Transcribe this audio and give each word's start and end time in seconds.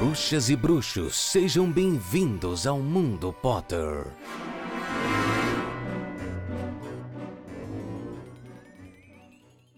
Bruxas 0.00 0.48
e 0.48 0.56
bruxos, 0.56 1.14
sejam 1.14 1.70
bem-vindos 1.70 2.66
ao 2.66 2.78
Mundo 2.78 3.34
Potter. 3.34 4.06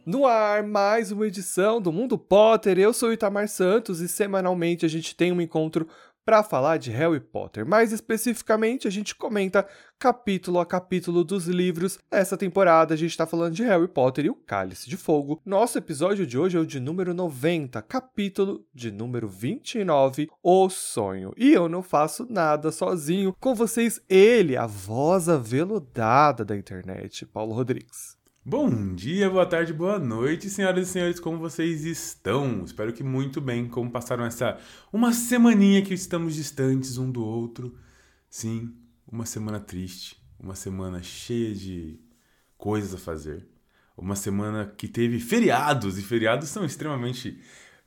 No 0.06 0.24
ar, 0.24 0.62
mais 0.62 1.11
uma 1.11 1.27
edição 1.27 1.81
do 1.81 1.90
Mundo 1.90 2.17
Potter. 2.17 2.78
Eu 2.78 2.92
sou 2.92 3.08
o 3.08 3.13
Itamar 3.13 3.49
Santos 3.49 4.00
e 4.00 4.06
semanalmente 4.08 4.87
a 4.87 4.88
gente 4.88 5.17
tem 5.17 5.32
um 5.32 5.40
encontro 5.40 5.88
para 6.24 6.42
falar 6.42 6.78
de 6.78 6.90
Harry 6.90 7.20
Potter. 7.20 7.66
Mais 7.66 7.92
especificamente, 7.92 8.86
a 8.86 8.90
gente 8.90 9.14
comenta 9.14 9.66
capítulo 9.98 10.58
a 10.58 10.66
capítulo 10.66 11.24
dos 11.24 11.46
livros. 11.46 11.98
Essa 12.10 12.36
temporada 12.36 12.94
a 12.94 12.96
gente 12.96 13.10
está 13.10 13.26
falando 13.26 13.54
de 13.54 13.62
Harry 13.62 13.88
Potter 13.88 14.26
e 14.26 14.30
o 14.30 14.35
Cálice 14.35 14.88
de 14.88 14.96
Fogo. 14.96 15.40
Nosso 15.44 15.78
episódio 15.78 16.27
de 16.27 16.38
hoje 16.38 16.56
é 16.56 16.60
o 16.60 16.66
de 16.66 16.80
número 16.80 17.14
90, 17.14 17.80
capítulo 17.82 18.64
de 18.74 18.90
número 18.90 19.28
29, 19.28 20.28
O 20.42 20.68
Sonho. 20.68 21.32
E 21.36 21.52
eu 21.52 21.68
não 21.68 21.82
faço 21.82 22.27
nada 22.28 22.70
sozinho. 22.70 23.34
Com 23.41 23.54
vocês, 23.54 24.00
ele, 24.08 24.56
a 24.56 24.66
voz 24.66 25.28
aveludada 25.28 26.44
da 26.44 26.56
internet, 26.56 27.27
Paulo 27.27 27.54
Rodrigues. 27.54 28.21
Bom 28.45 28.92
dia, 28.96 29.30
boa 29.30 29.46
tarde, 29.46 29.73
boa 29.73 30.01
noite, 30.01 30.50
senhoras 30.50 30.88
e 30.88 30.91
senhores, 30.91 31.20
como 31.20 31.38
vocês 31.38 31.84
estão? 31.84 32.64
Espero 32.64 32.92
que 32.92 33.05
muito 33.05 33.41
bem, 33.41 33.69
como 33.69 33.88
passaram 33.88 34.24
essa 34.24 34.59
uma 34.92 35.12
semaninha 35.12 35.80
que 35.80 35.95
estamos 35.95 36.34
distantes 36.34 36.98
um 36.98 37.09
do 37.09 37.24
outro. 37.24 37.78
Sim, 38.28 38.74
uma 39.06 39.24
semana 39.27 39.60
triste, 39.60 40.20
uma 40.41 40.56
semana 40.56 41.00
cheia 41.05 41.55
de 41.55 42.00
coisas 42.59 42.92
a 42.92 42.98
fazer, 42.98 43.47
uma 43.97 44.16
semana 44.16 44.74
que 44.77 44.88
teve 44.88 45.20
feriados 45.20 45.97
e 45.97 46.02
feriados 46.02 46.48
são 46.48 46.64
extremamente 46.64 47.41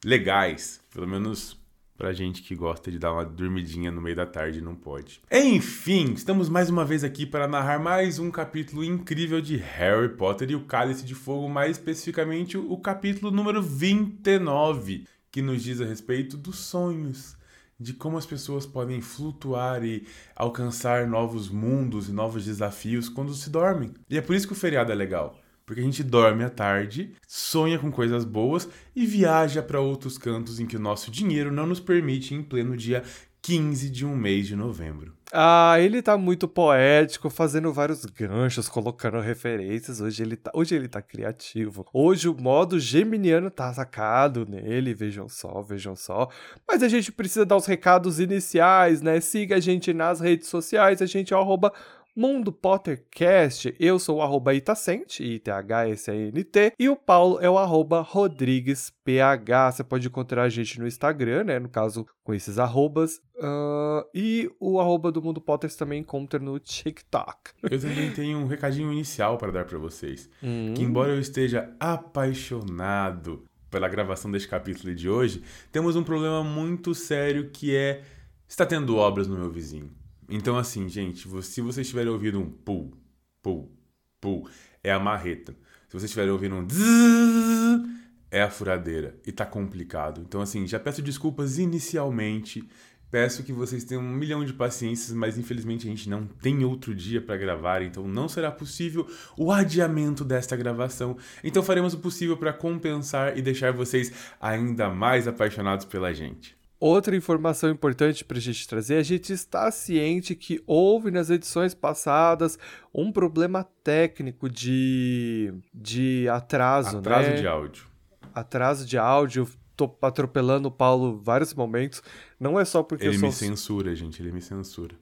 legais, 0.06 0.80
pelo 0.90 1.06
menos 1.06 1.60
Pra 1.98 2.12
gente 2.12 2.42
que 2.42 2.54
gosta 2.54 2.92
de 2.92 3.00
dar 3.00 3.14
uma 3.14 3.24
dormidinha 3.24 3.90
no 3.90 4.02
meio 4.02 4.18
da 4.18 4.26
tarde 4.26 4.60
não 4.60 4.76
pode. 4.76 5.22
Enfim, 5.32 6.12
estamos 6.12 6.50
mais 6.50 6.70
uma 6.70 6.84
vez 6.84 7.06
aqui 7.06 7.26
para 7.26 7.48
narrar 7.48 7.80
mais 7.80 8.20
um 8.20 8.30
capítulo 8.30 8.84
incrível 8.84 9.40
de 9.40 9.56
Harry 9.56 10.10
Potter 10.10 10.52
e 10.52 10.56
o 10.56 10.66
Cálice 10.66 11.06
de 11.06 11.16
Fogo, 11.16 11.48
mais 11.48 11.78
especificamente 11.78 12.58
o 12.58 12.78
capítulo 12.78 13.32
número 13.32 13.62
29, 13.62 15.08
que 15.32 15.42
nos 15.42 15.64
diz 15.64 15.80
a 15.80 15.86
respeito 15.86 16.36
dos 16.36 16.58
sonhos, 16.60 17.38
de 17.80 17.94
como 17.94 18.18
as 18.18 18.26
pessoas 18.26 18.66
podem 18.66 19.00
flutuar 19.00 19.86
e 19.86 20.06
alcançar 20.36 21.08
novos 21.08 21.48
mundos 21.48 22.10
e 22.10 22.12
novos 22.12 22.44
desafios 22.44 23.08
quando 23.08 23.34
se 23.34 23.50
dormem. 23.50 23.94
E 24.10 24.18
é 24.18 24.22
por 24.22 24.36
isso 24.36 24.48
que 24.48 24.54
o 24.54 24.58
feriado 24.58 24.92
é 24.92 24.96
legal 24.96 25.40
porque 25.66 25.82
a 25.82 25.84
gente 25.84 26.04
dorme 26.04 26.44
à 26.44 26.50
tarde, 26.50 27.14
sonha 27.28 27.80
com 27.80 27.92
coisas 27.92 28.24
boas 28.24 28.70
e 28.96 29.06
viaja 29.06 29.64
para 29.64 29.80
outros 29.80 30.18
cantos 30.18 30.60
em 30.60 30.66
que 30.66 30.78
o 30.78 30.80
nosso 30.80 31.10
dinheiro 31.10 31.52
não 31.52 31.66
nos 31.66 31.80
permite 31.80 32.34
em 32.34 32.44
pleno 32.44 32.78
dia 32.78 33.04
15 33.46 33.92
de 33.92 34.04
um 34.04 34.16
mês 34.16 34.48
de 34.48 34.56
novembro. 34.56 35.14
Ah, 35.32 35.76
ele 35.80 36.02
tá 36.02 36.18
muito 36.18 36.48
poético, 36.48 37.30
fazendo 37.30 37.72
vários 37.72 38.04
ganchos, 38.06 38.68
colocando 38.68 39.20
referências. 39.20 40.02
Hoje 40.02 40.24
ele 40.24 40.36
tá, 40.36 40.50
hoje 40.52 40.74
ele 40.74 40.88
tá 40.88 41.00
criativo. 41.00 41.86
Hoje 41.94 42.28
o 42.28 42.36
modo 42.36 42.80
geminiano 42.80 43.52
tá 43.52 43.72
sacado 43.72 44.48
nele, 44.50 44.96
vejam 44.96 45.30
só, 45.30 45.62
vejam 45.62 45.96
só. 45.96 46.28
Mas 46.68 46.82
a 46.82 46.88
gente 46.88 47.12
precisa 47.12 47.46
dar 47.46 47.58
os 47.58 47.68
recados 47.68 48.20
iniciais, 48.20 49.04
né? 49.04 49.22
Siga 49.22 49.58
a 49.58 49.60
gente 49.60 49.94
nas 49.94 50.20
redes 50.20 50.48
sociais, 50.48 51.00
a 51.00 51.06
gente 51.06 51.32
é 51.32 51.38
arroba 51.38 51.72
Mundo 52.18 52.50
Pottercast, 52.50 53.76
eu 53.78 54.00
sou 54.00 54.20
o 54.20 54.22
arroba 54.22 54.54
Itacente, 54.54 55.22
I-T-H-S-A-N-T, 55.22 56.72
e 56.80 56.88
o 56.88 56.96
Paulo 56.96 57.40
é 57.42 57.50
o 57.50 57.58
arroba 57.58 58.00
RodriguesPH. 58.00 59.74
Você 59.74 59.84
pode 59.84 60.08
encontrar 60.08 60.44
a 60.44 60.50
gente 60.50 60.80
no 60.80 60.88
Instagram, 60.88 61.44
né? 61.44 61.60
No 61.60 61.68
caso, 61.68 62.08
com 62.24 62.34
esses 62.34 62.58
arrobas. 62.58 63.18
Uh, 63.36 64.08
e 64.14 64.50
o 64.62 64.80
arroba 64.80 65.12
do 65.12 65.22
Mundo 65.22 65.42
Potter 65.42 65.70
você 65.70 65.78
também 65.78 66.00
encontra 66.00 66.40
no 66.40 66.58
TikTok. 66.58 67.52
Eu 67.70 67.82
também 67.82 68.10
tenho 68.14 68.38
um 68.38 68.48
recadinho 68.48 68.94
inicial 68.94 69.38
para 69.38 69.52
dar 69.52 69.66
para 69.66 69.78
vocês. 69.78 70.30
Hum. 70.42 70.74
Que 70.74 70.84
embora 70.84 71.12
eu 71.12 71.20
esteja 71.20 71.76
apaixonado 71.78 73.44
pela 73.70 73.90
gravação 73.90 74.32
deste 74.32 74.48
capítulo 74.48 74.96
de 74.96 75.10
hoje, 75.10 75.44
temos 75.70 75.98
um 75.98 76.04
problema 76.04 76.42
muito 76.46 76.96
sério 76.96 77.50
que 77.50 77.76
é... 77.76 78.04
Está 78.48 78.66
tendo 78.66 78.96
obras 78.96 79.28
no 79.28 79.38
meu 79.38 79.52
vizinho. 79.52 79.92
Então, 80.30 80.58
assim, 80.58 80.88
gente, 80.90 81.28
se 81.44 81.62
vocês 81.62 81.86
estiverem 81.86 82.12
ouvindo 82.12 82.40
um 82.40 82.50
pull, 82.50 82.94
pull, 83.42 83.72
pull, 84.20 84.50
é 84.84 84.92
a 84.92 85.00
marreta. 85.00 85.54
Se 85.88 85.94
vocês 85.94 86.06
estiverem 86.06 86.32
ouvindo 86.32 86.56
um 86.56 86.68
zzz, 86.68 87.90
é 88.32 88.42
a 88.42 88.50
furadeira. 88.50 89.20
E 89.26 89.32
tá 89.32 89.46
complicado. 89.46 90.22
Então, 90.22 90.42
assim, 90.42 90.66
já 90.68 90.80
peço 90.80 91.02
desculpas 91.02 91.58
inicialmente. 91.58 92.68
Peço 93.12 93.44
que 93.44 93.54
vocês 93.54 93.84
tenham 93.84 94.04
um 94.04 94.12
milhão 94.12 94.44
de 94.44 94.52
paciências, 94.52 95.16
mas 95.16 95.38
infelizmente 95.38 95.88
a 95.88 95.90
gente 95.90 96.10
não 96.10 96.26
tem 96.26 96.66
outro 96.66 96.94
dia 96.94 97.22
para 97.22 97.38
gravar, 97.38 97.82
então 97.82 98.06
não 98.08 98.28
será 98.28 98.52
possível 98.52 99.08
o 99.38 99.52
adiamento 99.52 100.26
desta 100.26 100.56
gravação. 100.56 101.16
Então 101.42 101.64
faremos 101.64 101.94
o 101.94 102.00
possível 102.00 102.36
para 102.36 102.52
compensar 102.52 103.38
e 103.38 103.42
deixar 103.42 103.72
vocês 103.72 104.12
ainda 104.42 104.90
mais 104.90 105.28
apaixonados 105.28 105.86
pela 105.86 106.14
gente. 106.14 106.58
Outra 106.80 107.16
informação 107.16 107.70
importante 107.70 108.26
para 108.26 108.38
a 108.38 108.42
gente 108.42 108.68
trazer: 108.68 108.96
a 108.98 109.04
gente 109.04 109.32
está 109.32 109.72
ciente 109.72 110.36
que 110.36 110.62
houve 110.68 111.10
nas 111.10 111.30
edições 111.30 111.74
passadas 111.74 112.60
um 112.94 113.12
problema 113.12 113.64
técnico 113.84 114.50
de, 114.50 115.54
de 115.74 116.28
atraso, 116.30 116.98
atraso 116.98 117.30
né? 117.30 117.36
de 117.36 117.48
áudio. 117.48 117.86
Atraso 118.34 118.86
de 118.86 118.98
áudio. 118.98 119.48
Tô 119.76 119.94
atropelando 120.02 120.70
o 120.70 120.72
Paulo 120.72 121.20
vários 121.22 121.54
momentos. 121.54 122.02
Não 122.40 122.60
é 122.60 122.64
só 122.64 122.82
porque 122.82 123.06
ele 123.06 123.16
eu 123.16 123.20
sou... 123.20 123.30
me 123.30 123.36
censura, 123.36 123.96
gente. 123.96 124.22
Ele 124.22 124.32
me 124.32 124.42
censura. 124.42 124.96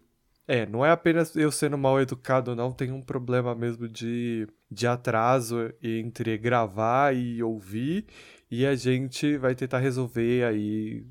É, 0.47 0.65
não 0.65 0.85
é 0.85 0.91
apenas 0.91 1.35
eu 1.35 1.51
sendo 1.51 1.77
mal 1.77 2.01
educado, 2.01 2.55
não. 2.55 2.71
Tem 2.71 2.91
um 2.91 3.01
problema 3.01 3.55
mesmo 3.55 3.87
de, 3.87 4.47
de 4.69 4.85
atraso 4.85 5.71
entre 5.81 6.37
gravar 6.37 7.15
e 7.15 7.41
ouvir. 7.41 8.05
E 8.49 8.65
a 8.65 8.75
gente 8.75 9.37
vai 9.37 9.55
tentar 9.55 9.79
resolver 9.79 10.43
aí 10.43 11.05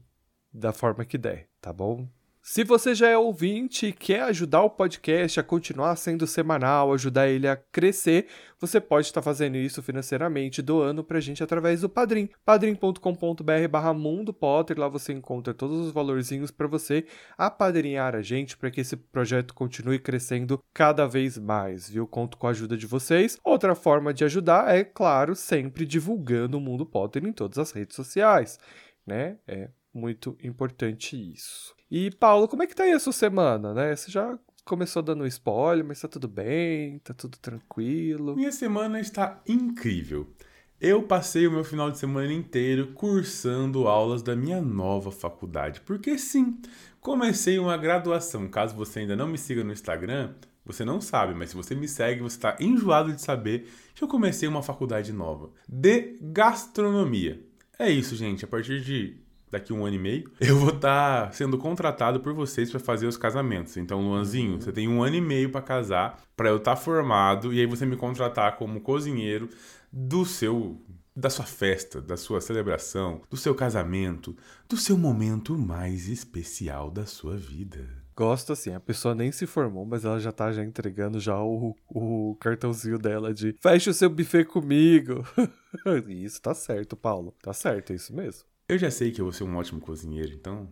da 0.53 0.73
forma 0.73 1.05
que 1.05 1.19
der, 1.19 1.49
tá 1.61 1.73
bom? 1.73 2.09
Se 2.45 2.65
você 2.65 2.93
já 2.93 3.09
é 3.09 3.17
ouvinte 3.17 3.87
e 3.87 3.93
quer 3.93 4.23
ajudar 4.23 4.63
o 4.63 4.71
podcast 4.71 5.39
a 5.39 5.45
continuar 5.45 5.95
sendo 5.95 6.27
semanal, 6.27 6.93
ajudar 6.93 7.29
ele 7.29 7.47
a 7.47 7.55
crescer, 7.55 8.27
você 8.59 8.81
pode 8.81 9.07
estar 9.07 9.23
fazendo 9.23 9.57
isso 9.57 9.81
financeiramente, 9.81 10.61
doando 10.61 11.05
pra 11.05 11.21
gente 11.21 11.41
através 11.41 11.83
do 11.83 11.89
Padrim. 11.89 12.29
padrim.com.br 12.45 13.69
barra 13.71 13.95
Mundo 13.95 14.33
Potter, 14.33 14.77
lá 14.77 14.89
você 14.89 15.13
encontra 15.13 15.55
todos 15.55 15.87
os 15.87 15.93
valorzinhos 15.93 16.51
para 16.51 16.67
você 16.67 17.07
apadrinhar 17.39 18.17
a 18.17 18.23
gente 18.23 18.57
para 18.57 18.73
que 18.73 18.81
esse 18.81 18.97
projeto 18.97 19.55
continue 19.55 20.01
crescendo 20.01 20.61
cada 20.75 21.07
vez 21.07 21.39
mais, 21.39 21.89
viu? 21.89 22.09
Conto 22.09 22.37
com 22.37 22.49
a 22.49 22.51
ajuda 22.51 22.77
de 22.77 22.89
vocês. 22.89 23.39
Outra 23.45 23.77
forma 23.77 24.13
de 24.13 24.25
ajudar 24.25 24.75
é, 24.75 24.83
claro, 24.83 25.37
sempre 25.37 25.87
divulgando 25.87 26.59
o 26.59 26.61
Mundo 26.61 26.85
Potter 26.85 27.25
em 27.25 27.33
todas 27.33 27.57
as 27.57 27.71
redes 27.71 27.95
sociais, 27.95 28.59
né? 29.07 29.39
É 29.47 29.69
muito 29.93 30.37
importante 30.43 31.17
isso. 31.17 31.75
E, 31.91 32.11
Paulo, 32.11 32.49
como 32.49 32.63
é 32.63 32.67
que 32.67 32.75
tá 32.75 32.85
aí 32.85 32.93
a 32.93 32.99
sua 32.99 33.13
semana, 33.13 33.75
né? 33.75 33.95
Você 33.95 34.11
já 34.11 34.39
começou 34.65 35.03
dando 35.03 35.27
spoiler, 35.27 35.85
mas 35.85 36.01
tá 36.01 36.09
tudo 36.09 36.29
bem, 36.29 36.99
tá 37.01 37.13
tudo 37.13 37.37
tranquilo. 37.39 38.37
Minha 38.37 38.53
semana 38.53 39.01
está 39.01 39.43
incrível. 39.47 40.33
Eu 40.81 41.03
passei 41.03 41.47
o 41.47 41.53
meu 41.53 41.63
final 41.63 41.91
de 41.91 41.99
semana 41.99 42.33
inteiro 42.33 42.93
cursando 42.93 43.87
aulas 43.87 44.21
da 44.21 44.35
minha 44.35 44.61
nova 44.61 45.13
faculdade, 45.13 45.81
porque 45.83 46.19
sim, 46.19 46.61
comecei 47.01 47.57
uma 47.59 47.77
graduação. 47.77 48.49
Caso 48.49 48.75
você 48.75 49.01
ainda 49.01 49.15
não 49.15 49.29
me 49.29 49.39
siga 49.39 49.63
no 49.63 49.73
Instagram, 49.73 50.35
você 50.65 50.85
não 50.85 51.01
sabe, 51.01 51.35
mas 51.35 51.51
se 51.51 51.57
você 51.57 51.75
me 51.75 51.87
segue, 51.87 52.21
você 52.21 52.37
está 52.37 52.57
enjoado 52.59 53.13
de 53.13 53.23
saber 53.23 53.69
que 53.95 54.03
eu 54.03 54.09
comecei 54.09 54.49
uma 54.49 54.63
faculdade 54.63 55.13
nova 55.13 55.51
de 55.69 56.19
gastronomia. 56.21 57.41
É 57.79 57.89
isso, 57.89 58.17
gente. 58.17 58.45
A 58.45 58.49
partir 58.49 58.81
de 58.81 59.22
daqui 59.53 59.73
um 59.73 59.85
ano 59.85 59.97
e 59.97 59.99
meio, 59.99 60.33
eu 60.41 60.59
vou 60.59 60.71
estar 60.71 61.27
tá 61.27 61.33
sendo 61.33 61.59
contratado 61.59 62.19
por 62.21 62.33
vocês 62.33 62.71
para 62.71 62.81
fazer 62.81 63.07
os 63.07 63.19
casamentos. 63.19 63.77
Então, 63.77 64.01
Luanzinho, 64.01 64.55
uhum. 64.55 64.61
você 64.61 64.73
tem 64.73 64.89
um 64.89 65.03
ano 65.03 65.17
e 65.17 65.21
meio 65.21 65.51
para 65.51 65.61
casar, 65.61 66.19
para 66.35 66.49
eu 66.49 66.57
estar 66.57 66.75
tá 66.75 66.81
formado 66.81 67.53
e 67.53 67.61
aí 67.61 67.67
você 67.67 67.85
me 67.85 67.97
contratar 67.97 68.57
como 68.57 68.81
cozinheiro 68.81 69.49
do 69.93 70.25
seu 70.25 70.81
da 71.15 71.29
sua 71.29 71.45
festa, 71.45 72.01
da 72.01 72.17
sua 72.17 72.41
celebração, 72.41 73.21
do 73.29 73.37
seu 73.37 73.55
casamento, 73.55 74.35
do 74.67 74.79
seu 74.79 74.97
momento 74.97 75.59
mais 75.59 76.09
especial 76.09 76.91
da 76.91 77.05
sua 77.05 77.37
vida. 77.37 77.87
Gosto 78.17 78.55
assim, 78.55 78.73
a 78.73 78.81
pessoa 78.81 79.15
nem 79.15 79.31
se 79.31 79.47
formou, 79.47 79.85
mas 79.85 80.07
ela 80.07 80.19
já 80.19 80.33
tá 80.33 80.51
já 80.53 80.65
entregando 80.65 81.21
já 81.21 81.39
o, 81.39 81.77
o 81.87 82.35
cartãozinho 82.41 82.99
dela 82.99 83.35
de 83.35 83.55
feche 83.61 83.91
o 83.91 83.95
seu 83.95 84.09
buffet 84.09 84.47
comigo. 84.47 85.23
isso 86.09 86.41
tá 86.41 86.55
certo, 86.55 86.97
Paulo. 86.97 87.35
Tá 87.43 87.53
certo, 87.53 87.93
é 87.93 87.97
isso 87.97 88.15
mesmo. 88.15 88.52
Eu 88.73 88.79
já 88.79 88.91
sei 88.91 89.11
que 89.11 89.21
eu 89.21 89.27
vou 89.27 89.33
ser 89.33 89.45
um 89.45 89.55
ótimo 89.57 89.83
cozinheiro, 89.83 90.33
então 90.33 90.67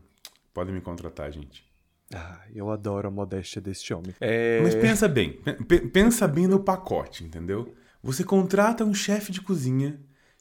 podem 0.55 0.75
me 0.75 0.81
contratar, 0.81 1.31
gente. 1.31 1.63
Ah, 2.15 2.41
eu 2.55 2.71
adoro 2.71 3.09
a 3.09 3.11
modéstia 3.11 3.61
deste 3.61 3.93
homem. 3.93 4.15
É... 4.19 4.59
Mas 4.63 4.75
pensa 4.75 5.07
bem, 5.07 5.39
pensa 5.93 6.27
bem 6.27 6.47
no 6.47 6.61
pacote, 6.61 7.23
entendeu? 7.23 7.75
Você 8.03 8.25
contrata 8.25 8.87
um 8.87 8.95
chefe 8.95 9.31
de 9.31 9.43
cozinha 9.43 10.01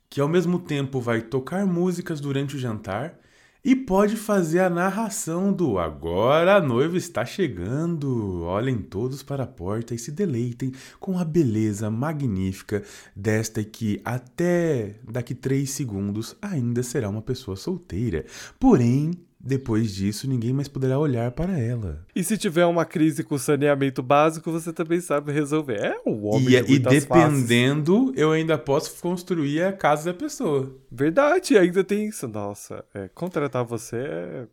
que 0.10 0.22
ao 0.22 0.30
mesmo 0.30 0.58
tempo 0.58 1.02
vai 1.02 1.22
tocar 1.22 1.66
músicas 1.66 2.22
durante 2.22 2.56
o 2.56 2.60
jantar 2.60 3.20
e 3.64 3.76
pode 3.76 4.16
fazer 4.16 4.60
a 4.60 4.70
narração 4.70 5.52
do 5.52 5.78
Agora 5.78 6.56
a 6.56 6.62
noiva 6.62 6.98
está 6.98 7.26
chegando. 7.26 8.44
Olhem 8.44 8.78
todos 8.78 9.22
para 9.22 9.44
a 9.44 9.48
porta 9.48 9.94
e 9.94 10.00
se 10.00 10.12
deleitem 10.12 10.72
com 11.00 11.20
a 11.20 11.26
beleza 11.26 11.90
magnífica 11.90 12.84
desta 13.16 13.64
que 13.64 14.02
até 14.06 14.96
daqui 15.04 15.36
três 15.36 15.72
segundos 15.72 16.36
ainda 16.42 16.82
será 16.84 17.10
uma 17.10 17.22
pessoa 17.22 17.58
solteira. 17.58 18.26
Porém, 18.60 19.12
depois 19.40 19.96
disso, 19.96 20.28
ninguém 20.28 20.52
mais 20.52 20.68
poderá 20.68 21.00
olhar 21.00 21.32
para 21.32 21.58
ela. 21.58 22.06
E 22.14 22.24
se 22.24 22.38
tiver 22.38 22.66
uma 22.66 22.84
crise 22.86 23.24
com 23.24 23.38
saneamento 23.38 24.04
básico, 24.04 24.52
você 24.52 24.74
também 24.74 25.00
sabe 25.00 25.32
resolver. 25.32 25.80
É 25.80 26.02
um 26.06 26.26
homem 26.28 26.48
E, 26.50 26.62
de 26.62 26.68
e 26.68 26.70
muitas 26.72 27.06
faces. 27.06 27.48
dependendo, 27.48 28.14
eu 28.18 28.32
ainda 28.34 28.58
posso 28.58 29.02
construir 29.02 29.64
a 29.64 29.72
casa 29.72 30.12
da 30.12 30.18
pessoa. 30.18 30.76
Verdade, 30.92 31.58
ainda 31.58 31.84
tem 31.84 32.08
isso. 32.10 32.28
Nossa, 32.28 32.84
é, 32.94 33.08
contratar 33.08 33.64
você 33.64 33.96
é... 33.98 34.48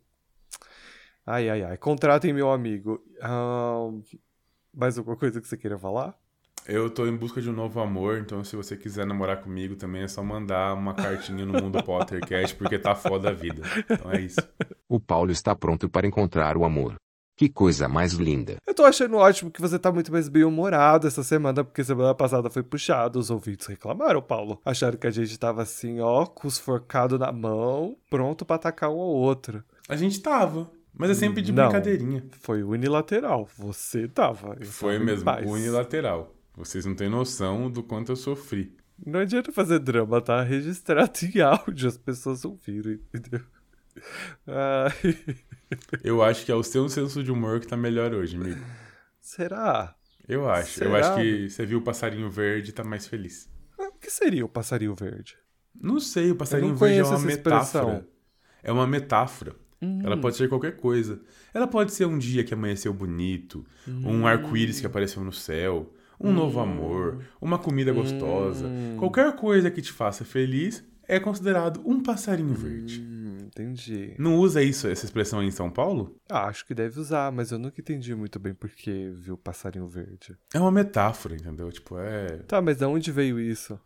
Ai, 1.26 1.48
ai, 1.48 1.62
ai. 1.64 1.76
Contratem 1.76 2.32
meu 2.32 2.52
amigo. 2.52 3.02
Ahn, 3.20 4.00
mais 4.72 4.96
alguma 4.96 5.16
coisa 5.16 5.40
que 5.40 5.48
você 5.48 5.56
queira 5.56 5.76
falar? 5.76 6.16
Eu 6.68 6.90
tô 6.90 7.06
em 7.06 7.16
busca 7.16 7.40
de 7.40 7.48
um 7.48 7.52
novo 7.52 7.80
amor, 7.80 8.18
então 8.18 8.42
se 8.42 8.56
você 8.56 8.76
quiser 8.76 9.06
namorar 9.06 9.40
comigo 9.40 9.76
também 9.76 10.02
é 10.02 10.08
só 10.08 10.22
mandar 10.22 10.74
uma 10.74 10.94
cartinha 10.94 11.46
no 11.46 11.52
Mundo 11.62 11.82
Pottercast, 11.82 12.56
porque 12.56 12.78
tá 12.78 12.94
foda 12.94 13.30
a 13.30 13.32
vida. 13.32 13.62
Então 13.88 14.10
é 14.10 14.20
isso. 14.20 14.40
O 14.88 14.98
Paulo 14.98 15.30
está 15.30 15.54
pronto 15.54 15.88
para 15.88 16.06
encontrar 16.06 16.56
o 16.56 16.64
amor. 16.64 16.96
Que 17.36 17.48
coisa 17.50 17.86
mais 17.86 18.14
linda. 18.14 18.56
Eu 18.66 18.74
tô 18.74 18.82
achando 18.82 19.16
ótimo 19.16 19.50
que 19.50 19.60
você 19.60 19.78
tá 19.78 19.92
muito 19.92 20.10
mais 20.10 20.26
bem-humorado 20.26 21.06
essa 21.06 21.22
semana, 21.22 21.62
porque 21.62 21.84
semana 21.84 22.14
passada 22.14 22.48
foi 22.48 22.62
puxado. 22.62 23.18
Os 23.18 23.30
ouvintes 23.30 23.66
reclamaram, 23.66 24.22
Paulo. 24.22 24.58
Acharam 24.64 24.96
que 24.96 25.06
a 25.06 25.10
gente 25.10 25.38
tava 25.38 25.60
assim, 25.62 26.00
ó, 26.00 26.24
com 26.24 26.48
os 26.48 26.58
forcados 26.58 27.18
na 27.18 27.30
mão, 27.30 27.94
pronto 28.08 28.44
pra 28.46 28.56
atacar 28.56 28.88
um 28.90 28.98
ao 29.00 29.08
outro. 29.08 29.62
A 29.86 29.96
gente 29.96 30.18
tava, 30.20 30.70
mas 30.94 31.10
é 31.10 31.14
sempre 31.14 31.42
de 31.42 31.52
Não. 31.52 31.64
brincadeirinha. 31.64 32.24
Foi 32.40 32.62
unilateral. 32.62 33.46
Você 33.58 34.08
tava. 34.08 34.56
Foi 34.62 34.98
mesmo, 34.98 35.30
unilateral. 35.46 36.35
Vocês 36.56 36.86
não 36.86 36.94
têm 36.94 37.08
noção 37.08 37.70
do 37.70 37.82
quanto 37.82 38.12
eu 38.12 38.16
sofri. 38.16 38.74
Não 39.04 39.20
adianta 39.20 39.52
fazer 39.52 39.78
drama, 39.78 40.20
tá? 40.22 40.42
Registrado 40.42 41.12
em 41.22 41.40
áudio, 41.40 41.88
as 41.88 41.98
pessoas 41.98 42.44
ouviram, 42.44 42.92
entendeu? 43.14 43.42
Ai, 44.46 45.18
Eu 46.02 46.22
acho 46.22 46.44
que 46.44 46.52
é 46.52 46.54
o 46.54 46.62
seu 46.62 46.88
senso 46.88 47.22
de 47.22 47.30
humor 47.30 47.60
que 47.60 47.66
tá 47.66 47.76
melhor 47.76 48.12
hoje, 48.14 48.36
amigo. 48.36 48.60
será? 49.20 49.94
Eu 50.28 50.48
acho. 50.50 50.82
Eu 50.82 50.90
Será? 50.90 50.98
acho 51.12 51.20
que 51.20 51.48
você 51.50 51.64
viu 51.66 51.78
o 51.78 51.82
passarinho 51.82 52.28
verde 52.28 52.70
e 52.70 52.72
tá 52.72 52.82
mais 52.82 53.06
feliz. 53.06 53.48
O 53.78 53.92
que 53.92 54.10
seria 54.10 54.44
o 54.44 54.48
passarinho 54.48 54.94
verde? 54.94 55.36
Não 55.78 56.00
sei, 56.00 56.30
o 56.32 56.36
passarinho 56.36 56.74
verde 56.74 56.98
é 57.00 57.04
uma 57.04 57.14
essa 57.14 57.28
expressão. 57.30 57.86
metáfora. 57.86 58.08
É 58.62 58.72
uma 58.72 58.86
metáfora. 58.86 59.54
Ela 60.02 60.16
pode 60.16 60.36
ser 60.36 60.48
qualquer 60.48 60.76
coisa. 60.78 61.20
Ela 61.54 61.66
pode 61.68 61.92
ser 61.92 62.06
um 62.06 62.18
dia 62.18 62.42
que 62.42 62.52
amanheceu 62.54 62.92
bonito, 62.92 63.64
um 63.86 64.26
arco-íris 64.26 64.80
que 64.80 64.86
apareceu 64.86 65.22
no 65.22 65.32
céu, 65.32 65.94
um 66.20 66.32
novo 66.32 66.60
amor, 66.60 67.22
uma 67.40 67.58
comida 67.58 67.92
gostosa. 67.92 68.70
Qualquer 68.98 69.34
coisa 69.36 69.70
que 69.70 69.82
te 69.82 69.92
faça 69.92 70.24
feliz 70.24 70.84
é 71.08 71.20
considerado 71.20 71.80
um 71.84 72.02
passarinho 72.02 72.54
verde. 72.54 73.00
Hum, 73.00 73.36
entendi. 73.46 74.14
Não 74.18 74.36
usa 74.38 74.60
isso, 74.62 74.88
essa 74.88 75.04
expressão 75.04 75.38
aí 75.40 75.46
em 75.46 75.50
São 75.52 75.70
Paulo? 75.70 76.16
Ah, 76.28 76.46
acho 76.46 76.66
que 76.66 76.74
deve 76.74 76.98
usar, 76.98 77.30
mas 77.30 77.52
eu 77.52 77.58
nunca 77.58 77.80
entendi 77.80 78.14
muito 78.14 78.38
bem 78.40 78.52
por 78.54 78.68
que 78.70 79.10
viu 79.14 79.34
o 79.34 79.38
passarinho 79.38 79.86
verde. 79.86 80.36
É 80.52 80.58
uma 80.58 80.72
metáfora, 80.72 81.36
entendeu? 81.36 81.70
Tipo, 81.70 81.96
é. 81.98 82.38
Tá, 82.48 82.60
mas 82.60 82.78
de 82.78 82.84
onde 82.84 83.12
veio 83.12 83.38
isso? 83.38 83.78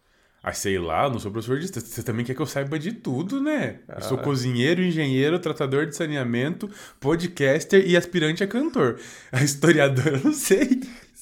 Ah, 0.43 0.55
sei 0.55 0.79
lá, 0.79 1.07
não 1.11 1.19
sou 1.19 1.31
professor 1.31 1.59
de. 1.59 1.67
Você 1.69 2.03
também 2.03 2.25
quer 2.25 2.33
que 2.35 2.41
eu 2.41 2.47
saiba 2.47 2.79
de 2.79 2.93
tudo, 2.93 3.43
né? 3.43 3.81
Eu 3.87 3.97
Ah. 3.99 4.01
sou 4.01 4.17
cozinheiro, 4.17 4.83
engenheiro, 4.83 5.39
tratador 5.39 5.85
de 5.85 5.95
saneamento, 5.95 6.67
podcaster 6.99 7.87
e 7.87 7.95
aspirante 7.95 8.43
a 8.43 8.47
cantor. 8.47 8.99
A 9.31 9.43
historiadora 9.45 10.17
eu 10.17 10.25
não 10.25 10.33
sei. 10.33 10.81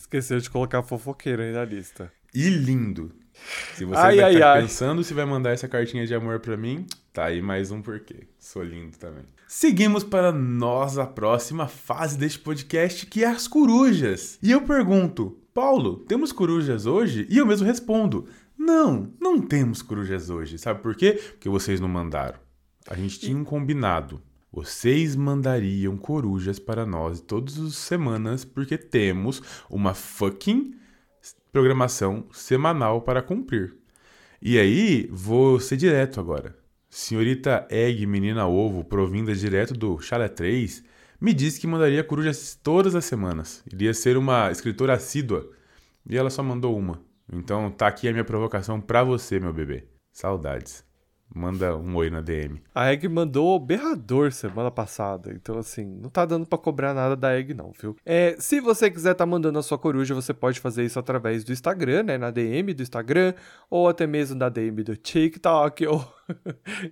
Esqueceu 0.08 0.40
de 0.40 0.49
colocar 0.49 0.82
fofoqueiro 0.82 1.43
aí 1.43 1.52
na 1.52 1.66
lista. 1.66 2.10
E 2.34 2.49
lindo. 2.49 3.12
Se 3.75 3.84
você 3.84 4.00
Ai, 4.00 4.16
vai 4.16 4.25
ai, 4.25 4.34
estar 4.37 4.52
ai. 4.55 4.62
pensando 4.62 5.05
se 5.05 5.12
vai 5.12 5.26
mandar 5.26 5.50
essa 5.50 5.69
cartinha 5.69 6.06
de 6.06 6.14
amor 6.14 6.40
pra 6.40 6.56
mim, 6.56 6.87
tá 7.12 7.26
aí 7.26 7.43
mais 7.43 7.70
um 7.70 7.82
porquê. 7.82 8.26
Sou 8.38 8.62
lindo 8.62 8.96
também. 8.96 9.25
Seguimos 9.46 10.02
para 10.02 10.32
nós 10.32 10.96
a 10.96 11.06
próxima 11.06 11.69
fase 11.69 12.16
deste 12.16 12.38
podcast, 12.38 13.05
que 13.05 13.22
é 13.22 13.26
as 13.26 13.46
corujas. 13.46 14.38
E 14.43 14.50
eu 14.50 14.62
pergunto, 14.62 15.38
Paulo, 15.52 15.99
temos 16.08 16.32
corujas 16.32 16.87
hoje? 16.87 17.26
E 17.28 17.37
eu 17.37 17.44
mesmo 17.46 17.66
respondo, 17.66 18.26
não, 18.56 19.12
não 19.20 19.38
temos 19.38 19.82
corujas 19.82 20.31
hoje. 20.31 20.56
Sabe 20.56 20.81
por 20.81 20.94
quê? 20.96 21.20
Porque 21.32 21.50
vocês 21.50 21.81
não 21.81 21.88
mandaram. 21.88 22.38
A 22.88 22.94
gente 22.94 23.20
tinha 23.20 23.37
um 23.37 23.44
combinado. 23.44 24.22
Vocês 24.58 25.14
mandariam 25.14 25.96
corujas 25.96 26.58
para 26.58 26.84
nós 26.84 27.20
todas 27.20 27.60
as 27.60 27.76
semanas, 27.76 28.44
porque 28.44 28.76
temos 28.76 29.40
uma 29.70 29.94
fucking 29.94 30.75
programação 31.52 32.26
semanal 32.32 33.02
para 33.02 33.22
cumprir. 33.22 33.76
E 34.43 34.58
aí, 34.58 35.08
vou 35.12 35.60
ser 35.60 35.76
direto 35.76 36.19
agora. 36.19 36.56
Senhorita 36.90 37.69
Egg, 37.70 38.05
menina 38.05 38.49
ovo, 38.49 38.82
provinda 38.82 39.32
direto 39.32 39.75
do 39.75 40.00
Chalé 40.00 40.26
3, 40.26 40.82
me 41.20 41.32
disse 41.32 41.60
que 41.60 41.66
mandaria 41.69 42.02
corujas 42.02 42.58
todas 42.60 42.96
as 42.96 43.05
semanas. 43.05 43.62
Iria 43.72 43.94
ser 43.94 44.16
uma 44.16 44.50
escritora 44.50 44.94
assídua. 44.94 45.49
E 46.05 46.19
ela 46.19 46.31
só 46.31 46.43
mandou 46.43 46.76
uma. 46.76 47.00
Então 47.32 47.70
tá 47.70 47.87
aqui 47.87 48.08
a 48.08 48.12
minha 48.12 48.25
provocação 48.25 48.81
pra 48.81 49.05
você, 49.05 49.38
meu 49.38 49.52
bebê. 49.52 49.84
Saudades. 50.12 50.88
Manda 51.34 51.76
um 51.76 51.94
oi 51.96 52.10
na 52.10 52.20
DM. 52.20 52.62
A 52.75 52.92
Egg 52.92 53.08
mandou 53.08 53.58
berrador 53.60 54.32
semana 54.32 54.70
passada, 54.70 55.32
então 55.32 55.58
assim, 55.58 55.84
não 55.84 56.08
tá 56.08 56.25
dando 56.25 56.46
pra 56.46 56.58
cobrar 56.58 56.94
nada 56.94 57.14
da 57.14 57.38
Egg 57.38 57.52
não, 57.54 57.72
viu? 57.78 57.94
É, 58.04 58.36
se 58.38 58.60
você 58.60 58.90
quiser 58.90 59.14
tá 59.14 59.26
mandando 59.26 59.58
a 59.58 59.62
sua 59.62 59.78
coruja, 59.78 60.14
você 60.14 60.32
pode 60.32 60.58
fazer 60.58 60.84
isso 60.84 60.98
através 60.98 61.44
do 61.44 61.52
Instagram, 61.52 62.04
né, 62.04 62.19
na 62.19 62.30
DM 62.30 62.72
do 62.72 62.82
Instagram, 62.82 63.34
ou 63.70 63.88
até 63.88 64.06
mesmo 64.06 64.36
na 64.36 64.48
DM 64.48 64.82
do 64.82 64.96
TikTok, 64.96 65.86
ou... 65.86 66.19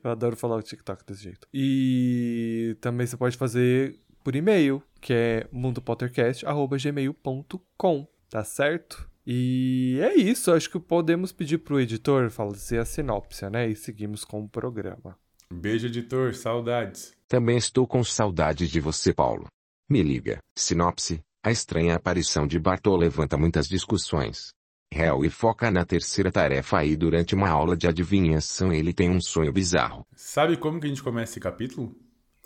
Eu 0.03 0.11
adoro 0.11 0.37
falar 0.37 0.57
o 0.57 0.63
TikTok 0.63 1.05
desse 1.07 1.25
jeito. 1.25 1.47
E 1.53 2.77
também 2.81 3.07
você 3.07 3.17
pode 3.17 3.37
fazer 3.37 3.99
por 4.23 4.35
e-mail, 4.35 4.83
que 5.01 5.13
é 5.13 5.47
mundopottercast.gmail.com, 5.53 8.09
tá 8.29 8.45
certo? 8.45 9.09
E 9.27 9.99
é 10.01 10.15
isso, 10.15 10.53
acho 10.53 10.71
que 10.71 10.79
podemos 10.79 11.33
pedir 11.33 11.59
pro 11.59 11.81
editor 11.81 12.31
fazer 12.31 12.79
a 12.79 12.85
sinopse, 12.85 13.49
né? 13.51 13.69
E 13.69 13.75
seguimos 13.75 14.25
com 14.25 14.45
o 14.45 14.49
programa. 14.49 15.19
Beijo, 15.53 15.87
editor. 15.87 16.35
Saudades. 16.35 17.13
Também 17.29 17.57
estou 17.57 17.87
com 17.87 18.05
saudades 18.05 18.71
de 18.71 18.81
você, 18.81 19.13
Paulo. 19.13 19.47
Me 19.89 20.03
liga. 20.03 20.39
Sinopse: 20.57 21.21
A 21.43 21.51
estranha 21.51 21.97
aparição 21.97 22.47
de 22.47 22.59
Bartô 22.59 22.97
levanta 22.97 23.37
muitas 23.37 23.69
discussões. 23.69 24.51
Harry 24.93 25.29
foca 25.29 25.71
na 25.71 25.85
terceira 25.85 26.31
tarefa 26.31 26.85
e 26.85 26.97
durante 26.97 27.35
uma 27.35 27.49
aula 27.49 27.77
de 27.77 27.89
adivinhação 27.89 28.73
ele 28.73 28.93
tem 28.93 29.11
um 29.11 29.21
sonho 29.21 29.53
bizarro. 29.53 30.07
Sabe 30.15 30.57
como 30.57 30.81
que 30.81 30.87
a 30.87 30.89
gente 30.89 31.03
começa 31.03 31.33
esse 31.33 31.41
capítulo? 31.41 31.97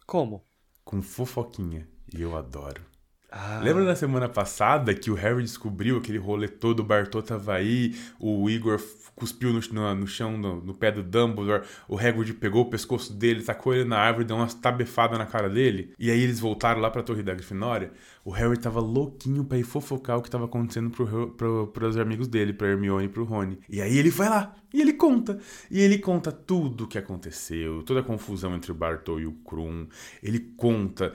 Como? 0.06 0.42
Com 0.82 1.02
fofoquinha. 1.02 1.86
E 2.12 2.22
eu 2.22 2.36
adoro. 2.36 2.89
Ah, 3.32 3.60
Lembra 3.62 3.84
da 3.84 3.94
semana 3.94 4.28
passada 4.28 4.92
que 4.92 5.08
o 5.10 5.14
Harry 5.14 5.42
descobriu 5.42 5.98
aquele 5.98 6.18
rolê 6.18 6.48
todo, 6.48 6.80
o 6.80 6.84
Bartô 6.84 7.22
tava 7.22 7.54
aí, 7.54 7.94
o 8.18 8.50
Igor 8.50 8.80
cuspiu 9.14 9.52
no, 9.52 9.60
no, 9.72 9.94
no 9.94 10.06
chão, 10.06 10.36
no, 10.36 10.60
no 10.60 10.74
pé 10.74 10.90
do 10.90 11.02
Dumbledore, 11.02 11.62
o 11.86 11.96
Hagrid 11.96 12.32
pegou 12.34 12.62
o 12.62 12.70
pescoço 12.70 13.12
dele, 13.12 13.42
tacou 13.44 13.72
ele 13.74 13.84
na 13.84 13.98
árvore, 13.98 14.24
deu 14.24 14.34
umas 14.36 14.54
tabefadas 14.54 15.16
na 15.18 15.26
cara 15.26 15.48
dele, 15.48 15.92
e 15.98 16.10
aí 16.10 16.20
eles 16.20 16.40
voltaram 16.40 16.80
lá 16.80 16.90
pra 16.90 17.02
Torre 17.04 17.22
da 17.22 17.34
Grifinória. 17.34 17.92
O 18.24 18.30
Harry 18.32 18.56
tava 18.58 18.80
louquinho 18.80 19.44
pra 19.44 19.58
ir 19.58 19.62
fofocar 19.62 20.18
o 20.18 20.22
que 20.22 20.30
tava 20.30 20.46
acontecendo 20.46 20.90
pro, 20.90 21.04
Ro- 21.04 21.28
pro, 21.30 21.66
pros 21.68 21.96
amigos 21.98 22.26
dele, 22.28 22.52
pra 22.52 22.68
Hermione 22.68 23.04
e 23.06 23.08
pro 23.08 23.24
Rony. 23.24 23.58
E 23.68 23.80
aí 23.80 23.96
ele 23.96 24.10
vai 24.10 24.28
lá, 24.28 24.54
e 24.74 24.80
ele 24.80 24.92
conta. 24.94 25.38
E 25.70 25.80
ele 25.80 25.98
conta 25.98 26.32
tudo 26.32 26.84
o 26.84 26.86
que 26.88 26.98
aconteceu, 26.98 27.82
toda 27.84 28.00
a 28.00 28.02
confusão 28.02 28.54
entre 28.56 28.72
o 28.72 28.74
Bartô 28.74 29.20
e 29.20 29.26
o 29.26 29.32
Krum. 29.32 29.86
Ele 30.22 30.38
conta 30.56 31.12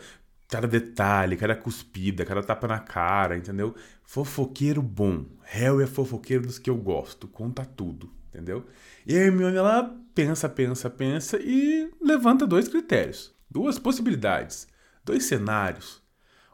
cada 0.56 0.70
detalhe, 0.70 1.36
cada 1.36 1.54
cuspida, 1.54 2.24
cada 2.24 2.42
tapa 2.42 2.66
na 2.66 2.80
cara, 2.80 3.36
entendeu? 3.36 3.76
Fofoqueiro 4.04 4.82
bom. 4.82 5.26
Harry 5.44 5.84
é 5.84 5.86
fofoqueiro 5.86 6.48
dos 6.48 6.58
que 6.58 6.70
eu 6.70 6.78
gosto, 6.78 7.28
conta 7.28 7.66
tudo, 7.66 8.10
entendeu? 8.30 8.66
E 9.06 9.18
a 9.18 9.20
Hermione, 9.20 9.58
ela 9.58 9.94
pensa, 10.14 10.48
pensa, 10.48 10.90
pensa 10.90 11.38
e 11.42 11.92
levanta 12.02 12.48
dois 12.48 12.70
critérios, 12.70 13.36
duas 13.52 13.78
possibilidades, 13.78 14.66
dois 15.04 15.26
cenários. 15.26 16.02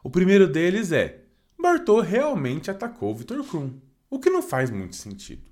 O 0.02 0.10
primeiro 0.10 0.48
deles 0.48 0.90
é, 0.90 1.20
Bartô 1.56 2.00
realmente 2.00 2.72
atacou 2.72 3.14
Victor 3.14 3.46
Krum, 3.46 3.78
o 4.10 4.18
que 4.18 4.30
não 4.30 4.42
faz 4.42 4.68
muito 4.68 4.96
sentido. 4.96 5.42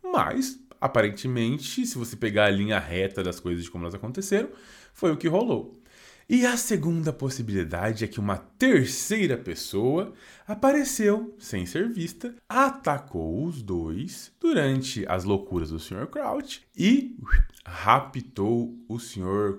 Mas, 0.00 0.56
aparentemente, 0.80 1.84
se 1.84 1.98
você 1.98 2.14
pegar 2.14 2.44
a 2.44 2.50
linha 2.50 2.78
reta 2.78 3.24
das 3.24 3.40
coisas 3.40 3.64
de 3.64 3.70
como 3.72 3.82
elas 3.82 3.94
aconteceram, 3.96 4.50
foi 4.92 5.10
o 5.10 5.16
que 5.16 5.26
rolou. 5.26 5.82
E 6.30 6.44
a 6.44 6.58
segunda 6.58 7.10
possibilidade 7.10 8.04
é 8.04 8.06
que 8.06 8.20
uma 8.20 8.36
terceira 8.36 9.34
pessoa 9.34 10.12
apareceu 10.46 11.34
sem 11.38 11.64
ser 11.64 11.88
vista, 11.88 12.34
atacou 12.46 13.46
os 13.46 13.62
dois 13.62 14.30
durante 14.38 15.06
as 15.08 15.24
loucuras 15.24 15.70
do 15.70 15.78
Sr. 15.78 16.06
Crouch 16.06 16.60
e 16.76 17.16
raptou 17.64 18.78
o 18.86 18.98
Sr. 18.98 19.58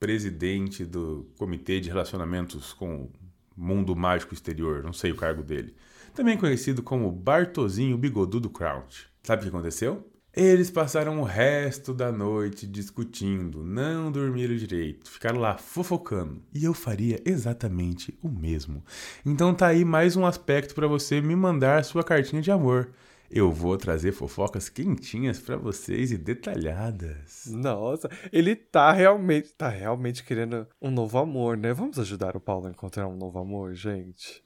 presidente 0.00 0.86
do 0.86 1.30
Comitê 1.36 1.80
de 1.80 1.90
Relacionamentos 1.90 2.72
com 2.72 3.02
o 3.02 3.12
Mundo 3.54 3.94
Mágico 3.94 4.32
Exterior, 4.32 4.82
não 4.82 4.94
sei 4.94 5.12
o 5.12 5.16
cargo 5.16 5.42
dele. 5.42 5.76
Também 6.14 6.38
conhecido 6.38 6.82
como 6.82 7.12
Bartozinho 7.12 7.98
Bigodudo 7.98 8.48
Crouch. 8.48 9.06
Sabe 9.22 9.40
o 9.40 9.42
que 9.42 9.48
aconteceu? 9.54 10.10
Eles 10.36 10.70
passaram 10.70 11.18
o 11.18 11.24
resto 11.24 11.94
da 11.94 12.12
noite 12.12 12.66
discutindo, 12.66 13.64
não 13.64 14.12
dormiram 14.12 14.54
direito, 14.54 15.10
ficaram 15.10 15.40
lá 15.40 15.56
fofocando. 15.56 16.42
E 16.52 16.62
eu 16.62 16.74
faria 16.74 17.18
exatamente 17.24 18.14
o 18.22 18.28
mesmo. 18.28 18.84
Então 19.24 19.54
tá 19.54 19.68
aí 19.68 19.82
mais 19.82 20.14
um 20.14 20.26
aspecto 20.26 20.74
para 20.74 20.86
você 20.86 21.22
me 21.22 21.34
mandar 21.34 21.82
sua 21.86 22.04
cartinha 22.04 22.42
de 22.42 22.50
amor. 22.50 22.90
Eu 23.30 23.50
vou 23.50 23.78
trazer 23.78 24.12
fofocas 24.12 24.68
quentinhas 24.68 25.40
para 25.40 25.56
vocês 25.56 26.12
e 26.12 26.18
detalhadas. 26.18 27.46
Nossa, 27.46 28.10
ele 28.30 28.54
tá 28.54 28.92
realmente, 28.92 29.54
tá 29.54 29.70
realmente 29.70 30.22
querendo 30.22 30.66
um 30.82 30.90
novo 30.90 31.16
amor, 31.16 31.56
né? 31.56 31.72
Vamos 31.72 31.98
ajudar 31.98 32.36
o 32.36 32.40
Paulo 32.40 32.66
a 32.66 32.70
encontrar 32.70 33.08
um 33.08 33.16
novo 33.16 33.38
amor, 33.38 33.74
gente. 33.74 34.44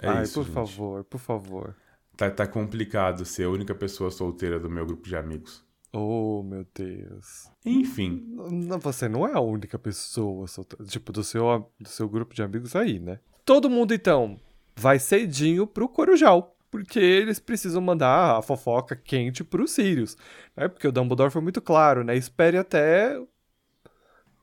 É 0.00 0.06
Ai, 0.06 0.22
isso, 0.22 0.34
por 0.34 0.44
gente. 0.44 0.54
favor, 0.54 1.02
por 1.02 1.18
favor. 1.18 1.76
Tá, 2.16 2.30
tá 2.30 2.46
complicado 2.46 3.24
ser 3.24 3.44
a 3.44 3.50
única 3.50 3.74
pessoa 3.74 4.10
solteira 4.10 4.58
do 4.58 4.70
meu 4.70 4.84
grupo 4.86 5.08
de 5.08 5.16
amigos. 5.16 5.64
Oh, 5.92 6.42
meu 6.42 6.66
Deus. 6.74 7.50
Enfim, 7.64 8.24
Não, 8.50 8.78
você 8.78 9.08
não 9.08 9.26
é 9.26 9.32
a 9.34 9.40
única 9.40 9.78
pessoa, 9.78 10.46
solteira, 10.46 10.84
tipo, 10.86 11.12
do 11.12 11.22
seu, 11.22 11.70
do 11.78 11.88
seu 11.88 12.08
grupo 12.08 12.34
de 12.34 12.42
amigos 12.42 12.74
aí, 12.74 12.98
né? 12.98 13.18
Todo 13.44 13.68
mundo, 13.68 13.92
então, 13.92 14.38
vai 14.74 14.98
cedinho 14.98 15.66
pro 15.66 15.88
Corujal. 15.88 16.56
Porque 16.70 16.98
eles 16.98 17.38
precisam 17.38 17.82
mandar 17.82 18.38
a 18.38 18.40
fofoca 18.40 18.96
quente 18.96 19.44
pro 19.44 19.68
Sirius. 19.68 20.16
Né? 20.56 20.68
Porque 20.68 20.88
o 20.88 20.92
Dumbledore 20.92 21.30
foi 21.30 21.42
muito 21.42 21.60
claro, 21.60 22.02
né? 22.02 22.16
Espere 22.16 22.56
até 22.56 23.20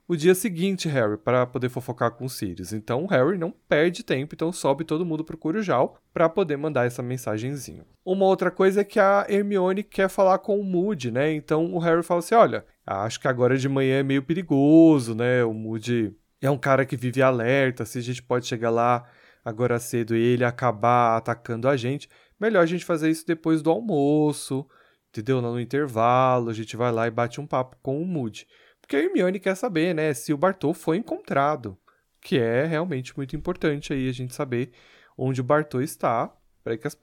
o 0.09 0.17
dia 0.17 0.33
seguinte, 0.33 0.89
Harry, 0.89 1.17
para 1.17 1.45
poder 1.45 1.69
fofocar 1.69 2.09
com 2.09 2.25
o 2.25 2.29
Sirius. 2.29 2.73
Então 2.73 3.03
o 3.03 3.07
Harry 3.07 3.37
não 3.37 3.51
perde 3.51 4.03
tempo, 4.03 4.33
então 4.33 4.51
sobe 4.51 4.83
todo 4.83 5.05
mundo 5.05 5.23
pro 5.23 5.37
Corujal 5.37 5.99
para 6.11 6.27
poder 6.27 6.57
mandar 6.57 6.87
essa 6.87 7.03
mensagenzinha. 7.03 7.85
Uma 8.03 8.25
outra 8.25 8.49
coisa 8.49 8.81
é 8.81 8.83
que 8.83 8.99
a 8.99 9.27
Hermione 9.29 9.83
quer 9.83 10.09
falar 10.09 10.39
com 10.39 10.59
o 10.59 10.63
Moody, 10.63 11.11
né? 11.11 11.31
Então 11.31 11.71
o 11.75 11.77
Harry 11.77 12.01
fala 12.01 12.21
assim: 12.21 12.33
olha, 12.33 12.65
acho 12.83 13.19
que 13.19 13.27
agora 13.27 13.55
de 13.55 13.69
manhã 13.69 13.99
é 13.99 14.03
meio 14.03 14.23
perigoso, 14.23 15.13
né? 15.13 15.43
O 15.43 15.53
Moody 15.53 16.11
é 16.41 16.49
um 16.49 16.57
cara 16.57 16.87
que 16.87 16.97
vive 16.97 17.21
alerta, 17.21 17.85
se 17.85 17.99
a 17.99 18.01
gente 18.01 18.23
pode 18.23 18.47
chegar 18.47 18.71
lá 18.71 19.07
agora 19.45 19.77
cedo 19.77 20.15
e 20.15 20.19
ele 20.19 20.43
acabar 20.43 21.17
atacando 21.17 21.69
a 21.69 21.77
gente, 21.77 22.09
melhor 22.39 22.63
a 22.63 22.65
gente 22.65 22.83
fazer 22.83 23.11
isso 23.11 23.27
depois 23.27 23.61
do 23.61 23.69
almoço, 23.69 24.65
entendeu? 25.09 25.39
No 25.39 25.59
intervalo, 25.59 26.49
a 26.49 26.53
gente 26.53 26.75
vai 26.75 26.91
lá 26.91 27.05
e 27.05 27.11
bate 27.11 27.39
um 27.39 27.45
papo 27.45 27.77
com 27.83 28.01
o 28.01 28.05
Moody. 28.07 28.47
Porque 28.89 28.97
a 28.97 29.03
Hermione 29.03 29.39
quer 29.39 29.53
saber, 29.53 29.93
né, 29.93 30.11
se 30.15 30.33
o 30.33 30.37
Bartô 30.37 30.73
foi 30.73 30.97
encontrado, 30.97 31.77
que 32.19 32.39
é 32.39 32.65
realmente 32.65 33.15
muito 33.15 33.35
importante 33.35 33.93
aí 33.93 34.09
a 34.09 34.11
gente 34.11 34.33
saber 34.33 34.71
onde 35.15 35.41
o 35.41 35.43
Bartô 35.43 35.79
está, 35.79 36.35
para 36.63 36.75
que 36.75 36.87
as 36.87 36.97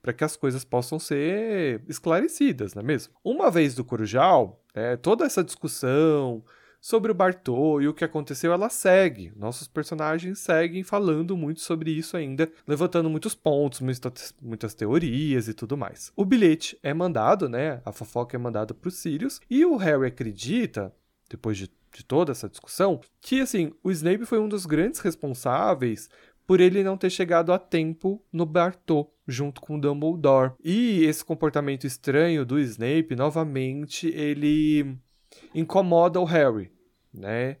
para 0.00 0.14
que 0.14 0.24
as 0.24 0.34
coisas 0.34 0.64
possam 0.64 0.98
ser 0.98 1.82
esclarecidas, 1.88 2.72
não 2.72 2.80
é 2.80 2.86
mesmo? 2.86 3.12
Uma 3.22 3.50
vez 3.50 3.74
do 3.74 3.84
Corujal, 3.84 4.64
né, 4.74 4.96
toda 4.96 5.26
essa 5.26 5.44
discussão 5.44 6.42
sobre 6.80 7.12
o 7.12 7.14
Bartô 7.14 7.82
e 7.82 7.88
o 7.88 7.92
que 7.92 8.04
aconteceu, 8.04 8.50
ela 8.50 8.70
segue. 8.70 9.30
Nossos 9.36 9.68
personagens 9.68 10.38
seguem 10.38 10.82
falando 10.82 11.36
muito 11.36 11.60
sobre 11.60 11.90
isso 11.90 12.16
ainda, 12.16 12.50
levantando 12.66 13.10
muitos 13.10 13.34
pontos, 13.34 13.82
muitas, 14.40 14.74
teorias 14.74 15.48
e 15.48 15.52
tudo 15.52 15.76
mais. 15.76 16.10
O 16.16 16.24
bilhete 16.24 16.78
é 16.82 16.94
mandado, 16.94 17.46
né? 17.46 17.82
A 17.84 17.92
fofoca 17.92 18.34
é 18.34 18.38
mandada 18.38 18.72
para 18.72 18.88
o 18.88 18.90
Sirius 18.90 19.38
e 19.50 19.66
o 19.66 19.76
Harry 19.76 20.06
acredita, 20.06 20.94
depois 21.28 21.56
de, 21.56 21.70
de 21.92 22.04
toda 22.04 22.32
essa 22.32 22.48
discussão, 22.48 23.00
que 23.20 23.40
assim 23.40 23.72
o 23.82 23.90
Snape 23.90 24.26
foi 24.26 24.38
um 24.38 24.48
dos 24.48 24.66
grandes 24.66 25.00
responsáveis 25.00 26.08
por 26.46 26.60
ele 26.60 26.84
não 26.84 26.96
ter 26.96 27.10
chegado 27.10 27.52
a 27.52 27.58
tempo 27.58 28.22
no 28.32 28.46
Bartô 28.46 29.10
junto 29.26 29.60
com 29.60 29.78
Dumbledore. 29.78 30.52
E 30.62 31.04
esse 31.04 31.24
comportamento 31.24 31.86
estranho 31.86 32.46
do 32.46 32.58
Snape, 32.60 33.16
novamente, 33.16 34.06
ele 34.08 34.96
incomoda 35.54 36.20
o 36.20 36.24
Harry, 36.24 36.70
né? 37.12 37.56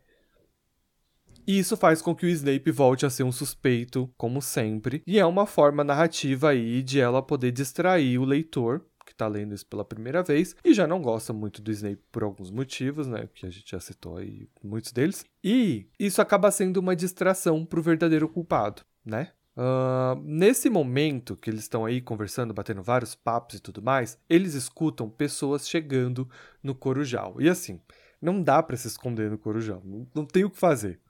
E 1.46 1.58
isso 1.58 1.76
faz 1.76 2.02
com 2.02 2.14
que 2.14 2.26
o 2.26 2.28
Snape 2.28 2.70
volte 2.72 3.06
a 3.06 3.10
ser 3.10 3.22
um 3.22 3.30
suspeito, 3.30 4.12
como 4.16 4.42
sempre, 4.42 5.02
e 5.06 5.18
é 5.18 5.24
uma 5.24 5.46
forma 5.46 5.84
narrativa 5.84 6.50
aí 6.50 6.82
de 6.82 6.98
ela 6.98 7.22
poder 7.22 7.52
distrair 7.52 8.18
o 8.18 8.24
leitor 8.24 8.84
que 9.16 9.24
tá 9.24 9.26
lendo 9.26 9.54
isso 9.54 9.64
pela 9.66 9.84
primeira 9.84 10.22
vez 10.22 10.54
e 10.62 10.74
já 10.74 10.86
não 10.86 11.00
gosta 11.00 11.32
muito 11.32 11.62
do 11.62 11.72
Snape 11.72 12.02
por 12.12 12.22
alguns 12.22 12.50
motivos, 12.50 13.08
né, 13.08 13.26
que 13.34 13.46
a 13.46 13.50
gente 13.50 13.70
já 13.70 13.80
citou 13.80 14.18
aí 14.18 14.46
muitos 14.62 14.92
deles. 14.92 15.24
E 15.42 15.86
isso 15.98 16.20
acaba 16.20 16.50
sendo 16.50 16.76
uma 16.76 16.94
distração 16.94 17.64
pro 17.64 17.82
verdadeiro 17.82 18.28
culpado, 18.28 18.82
né? 19.04 19.32
Uh, 19.56 20.20
nesse 20.22 20.68
momento 20.68 21.34
que 21.34 21.48
eles 21.48 21.62
estão 21.62 21.86
aí 21.86 22.02
conversando, 22.02 22.52
batendo 22.52 22.82
vários 22.82 23.14
papos 23.14 23.56
e 23.56 23.60
tudo 23.60 23.80
mais, 23.80 24.18
eles 24.28 24.52
escutam 24.52 25.08
pessoas 25.08 25.66
chegando 25.66 26.28
no 26.62 26.74
Corujal. 26.74 27.36
E 27.40 27.48
assim, 27.48 27.80
não 28.20 28.42
dá 28.42 28.62
para 28.62 28.76
se 28.76 28.86
esconder 28.86 29.30
no 29.30 29.38
Corujal, 29.38 29.80
não, 29.82 30.06
não 30.14 30.26
tem 30.26 30.44
o 30.44 30.50
que 30.50 30.58
fazer. 30.58 31.00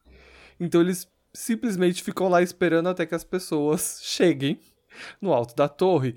Então 0.60 0.80
eles 0.80 1.08
simplesmente 1.34 2.04
ficam 2.04 2.28
lá 2.28 2.40
esperando 2.40 2.88
até 2.88 3.04
que 3.04 3.16
as 3.16 3.25
pessoas 3.25 3.98
cheguem 4.04 4.60
no 5.20 5.32
alto 5.32 5.56
da 5.56 5.68
torre. 5.68 6.14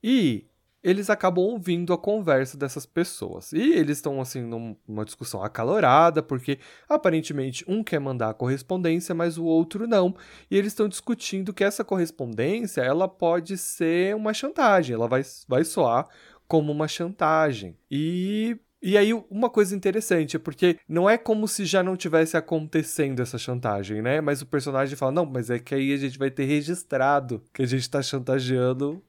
E 0.00 0.46
eles 0.82 1.08
acabam 1.08 1.44
ouvindo 1.44 1.92
a 1.92 1.98
conversa 1.98 2.56
dessas 2.56 2.84
pessoas. 2.84 3.52
E 3.52 3.72
eles 3.72 3.98
estão, 3.98 4.20
assim, 4.20 4.42
numa 4.42 5.04
discussão 5.04 5.42
acalorada, 5.42 6.22
porque 6.22 6.58
aparentemente 6.88 7.64
um 7.68 7.84
quer 7.84 8.00
mandar 8.00 8.30
a 8.30 8.34
correspondência, 8.34 9.14
mas 9.14 9.38
o 9.38 9.44
outro 9.44 9.86
não. 9.86 10.14
E 10.50 10.56
eles 10.56 10.72
estão 10.72 10.88
discutindo 10.88 11.52
que 11.52 11.64
essa 11.64 11.84
correspondência, 11.84 12.80
ela 12.80 13.06
pode 13.08 13.56
ser 13.56 14.16
uma 14.16 14.34
chantagem, 14.34 14.94
ela 14.94 15.08
vai, 15.08 15.22
vai 15.46 15.64
soar 15.64 16.08
como 16.48 16.72
uma 16.72 16.88
chantagem. 16.88 17.76
E 17.90 18.56
e 18.84 18.98
aí, 18.98 19.12
uma 19.30 19.48
coisa 19.48 19.76
interessante 19.76 20.34
é 20.34 20.40
porque 20.40 20.76
não 20.88 21.08
é 21.08 21.16
como 21.16 21.46
se 21.46 21.64
já 21.64 21.84
não 21.84 21.96
tivesse 21.96 22.36
acontecendo 22.36 23.22
essa 23.22 23.38
chantagem, 23.38 24.02
né? 24.02 24.20
Mas 24.20 24.42
o 24.42 24.46
personagem 24.46 24.96
fala: 24.96 25.12
não, 25.12 25.24
mas 25.24 25.50
é 25.50 25.58
que 25.60 25.72
aí 25.72 25.92
a 25.92 25.96
gente 25.96 26.18
vai 26.18 26.32
ter 26.32 26.46
registrado 26.46 27.44
que 27.54 27.62
a 27.62 27.66
gente 27.66 27.88
tá 27.88 28.02
chantageando 28.02 29.00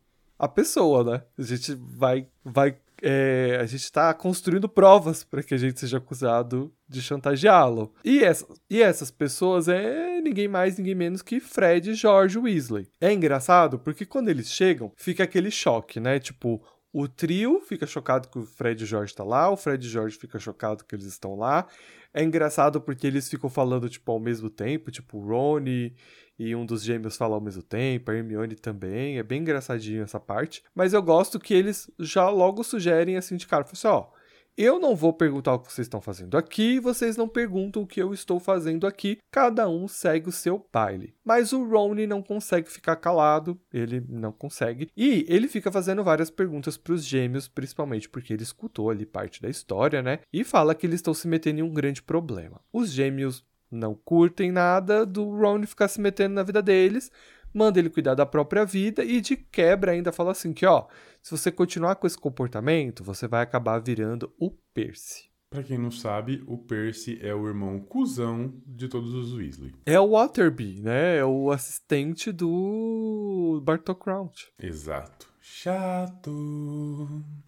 a 0.43 0.47
pessoa, 0.47 1.03
né? 1.03 1.23
A 1.37 1.41
gente 1.41 1.73
vai. 1.75 2.27
vai 2.43 2.75
é, 3.05 3.57
a 3.59 3.65
gente 3.65 3.91
tá 3.91 4.13
construindo 4.13 4.69
provas 4.69 5.25
para 5.25 5.43
que 5.43 5.53
a 5.53 5.57
gente 5.57 5.77
seja 5.77 5.97
acusado 5.97 6.73
de 6.87 7.01
chantageá-lo. 7.01 7.93
E, 8.03 8.23
essa, 8.23 8.47
e 8.69 8.81
essas 8.81 9.11
pessoas 9.11 9.67
é 9.67 10.21
ninguém 10.21 10.47
mais, 10.47 10.77
ninguém 10.77 10.95
menos 10.95 11.21
que 11.21 11.41
Fred 11.41 11.91
e 11.91 11.95
George 11.95 12.37
Weasley. 12.37 12.87
É 13.01 13.11
engraçado 13.11 13.77
porque 13.77 14.05
quando 14.05 14.29
eles 14.29 14.47
chegam, 14.47 14.91
fica 14.95 15.23
aquele 15.23 15.51
choque, 15.51 15.99
né? 15.99 16.17
Tipo, 16.17 16.63
o 16.93 17.07
trio 17.07 17.59
fica 17.67 17.85
chocado 17.85 18.29
que 18.29 18.39
o 18.39 18.45
Fred 18.45 18.81
e 18.81 18.85
o 18.85 18.87
Jorge 18.87 19.13
tá 19.13 19.23
lá, 19.23 19.49
o 19.49 19.57
Fred 19.57 19.83
e 19.83 19.89
o 19.89 19.91
Jorge 19.91 20.17
fica 20.17 20.39
chocado 20.39 20.85
que 20.85 20.95
eles 20.95 21.07
estão 21.07 21.35
lá. 21.35 21.67
É 22.13 22.23
engraçado 22.23 22.79
porque 22.79 23.07
eles 23.07 23.27
ficam 23.27 23.49
falando, 23.49 23.89
tipo, 23.89 24.11
ao 24.11 24.19
mesmo 24.19 24.49
tempo, 24.49 24.91
tipo, 24.91 25.17
o 25.17 25.27
Ron 25.27 25.89
e, 26.37 26.55
um 26.55 26.65
dos 26.65 26.83
gêmeos 26.83 27.17
falam 27.17 27.35
ao 27.35 27.41
mesmo 27.41 27.63
tempo, 27.63 28.11
a 28.11 28.15
Hermione 28.15 28.55
também, 28.55 29.17
é 29.17 29.23
bem 29.23 29.41
engraçadinho 29.41 30.03
essa 30.03 30.19
parte. 30.19 30.63
Mas 30.73 30.93
eu 30.93 31.01
gosto 31.01 31.39
que 31.39 31.53
eles 31.53 31.89
já 31.99 32.29
logo 32.29 32.63
sugerem, 32.63 33.17
assim, 33.17 33.35
de 33.35 33.47
cara, 33.47 33.65
assim, 33.71 33.87
ó, 33.87 34.07
eu 34.55 34.79
não 34.79 34.95
vou 34.95 35.11
perguntar 35.11 35.55
o 35.55 35.59
que 35.59 35.71
vocês 35.73 35.85
estão 35.85 35.99
fazendo 35.99 36.37
aqui, 36.37 36.79
vocês 36.79 37.17
não 37.17 37.27
perguntam 37.27 37.81
o 37.81 37.87
que 37.87 37.99
eu 37.99 38.13
estou 38.13 38.39
fazendo 38.39 38.85
aqui, 38.85 39.17
cada 39.31 39.67
um 39.67 39.87
segue 39.87 40.29
o 40.29 40.31
seu 40.31 40.63
baile. 40.71 41.15
Mas 41.25 41.53
o 41.53 41.67
Rony 41.67 42.05
não 42.05 42.21
consegue 42.21 42.69
ficar 42.69 42.95
calado, 42.97 43.59
ele 43.73 44.03
não 44.07 44.31
consegue, 44.31 44.91
e 44.95 45.25
ele 45.27 45.47
fica 45.47 45.71
fazendo 45.71 46.03
várias 46.03 46.29
perguntas 46.29 46.77
para 46.77 46.93
os 46.93 47.03
gêmeos, 47.03 47.47
principalmente 47.47 48.07
porque 48.07 48.31
ele 48.31 48.43
escutou 48.43 48.91
ali 48.91 49.07
parte 49.07 49.41
da 49.41 49.49
história, 49.49 50.03
né? 50.03 50.19
E 50.31 50.43
fala 50.43 50.75
que 50.75 50.85
eles 50.85 50.99
estão 50.99 51.15
se 51.15 51.27
metendo 51.27 51.59
em 51.59 51.63
um 51.63 51.73
grande 51.73 52.03
problema. 52.03 52.61
Os 52.71 52.91
gêmeos 52.91 53.43
não 53.73 53.95
curtem 53.95 54.51
nada 54.51 55.05
do 55.05 55.23
Ron 55.29 55.65
ficar 55.65 55.87
se 55.87 55.99
metendo 55.99 56.35
na 56.35 56.43
vida 56.43 56.61
deles, 56.61 57.11
manda 57.53 57.79
ele 57.79 57.89
cuidar 57.89 58.15
da 58.15 58.25
própria 58.25 58.65
vida 58.65 59.03
e 59.03 59.21
de 59.21 59.35
quebra 59.35 59.91
ainda 59.91 60.11
fala 60.11 60.31
assim 60.31 60.53
que, 60.53 60.65
ó, 60.65 60.87
se 61.21 61.31
você 61.31 61.51
continuar 61.51 61.95
com 61.95 62.07
esse 62.07 62.17
comportamento, 62.17 63.03
você 63.03 63.27
vai 63.27 63.41
acabar 63.41 63.79
virando 63.79 64.33
o 64.39 64.51
Percy. 64.73 65.31
Pra 65.49 65.61
quem 65.61 65.77
não 65.77 65.91
sabe, 65.91 66.43
o 66.47 66.57
Percy 66.57 67.19
é 67.21 67.33
o 67.33 67.47
irmão 67.47 67.79
cuzão 67.79 68.51
de 68.65 68.87
todos 68.87 69.13
os 69.13 69.35
Weasley. 69.35 69.71
É 69.85 69.99
o 69.99 70.09
Waterby, 70.09 70.81
né? 70.81 71.17
É 71.17 71.25
o 71.25 71.51
assistente 71.51 72.31
do 72.31 73.61
Bartol 73.63 73.93
Crouch. 73.93 74.51
Exato. 74.59 75.32
Chato. 75.45 76.31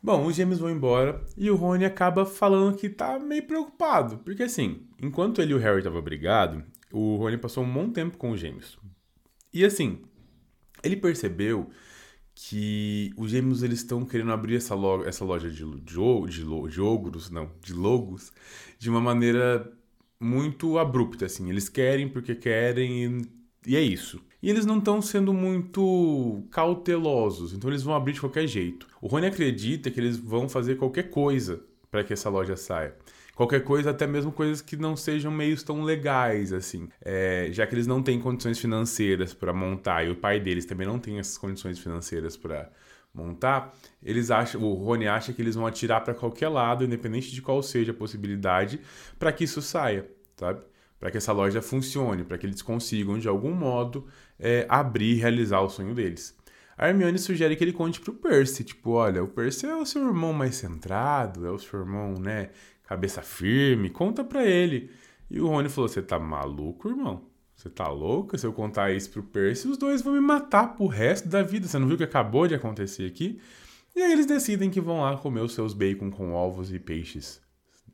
Bom, 0.03 0.25
os 0.25 0.35
gêmeos 0.35 0.59
vão 0.59 0.69
embora 0.69 1.25
e 1.37 1.49
o 1.49 1.55
Rony 1.55 1.85
acaba 1.85 2.25
falando 2.25 2.75
que 2.75 2.89
tá 2.89 3.17
meio 3.17 3.47
preocupado. 3.47 4.17
Porque 4.17 4.43
assim, 4.43 4.81
enquanto 5.01 5.41
ele 5.41 5.53
e 5.53 5.55
o 5.55 5.57
Harry 5.57 5.77
estavam 5.77 6.01
brigados, 6.01 6.61
o 6.91 7.15
Rony 7.15 7.37
passou 7.37 7.63
um 7.63 7.73
bom 7.73 7.89
tempo 7.89 8.17
com 8.17 8.31
os 8.31 8.39
gêmeos. 8.39 8.77
E 9.53 9.63
assim, 9.63 10.01
ele 10.83 10.97
percebeu 10.97 11.69
que 12.35 13.13
os 13.15 13.31
gêmeos 13.31 13.63
eles 13.63 13.79
estão 13.79 14.03
querendo 14.03 14.33
abrir 14.33 14.57
essa, 14.57 14.75
loja, 14.75 15.07
essa 15.07 15.23
loja 15.23 15.49
de, 15.49 15.63
de, 15.63 16.27
de, 16.27 16.69
de 16.69 16.81
ogros, 16.81 17.29
não, 17.29 17.49
de 17.61 17.73
logos, 17.73 18.33
de 18.77 18.89
uma 18.89 18.99
maneira 18.99 19.71
muito 20.19 20.77
abrupta, 20.77 21.27
assim. 21.27 21.49
Eles 21.49 21.69
querem 21.69 22.09
porque 22.09 22.35
querem 22.35 23.05
e, 23.65 23.71
e 23.71 23.75
é 23.77 23.81
isso. 23.81 24.21
E 24.45 24.49
eles 24.51 24.63
não 24.63 24.77
estão 24.77 25.01
sendo 25.01 25.33
muito 25.33 26.43
cautelosos, 26.51 27.51
então 27.51 27.67
eles 27.67 27.81
vão 27.81 27.95
abrir 27.95 28.13
de 28.13 28.19
qualquer 28.19 28.45
jeito. 28.45 28.85
O 29.01 29.07
Rony 29.07 29.25
acredita 29.25 29.89
que 29.89 29.99
eles 29.99 30.17
vão 30.17 30.47
fazer 30.47 30.75
qualquer 30.75 31.09
coisa 31.09 31.63
para 31.89 32.03
que 32.03 32.13
essa 32.13 32.29
loja 32.29 32.55
saia. 32.55 32.93
Qualquer 33.33 33.63
coisa, 33.63 33.89
até 33.89 34.05
mesmo 34.05 34.31
coisas 34.31 34.61
que 34.61 34.77
não 34.77 34.95
sejam 34.95 35.31
meios 35.31 35.63
tão 35.63 35.81
legais, 35.81 36.53
assim. 36.53 36.87
É, 37.01 37.47
já 37.49 37.65
que 37.65 37.73
eles 37.73 37.87
não 37.87 38.03
têm 38.03 38.19
condições 38.19 38.59
financeiras 38.59 39.33
para 39.33 39.51
montar, 39.51 40.05
e 40.05 40.11
o 40.11 40.15
pai 40.15 40.39
deles 40.39 40.67
também 40.67 40.85
não 40.85 40.99
tem 40.99 41.17
essas 41.17 41.39
condições 41.39 41.79
financeiras 41.79 42.37
para 42.37 42.69
montar, 43.11 43.75
eles 44.03 44.29
acham, 44.29 44.61
o 44.61 44.75
Rony 44.75 45.07
acha 45.07 45.33
que 45.33 45.41
eles 45.41 45.55
vão 45.55 45.65
atirar 45.65 46.03
para 46.03 46.13
qualquer 46.13 46.49
lado, 46.49 46.83
independente 46.83 47.31
de 47.31 47.41
qual 47.41 47.63
seja 47.63 47.93
a 47.93 47.95
possibilidade, 47.95 48.79
para 49.17 49.31
que 49.31 49.43
isso 49.43 49.59
saia, 49.59 50.07
sabe? 50.37 50.61
Para 50.99 51.09
que 51.09 51.17
essa 51.17 51.33
loja 51.33 51.63
funcione, 51.63 52.23
para 52.23 52.37
que 52.37 52.45
eles 52.45 52.61
consigam 52.61 53.17
de 53.17 53.27
algum 53.27 53.51
modo 53.51 54.05
é, 54.39 54.65
abrir 54.69 55.17
e 55.17 55.19
realizar 55.19 55.61
o 55.61 55.69
sonho 55.69 55.93
deles. 55.93 56.35
A 56.77 56.89
Hermione 56.89 57.17
sugere 57.17 57.55
que 57.55 57.63
ele 57.63 57.71
conte 57.71 58.01
pro 58.01 58.13
Percy, 58.13 58.63
tipo, 58.63 58.91
olha, 58.91 59.23
o 59.23 59.27
Percy 59.27 59.65
é 59.65 59.75
o 59.75 59.85
seu 59.85 60.05
irmão 60.05 60.33
mais 60.33 60.55
centrado, 60.55 61.45
é 61.45 61.51
o 61.51 61.57
seu 61.57 61.79
irmão, 61.79 62.15
né, 62.19 62.49
cabeça 62.83 63.21
firme, 63.21 63.89
conta 63.89 64.23
pra 64.23 64.45
ele. 64.45 64.91
E 65.29 65.39
o 65.39 65.47
Rony 65.47 65.69
falou, 65.69 65.87
você 65.87 66.01
tá 66.01 66.19
maluco, 66.19 66.89
irmão? 66.89 67.23
Você 67.55 67.69
tá 67.69 67.87
louco? 67.87 68.37
Se 68.37 68.45
eu 68.45 68.51
contar 68.51 68.91
isso 68.91 69.09
pro 69.09 69.23
Percy, 69.23 69.69
os 69.69 69.77
dois 69.77 70.01
vão 70.01 70.13
me 70.13 70.19
matar 70.19 70.75
pro 70.75 70.87
resto 70.87 71.29
da 71.29 71.41
vida. 71.41 71.67
Você 71.67 71.79
não 71.79 71.87
viu 71.87 71.95
o 71.95 71.97
que 71.97 72.03
acabou 72.03 72.47
de 72.47 72.53
acontecer 72.53 73.05
aqui? 73.05 73.39
E 73.95 74.01
aí 74.01 74.11
eles 74.11 74.25
decidem 74.25 74.69
que 74.69 74.81
vão 74.81 75.01
lá 75.01 75.17
comer 75.17 75.39
os 75.39 75.53
seus 75.53 75.73
bacon 75.73 76.11
com 76.11 76.33
ovos 76.33 76.73
e 76.73 76.79
peixes 76.79 77.44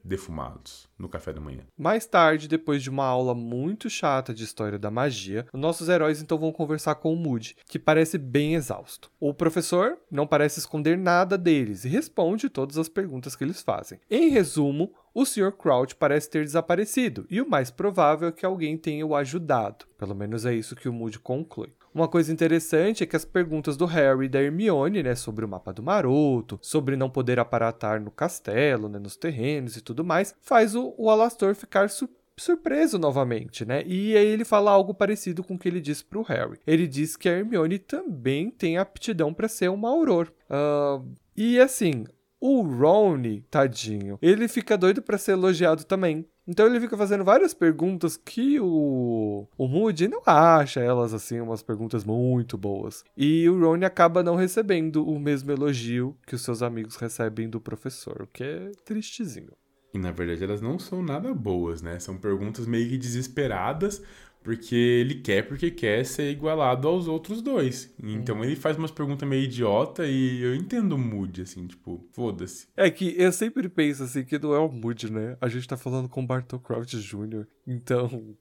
defumados 0.04 0.90
no 0.98 1.10
café 1.10 1.34
da 1.34 1.42
manhã. 1.42 1.64
Mais 1.78 2.06
tarde, 2.06 2.48
depois 2.48 2.82
de 2.84 2.90
uma 2.90 3.06
aula 3.06 3.34
muito 3.34 3.90
chata 3.90 4.34
de 4.34 4.44
história 4.44 4.78
da 4.78 4.92
magia, 4.92 5.46
nossos 5.54 5.90
heróis 5.90 6.22
então 6.22 6.38
vão 6.38 6.52
conversar 6.52 6.96
com 6.96 7.14
o 7.14 7.16
Moody, 7.16 7.56
que 7.68 7.80
parece 7.80 8.18
bem 8.18 8.56
exausto. 8.56 9.12
O 9.20 9.34
professor 9.34 9.98
não 10.10 10.28
parece 10.28 10.60
esconder 10.60 10.98
nada 10.98 11.38
deles 11.38 11.86
e 11.86 11.90
responde 11.90 12.50
todas 12.50 12.78
as 12.78 12.90
perguntas 12.90 13.36
que 13.36 13.44
eles 13.44 13.62
fazem. 13.62 14.00
Em 14.10 14.30
resumo, 14.30 14.94
o 15.14 15.26
Sr. 15.26 15.52
Crouch 15.52 15.96
parece 15.96 16.30
ter 16.30 16.46
desaparecido 16.46 17.26
e 17.30 17.42
o 17.42 17.50
mais 17.50 17.70
provável 17.70 18.30
é 18.30 18.32
que 18.32 18.46
alguém 18.46 18.78
tenha 18.78 19.06
o 19.06 19.16
ajudado. 19.16 19.86
Pelo 19.98 20.16
menos 20.16 20.46
é 20.46 20.54
isso 20.54 20.76
que 20.76 20.88
o 20.88 20.94
Moody 20.94 21.20
conclui. 21.20 21.74
Uma 21.94 22.08
coisa 22.08 22.32
interessante 22.32 23.04
é 23.04 23.06
que 23.06 23.16
as 23.16 23.26
perguntas 23.26 23.76
do 23.76 23.86
Harry 23.86 24.26
e 24.26 24.30
da 24.30 24.42
Hermione, 24.42 25.04
né, 25.04 25.16
sobre 25.16 25.44
o 25.44 25.48
mapa 25.48 25.74
do 25.74 25.84
Maroto, 25.84 26.58
sobre 26.62 26.96
não 26.96 27.10
poder 27.10 27.40
aparatar 27.40 28.02
no 28.02 28.10
castelo, 28.10 28.88
né, 28.88 28.98
nos 28.98 29.18
terrenos 29.18 29.76
e 29.76 29.82
tudo 29.82 30.04
mais, 30.04 30.34
faz 30.42 30.74
o, 30.76 30.94
o 30.98 31.10
Alastor 31.10 31.54
ficar 31.56 31.90
surpreso 31.90 32.22
surpreso 32.38 32.98
novamente, 32.98 33.66
né? 33.66 33.84
E 33.86 34.16
aí 34.18 34.26
ele 34.26 34.44
fala 34.44 34.72
algo 34.72 34.94
parecido 34.94 35.44
com 35.44 35.54
o 35.54 35.60
que 35.60 35.68
ele 35.68 35.80
disse 35.80 36.04
pro 36.04 36.24
Harry. 36.24 36.60
Ele 36.66 36.88
diz 36.88 37.16
que 37.16 37.30
a 37.30 37.34
Hermione 37.34 37.78
também 37.78 38.50
tem 38.50 38.78
aptidão 38.78 39.34
para 39.34 39.48
ser 39.48 39.70
uma 39.70 39.90
auror. 39.90 40.32
Uh, 40.50 41.08
e 41.36 41.60
assim, 41.60 42.06
o 42.40 42.64
Ron, 42.64 43.42
tadinho, 43.52 44.18
ele 44.22 44.48
fica 44.48 44.76
doido 44.76 45.02
para 45.02 45.18
ser 45.18 45.34
elogiado 45.34 45.84
também. 45.84 46.26
Então 46.52 46.66
ele 46.66 46.82
fica 46.82 46.98
fazendo 46.98 47.24
várias 47.24 47.54
perguntas 47.54 48.18
que 48.18 48.60
o, 48.60 49.48
o 49.58 49.68
Moody 49.70 50.10
não 50.10 50.22
acha 50.26 50.82
elas 50.82 51.14
assim, 51.14 51.40
umas 51.40 51.64
perguntas 51.64 52.04
muito 52.04 52.58
boas. 52.58 53.06
E 53.16 53.48
o 53.48 53.58
Ron 53.58 53.86
acaba 53.86 54.22
não 54.22 54.36
recebendo 54.36 55.08
o 55.08 55.18
mesmo 55.18 55.50
elogio 55.50 56.14
que 56.28 56.36
os 56.36 56.42
seus 56.42 56.62
amigos 56.62 56.98
recebem 56.98 57.50
do 57.50 57.62
professor, 57.62 58.24
o 58.24 58.28
que 58.28 58.44
é 58.44 58.72
tristezinho. 58.84 59.54
E 59.94 59.98
na 59.98 60.12
verdade 60.12 60.44
elas 60.44 60.60
não 60.60 60.78
são 60.78 61.02
nada 61.02 61.34
boas, 61.34 61.82
né? 61.82 61.98
São 62.00 62.18
perguntas 62.18 62.68
meio 62.68 62.90
que 62.90 62.98
desesperadas, 62.98 64.02
porque 64.44 64.76
ele 64.76 65.16
quer 65.16 65.48
porque 65.48 65.72
quer 65.72 66.06
ser 66.06 66.32
igualado 66.32 66.88
aos 66.88 67.08
outros 67.08 67.42
dois. 67.42 67.94
Então 68.02 68.38
uhum. 68.38 68.44
ele 68.44 68.56
faz 68.56 68.78
umas 68.78 68.92
perguntas 68.92 69.28
meio 69.28 69.44
idiota 69.44 70.06
e 70.06 70.42
eu 70.42 70.56
entendo 70.56 70.94
o 70.94 70.98
mood, 70.98 71.42
assim, 71.42 71.68
tipo, 71.68 72.08
foda-se. 72.12 72.68
É 72.76 72.90
que 72.90 73.16
eu 73.18 73.32
sempre 73.32 73.70
penso 73.70 74.04
assim 74.04 74.24
que 74.24 74.40
não 74.40 74.54
é 74.54 74.60
o 74.60 74.72
mood, 74.72 75.12
né? 75.12 75.38
A 75.40 75.48
gente 75.48 75.68
tá 75.68 75.78
falando 75.78 76.10
com 76.10 76.24
o 76.24 76.28
Bartol 76.28 76.60
Crouch 76.60 76.98
Jr., 77.00 77.46
então 77.66 78.36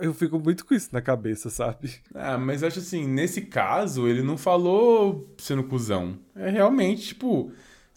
eu 0.00 0.14
fico 0.14 0.38
muito 0.38 0.64
com 0.64 0.74
isso 0.74 0.88
na 0.92 1.02
cabeça, 1.02 1.50
sabe? 1.50 1.94
Ah, 2.14 2.38
mas 2.38 2.62
acho 2.62 2.78
assim, 2.78 3.06
nesse 3.06 3.42
caso, 3.42 4.08
ele 4.08 4.22
não 4.22 4.38
falou 4.38 5.34
sendo 5.38 5.64
cuzão. 5.64 6.18
É 6.34 6.48
realmente, 6.48 7.08
tipo, 7.08 7.52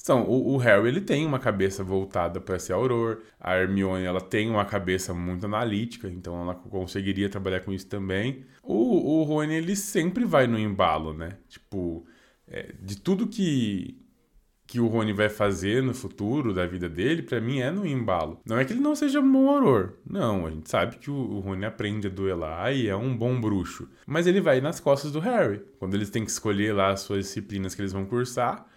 são, 0.08 0.24
o, 0.24 0.54
o, 0.54 0.58
Harry 0.58 0.88
ele 0.88 1.02
tem 1.02 1.26
uma 1.26 1.38
cabeça 1.38 1.84
voltada 1.84 2.39
para 2.39 2.58
ser 2.58 2.74
auror, 2.74 3.22
a 3.39 3.58
Hermione 3.58 4.06
ela 4.06 4.22
tem 4.22 4.50
uma 4.50 4.63
cabeça 4.63 5.13
muito 5.13 5.46
analítica, 5.46 6.08
então 6.10 6.41
ela 6.41 6.56
conseguiria 6.56 7.30
trabalhar 7.30 7.60
com 7.60 7.74
isso 7.74 7.88
também. 7.88 8.46
O, 8.63 9.20
o 9.20 9.24
Rony 9.24 9.56
ele 9.56 9.76
sempre 9.76 10.24
vai 10.24 10.48
no 10.48 10.58
embalo, 10.58 11.13
né? 11.13 11.38
Tipo, 11.50 12.06
é, 12.48 12.74
de 12.82 12.98
tudo 12.98 13.28
que 13.28 14.02
que 14.65 14.82
o 14.82 14.88
Rony 14.88 15.13
vai 15.13 15.30
fazer 15.30 15.82
no 15.82 15.93
futuro 15.93 16.54
da 16.54 16.67
vida 16.67 16.89
dele, 16.89 17.22
para 17.22 17.39
mim 17.39 17.60
é 17.60 17.72
no 17.72 17.88
embalo. 17.88 18.41
Não 18.46 18.60
é 18.60 18.65
que 18.65 18.74
ele 18.74 18.82
não 18.82 18.96
seja 18.96 19.22
um 19.22 19.32
bom 19.32 19.50
auror. 19.50 19.93
Não, 20.06 20.46
a 20.46 20.52
gente 20.52 20.70
sabe 20.70 20.98
que 20.98 21.10
o, 21.10 21.15
o 21.15 21.39
Rony 21.39 21.63
aprende 21.63 22.08
a 22.08 22.10
duelar 22.10 22.74
e 22.74 22.89
é 22.89 22.96
um 22.96 23.15
bom 23.15 23.39
bruxo. 23.39 23.88
Mas 24.06 24.28
ele 24.28 24.41
vai 24.41 24.60
nas 24.60 24.82
costas 24.82 25.10
do 25.10 25.22
Harry. 25.22 25.62
Quando 25.80 25.96
eles 25.96 26.10
têm 26.10 26.26
que 26.26 26.32
escolher 26.32 26.74
lá 26.74 26.91
as 26.91 27.00
suas 27.00 27.26
disciplinas 27.26 27.74
que 27.74 27.82
eles 27.82 27.93
vão 27.93 28.06
cursar, 28.06 28.67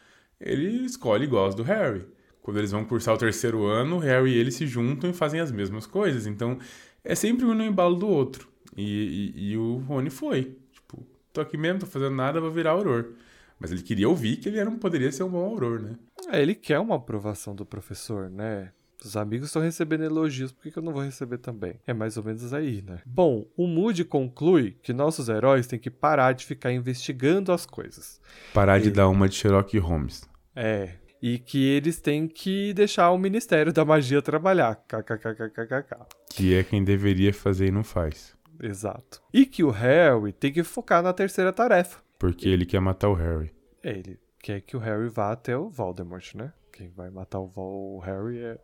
ele 0.40 0.84
escolhe 0.86 1.24
igual 1.24 1.46
as 1.46 1.54
do 1.54 1.62
Harry. 1.62 2.06
Quando 2.42 2.58
eles 2.58 2.70
vão 2.70 2.84
cursar 2.84 3.14
o 3.14 3.18
terceiro 3.18 3.66
ano, 3.66 3.98
Harry 3.98 4.32
e 4.32 4.38
ele 4.38 4.50
se 4.50 4.66
juntam 4.66 5.10
e 5.10 5.12
fazem 5.12 5.40
as 5.40 5.52
mesmas 5.52 5.86
coisas. 5.86 6.26
Então, 6.26 6.58
é 7.04 7.14
sempre 7.14 7.44
um 7.44 7.54
no 7.54 7.62
embalo 7.62 7.94
do 7.94 8.08
outro. 8.08 8.48
E, 8.76 9.32
e, 9.36 9.50
e, 9.50 9.56
o 9.56 9.76
Rony 9.78 10.10
foi. 10.10 10.56
Tipo, 10.72 11.06
tô 11.32 11.40
aqui 11.40 11.56
mesmo, 11.56 11.80
tô 11.80 11.86
fazendo 11.86 12.14
nada, 12.14 12.40
vou 12.40 12.50
virar 12.50 12.70
auror. 12.70 13.12
Mas 13.58 13.70
ele 13.70 13.82
queria 13.82 14.08
ouvir 14.08 14.36
que 14.36 14.48
ele 14.48 14.64
não 14.64 14.78
poderia 14.78 15.12
ser 15.12 15.22
um 15.22 15.28
bom 15.28 15.44
auror, 15.44 15.80
né? 15.80 15.96
É, 16.32 16.40
ele 16.40 16.54
quer 16.54 16.78
uma 16.78 16.96
aprovação 16.96 17.54
do 17.54 17.66
professor, 17.66 18.30
né? 18.30 18.72
Os 19.04 19.16
amigos 19.16 19.46
estão 19.48 19.62
recebendo 19.62 20.04
elogios, 20.04 20.52
por 20.52 20.62
que, 20.62 20.70
que 20.70 20.78
eu 20.78 20.82
não 20.82 20.92
vou 20.92 21.02
receber 21.02 21.38
também? 21.38 21.74
É 21.86 21.92
mais 21.92 22.16
ou 22.18 22.24
menos 22.24 22.52
aí, 22.52 22.82
né? 22.82 23.00
Bom, 23.06 23.46
o 23.56 23.66
Moody 23.66 24.04
conclui 24.04 24.76
que 24.82 24.92
nossos 24.92 25.28
heróis 25.28 25.66
têm 25.66 25.78
que 25.78 25.90
parar 25.90 26.32
de 26.32 26.44
ficar 26.44 26.70
investigando 26.70 27.50
as 27.50 27.64
coisas. 27.64 28.20
Parar 28.52 28.78
de 28.78 28.90
dar 28.90 29.08
uma 29.08 29.28
de 29.28 29.36
Sherlock 29.36 29.78
Holmes. 29.78 30.29
É. 30.54 30.94
E 31.22 31.38
que 31.38 31.68
eles 31.68 32.00
têm 32.00 32.26
que 32.26 32.72
deixar 32.72 33.10
o 33.10 33.18
Ministério 33.18 33.72
da 33.72 33.84
Magia 33.84 34.22
trabalhar. 34.22 34.76
KKKKKK. 34.88 36.06
Que 36.30 36.54
é 36.54 36.64
quem 36.64 36.82
deveria 36.82 37.32
fazer 37.32 37.66
e 37.66 37.70
não 37.70 37.84
faz. 37.84 38.34
Exato. 38.62 39.22
E 39.32 39.44
que 39.46 39.62
o 39.62 39.70
Harry 39.70 40.32
tem 40.32 40.52
que 40.52 40.62
focar 40.62 41.02
na 41.02 41.12
terceira 41.12 41.52
tarefa. 41.52 42.00
Porque 42.18 42.48
ele 42.48 42.66
quer 42.66 42.80
matar 42.80 43.08
o 43.08 43.14
Harry. 43.14 43.50
É, 43.82 43.90
ele 43.90 44.18
quer 44.38 44.60
que 44.60 44.76
o 44.76 44.80
Harry 44.80 45.08
vá 45.08 45.32
até 45.32 45.56
o 45.56 45.68
Voldemort, 45.68 46.34
né? 46.34 46.52
Quem 46.72 46.88
vai 46.90 47.10
matar 47.10 47.40
o, 47.40 47.50
o 47.56 47.98
Harry 48.00 48.38
é, 48.38 48.58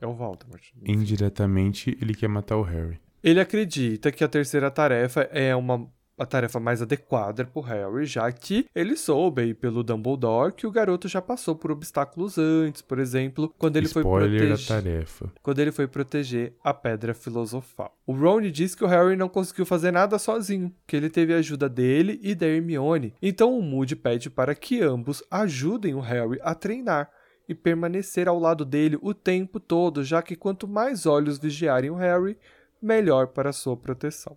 é 0.00 0.06
o 0.06 0.14
Voldemort. 0.14 0.62
Indiretamente, 0.84 1.96
ele 2.00 2.14
quer 2.14 2.28
matar 2.28 2.56
o 2.56 2.62
Harry. 2.62 3.00
Ele 3.22 3.40
acredita 3.40 4.12
que 4.12 4.22
a 4.22 4.28
terceira 4.28 4.70
tarefa 4.70 5.22
é 5.32 5.54
uma 5.54 5.88
a 6.18 6.26
tarefa 6.26 6.58
mais 6.58 6.82
adequada 6.82 7.44
para 7.44 7.58
o 7.58 7.62
Harry, 7.62 8.04
já 8.06 8.30
que 8.32 8.66
ele 8.74 8.96
soube 8.96 9.54
pelo 9.54 9.82
Dumbledore 9.82 10.52
que 10.52 10.66
o 10.66 10.70
garoto 10.70 11.08
já 11.08 11.22
passou 11.22 11.54
por 11.54 11.70
obstáculos 11.70 12.36
antes, 12.38 12.82
por 12.82 12.98
exemplo, 12.98 13.54
quando 13.58 13.76
ele 13.76 13.86
Spoiler 13.86 14.28
foi 14.28 14.38
proteger 14.38 14.48
da 14.56 14.74
tarefa. 14.82 15.32
quando 15.42 15.58
ele 15.60 15.72
foi 15.72 15.86
proteger 15.86 16.52
a 16.62 16.74
Pedra 16.74 17.14
Filosofal. 17.14 17.96
O 18.06 18.12
Ron 18.12 18.42
diz 18.42 18.74
que 18.74 18.84
o 18.84 18.88
Harry 18.88 19.16
não 19.16 19.28
conseguiu 19.28 19.64
fazer 19.66 19.90
nada 19.90 20.18
sozinho, 20.18 20.74
que 20.86 20.96
ele 20.96 21.10
teve 21.10 21.34
a 21.34 21.38
ajuda 21.38 21.68
dele 21.68 22.18
e 22.22 22.34
da 22.34 22.46
Hermione. 22.46 23.14
Então 23.20 23.56
o 23.56 23.62
Moody 23.62 23.96
pede 23.96 24.30
para 24.30 24.54
que 24.54 24.82
ambos 24.82 25.22
ajudem 25.30 25.94
o 25.94 26.00
Harry 26.00 26.38
a 26.42 26.54
treinar 26.54 27.10
e 27.48 27.54
permanecer 27.54 28.28
ao 28.28 28.38
lado 28.38 28.64
dele 28.64 28.98
o 29.00 29.14
tempo 29.14 29.58
todo, 29.58 30.04
já 30.04 30.20
que 30.20 30.36
quanto 30.36 30.68
mais 30.68 31.06
olhos 31.06 31.38
vigiarem 31.38 31.90
o 31.90 31.94
Harry, 31.94 32.36
melhor 32.80 33.28
para 33.28 33.52
sua 33.52 33.76
proteção. 33.76 34.36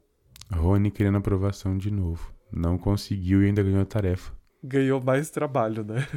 Rony 0.51 0.91
querendo 0.91 1.17
aprovação 1.17 1.77
de 1.77 1.89
novo. 1.91 2.33
Não 2.51 2.77
conseguiu 2.77 3.41
e 3.41 3.47
ainda 3.47 3.63
ganhou 3.63 3.81
a 3.81 3.85
tarefa. 3.85 4.33
Ganhou 4.63 5.01
mais 5.01 5.29
trabalho, 5.31 5.83
né? 5.83 6.07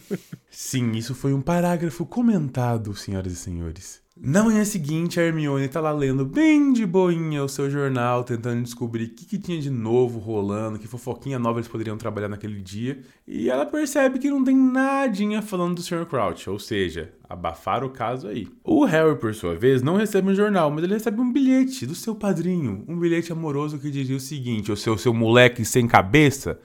Sim, 0.50 0.92
isso 0.92 1.14
foi 1.14 1.32
um 1.32 1.40
parágrafo 1.40 2.04
comentado, 2.04 2.94
senhoras 2.94 3.32
e 3.32 3.36
senhores. 3.36 4.03
Na 4.16 4.44
manhã 4.44 4.64
seguinte, 4.64 5.18
a 5.18 5.24
Hermione 5.24 5.66
tá 5.66 5.80
lá 5.80 5.90
lendo 5.90 6.24
bem 6.24 6.72
de 6.72 6.86
boinha 6.86 7.42
o 7.42 7.48
seu 7.48 7.68
jornal, 7.68 8.22
tentando 8.22 8.62
descobrir 8.62 9.06
o 9.06 9.08
que, 9.08 9.26
que, 9.26 9.36
tinha 9.36 9.60
de 9.60 9.68
novo 9.68 10.20
rolando, 10.20 10.78
que 10.78 10.86
fofoquinha 10.86 11.36
nova 11.36 11.58
eles 11.58 11.66
poderiam 11.66 11.96
trabalhar 11.96 12.28
naquele 12.28 12.60
dia. 12.60 13.00
E 13.26 13.50
ela 13.50 13.66
percebe 13.66 14.20
que 14.20 14.30
não 14.30 14.44
tem 14.44 14.56
nadinha 14.56 15.42
falando 15.42 15.74
do 15.74 15.82
Sr. 15.82 16.06
Crouch, 16.06 16.48
ou 16.48 16.60
seja, 16.60 17.12
abafar 17.28 17.82
o 17.82 17.90
caso 17.90 18.28
aí. 18.28 18.46
O 18.62 18.84
Harry, 18.84 19.18
por 19.18 19.34
sua 19.34 19.56
vez, 19.56 19.82
não 19.82 19.96
recebe 19.96 20.30
um 20.30 20.34
jornal, 20.34 20.70
mas 20.70 20.84
ele 20.84 20.94
recebe 20.94 21.20
um 21.20 21.32
bilhete 21.32 21.84
do 21.84 21.94
seu 21.96 22.14
padrinho. 22.14 22.84
Um 22.86 22.96
bilhete 22.96 23.32
amoroso 23.32 23.80
que 23.80 23.90
dizia 23.90 24.16
o 24.16 24.20
seguinte: 24.20 24.70
O 24.70 24.76
seu, 24.76 24.96
seu 24.96 25.12
moleque 25.12 25.64
sem 25.64 25.88
cabeça 25.88 26.60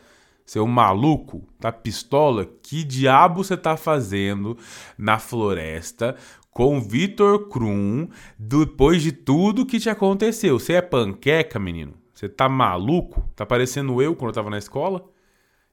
seu 0.49 0.65
maluco, 0.65 1.43
tá 1.59 1.71
pistola? 1.71 2.43
Que 2.63 2.83
diabo 2.83 3.43
você 3.43 3.55
tá 3.55 3.77
fazendo 3.77 4.57
na 4.97 5.19
floresta 5.19 6.15
com 6.51 6.81
Vitor 6.81 7.47
Krum 7.49 8.07
depois 8.37 9.01
de 9.01 9.11
tudo 9.11 9.65
que 9.65 9.79
te 9.79 9.89
aconteceu. 9.89 10.59
Você 10.59 10.73
é 10.73 10.81
panqueca, 10.81 11.59
menino? 11.59 11.93
Você 12.13 12.27
tá 12.27 12.49
maluco? 12.49 13.23
Tá 13.35 13.45
parecendo 13.45 14.01
eu 14.01 14.15
quando 14.15 14.29
eu 14.29 14.35
tava 14.35 14.49
na 14.49 14.57
escola? 14.57 15.09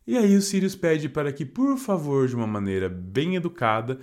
E 0.07 0.17
aí 0.17 0.37
o 0.37 0.41
Sirius 0.41 0.77
pede 0.77 1.09
para 1.09 1.33
que, 1.33 1.45
por 1.45 1.77
favor, 1.77 2.29
de 2.29 2.37
uma 2.37 2.47
maneira 2.47 2.89
bem 2.89 3.35
educada, 3.35 3.99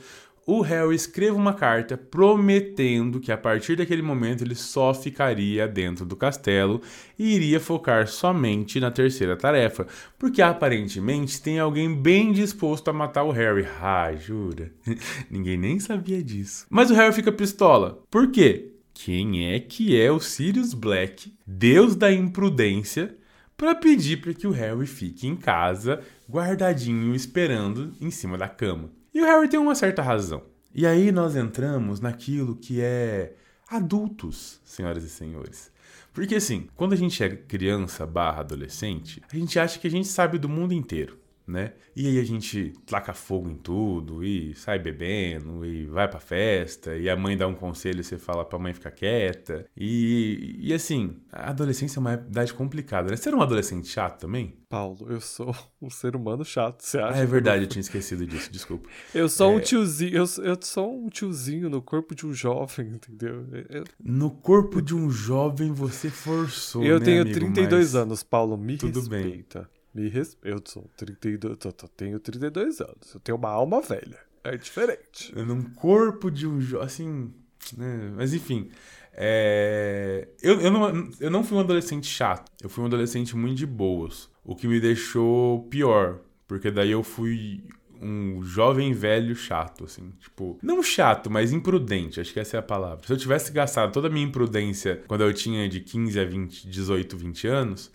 o 0.46 0.62
Harry 0.62 0.96
escreva 0.96 1.38
uma 1.38 1.54
carta 1.54 1.98
prometendo 1.98 3.20
que 3.20 3.32
a 3.32 3.38
partir 3.38 3.78
daquele 3.78 4.02
momento 4.02 4.44
ele 4.44 4.56
só 4.56 4.94
ficaria 4.94 5.68
dentro 5.68 6.06
do 6.06 6.16
castelo 6.16 6.82
e 7.18 7.36
iria 7.36 7.60
focar 7.60 8.08
somente 8.08 8.80
na 8.80 8.92
terceira 8.92 9.38
tarefa, 9.38 9.88
porque 10.20 10.42
aparentemente 10.42 11.42
tem 11.42 11.60
alguém 11.60 11.96
bem 11.96 12.32
disposto 12.34 12.90
a 12.90 12.94
matar 12.94 13.24
o 13.24 13.32
Harry. 13.32 13.66
Ah, 13.82 14.14
jura? 14.14 14.72
Ninguém 15.32 15.58
nem 15.58 15.80
sabia 15.80 16.22
disso. 16.22 16.66
Mas 16.70 16.92
o 16.92 16.94
Harry 16.94 17.14
fica 17.14 17.32
pistola. 17.32 18.04
Por 18.12 18.30
quê? 18.30 18.72
Quem 18.94 19.52
é 19.52 19.60
que 19.60 20.00
é 20.00 20.12
o 20.12 20.20
Sirius 20.20 20.74
Black, 20.74 21.34
deus 21.48 21.96
da 21.96 22.12
imprudência, 22.12 23.16
para 23.58 23.74
pedir 23.74 24.22
para 24.22 24.34
que 24.34 24.46
o 24.46 24.52
Harry 24.52 24.86
fique 24.86 25.26
em 25.26 25.36
casa, 25.36 26.02
guardadinho, 26.30 27.16
esperando 27.16 27.94
em 28.00 28.12
cima 28.12 28.38
da 28.38 28.48
cama? 28.48 28.92
E 29.14 29.22
o 29.22 29.26
Harry 29.26 29.48
tem 29.48 29.60
uma 29.60 29.76
certa 29.76 30.02
razão. 30.02 30.44
E 30.74 30.88
aí 30.88 31.12
nós 31.12 31.36
entramos 31.36 32.00
naquilo 32.00 32.56
que 32.56 32.82
é 32.82 33.36
adultos, 33.70 34.60
senhoras 34.64 35.04
e 35.04 35.10
senhores. 35.10 35.72
Porque 36.12 36.36
assim, 36.36 36.68
quando 36.76 36.94
a 36.94 36.98
gente 36.98 37.24
é 37.24 37.30
criança 37.30 38.06
barra 38.06 38.42
adolescente, 38.42 39.22
a 39.32 39.36
gente 39.36 39.60
acha 39.60 39.80
que 39.80 39.88
a 39.88 39.92
gente 39.92 40.08
sabe 40.08 40.38
do 40.38 40.50
mundo 40.50 40.74
inteiro 40.74 41.23
né? 41.46 41.74
E 41.96 42.08
aí 42.08 42.20
a 42.20 42.24
gente 42.24 42.74
taca 42.86 43.14
fogo 43.14 43.50
em 43.50 43.56
tudo 43.56 44.24
e 44.24 44.54
sai 44.56 44.80
bebendo 44.80 45.66
e 45.66 45.86
vai 45.86 46.08
pra 46.08 46.20
festa 46.20 46.96
e 46.96 47.10
a 47.10 47.16
mãe 47.16 47.38
dá 47.38 47.48
um 47.48 47.54
conselho 47.54 48.00
e 48.00 48.04
você 48.04 48.18
fala 48.18 48.46
pra 48.46 48.58
mãe 48.58 48.74
ficar 48.74 48.92
quieta. 48.92 49.66
E, 49.76 50.56
e 50.60 50.74
assim, 50.74 51.18
a 51.32 51.50
adolescência 51.50 52.00
é 52.00 52.02
uma 52.02 52.14
idade 52.14 52.54
complicada, 52.54 53.10
né? 53.10 53.16
Você 53.16 53.30
era 53.30 53.38
um 53.38 53.42
adolescente 53.42 53.88
chato 53.88 54.22
também? 54.22 54.58
Paulo, 54.70 55.06
eu 55.08 55.22
sou 55.22 55.56
um 55.82 55.90
ser 55.90 56.16
humano 56.16 56.44
chato, 56.44 56.82
você 56.82 56.98
acha? 56.98 57.20
Ah, 57.20 57.22
é 57.22 57.26
verdade, 57.26 57.64
eu 57.64 57.68
tinha 57.68 57.82
esquecido 57.82 58.26
disso, 58.26 58.52
desculpa. 58.52 58.90
Eu 59.14 59.30
sou 59.30 59.52
é... 59.52 59.56
um 59.56 59.60
tiozinho, 59.60 60.16
eu, 60.16 60.26
eu 60.44 60.58
sou 60.62 61.06
um 61.06 61.10
tiozinho 61.10 61.70
no 61.70 61.82
corpo 61.82 62.16
de 62.16 62.26
um 62.26 62.34
jovem, 62.34 62.88
entendeu? 62.88 63.46
Eu... 63.70 63.84
No 64.04 64.32
corpo 64.32 64.82
de 64.82 64.96
um 64.96 65.10
jovem 65.10 65.72
você 65.72 66.10
forçou, 66.10 66.84
Eu 66.84 67.00
né, 67.00 67.06
tenho 67.06 67.22
amigo? 67.22 67.36
32 67.36 67.72
Mas... 67.72 67.96
anos, 67.96 68.24
Paulo, 68.24 68.58
me 68.58 68.78
Tudo 68.78 69.00
respeita. 69.00 69.60
Bem. 69.60 69.73
Me 69.94 70.10
res... 70.10 70.38
Eu 70.44 70.62
sou 70.66 70.90
32, 70.98 71.58
eu 71.64 71.72
tenho 71.90 72.20
32 72.20 72.82
anos. 72.82 73.14
Eu 73.14 73.20
tenho 73.20 73.38
uma 73.38 73.50
alma 73.50 73.82
velha. 73.82 74.20
É 74.44 74.58
diferente. 74.58 75.34
Num 75.36 75.64
corpo 75.64 76.30
de 76.32 76.48
um 76.48 76.60
jovem. 76.60 76.86
Assim. 76.86 77.34
Né? 77.78 78.12
Mas 78.16 78.34
enfim. 78.34 78.70
É... 79.14 80.28
Eu, 80.42 80.60
eu, 80.60 80.72
não, 80.72 81.10
eu 81.20 81.30
não 81.30 81.44
fui 81.44 81.58
um 81.58 81.62
adolescente 81.62 82.08
chato. 82.08 82.52
Eu 82.62 82.70
fui 82.70 82.84
um 82.84 82.88
adolescente 82.88 83.36
muito 83.36 83.58
de 83.58 83.68
boas. 83.68 84.30
O 84.44 84.56
que 84.56 84.68
me 84.68 84.80
deixou 84.80 85.64
pior. 85.70 86.20
Porque 86.48 86.72
daí 86.72 86.92
eu 86.92 87.04
fui 87.04 87.64
um 88.02 88.44
jovem 88.44 88.92
velho 88.94 89.36
chato, 89.36 89.86
assim. 89.86 90.12
Tipo, 90.20 90.58
não 90.62 90.84
chato, 90.84 91.30
mas 91.30 91.54
imprudente. 91.54 92.20
Acho 92.20 92.34
que 92.34 92.40
essa 92.40 92.58
é 92.58 92.60
a 92.60 92.64
palavra. 92.64 93.06
Se 93.06 93.14
eu 93.14 93.18
tivesse 93.18 93.52
gastado 93.52 93.94
toda 93.94 94.08
a 94.08 94.12
minha 94.12 94.26
imprudência 94.26 95.02
quando 95.08 95.22
eu 95.22 95.34
tinha 95.34 95.70
de 95.70 95.80
15 95.80 96.20
a 96.20 96.26
20, 96.26 96.68
18, 96.68 97.18
20 97.18 97.48
anos 97.48 97.92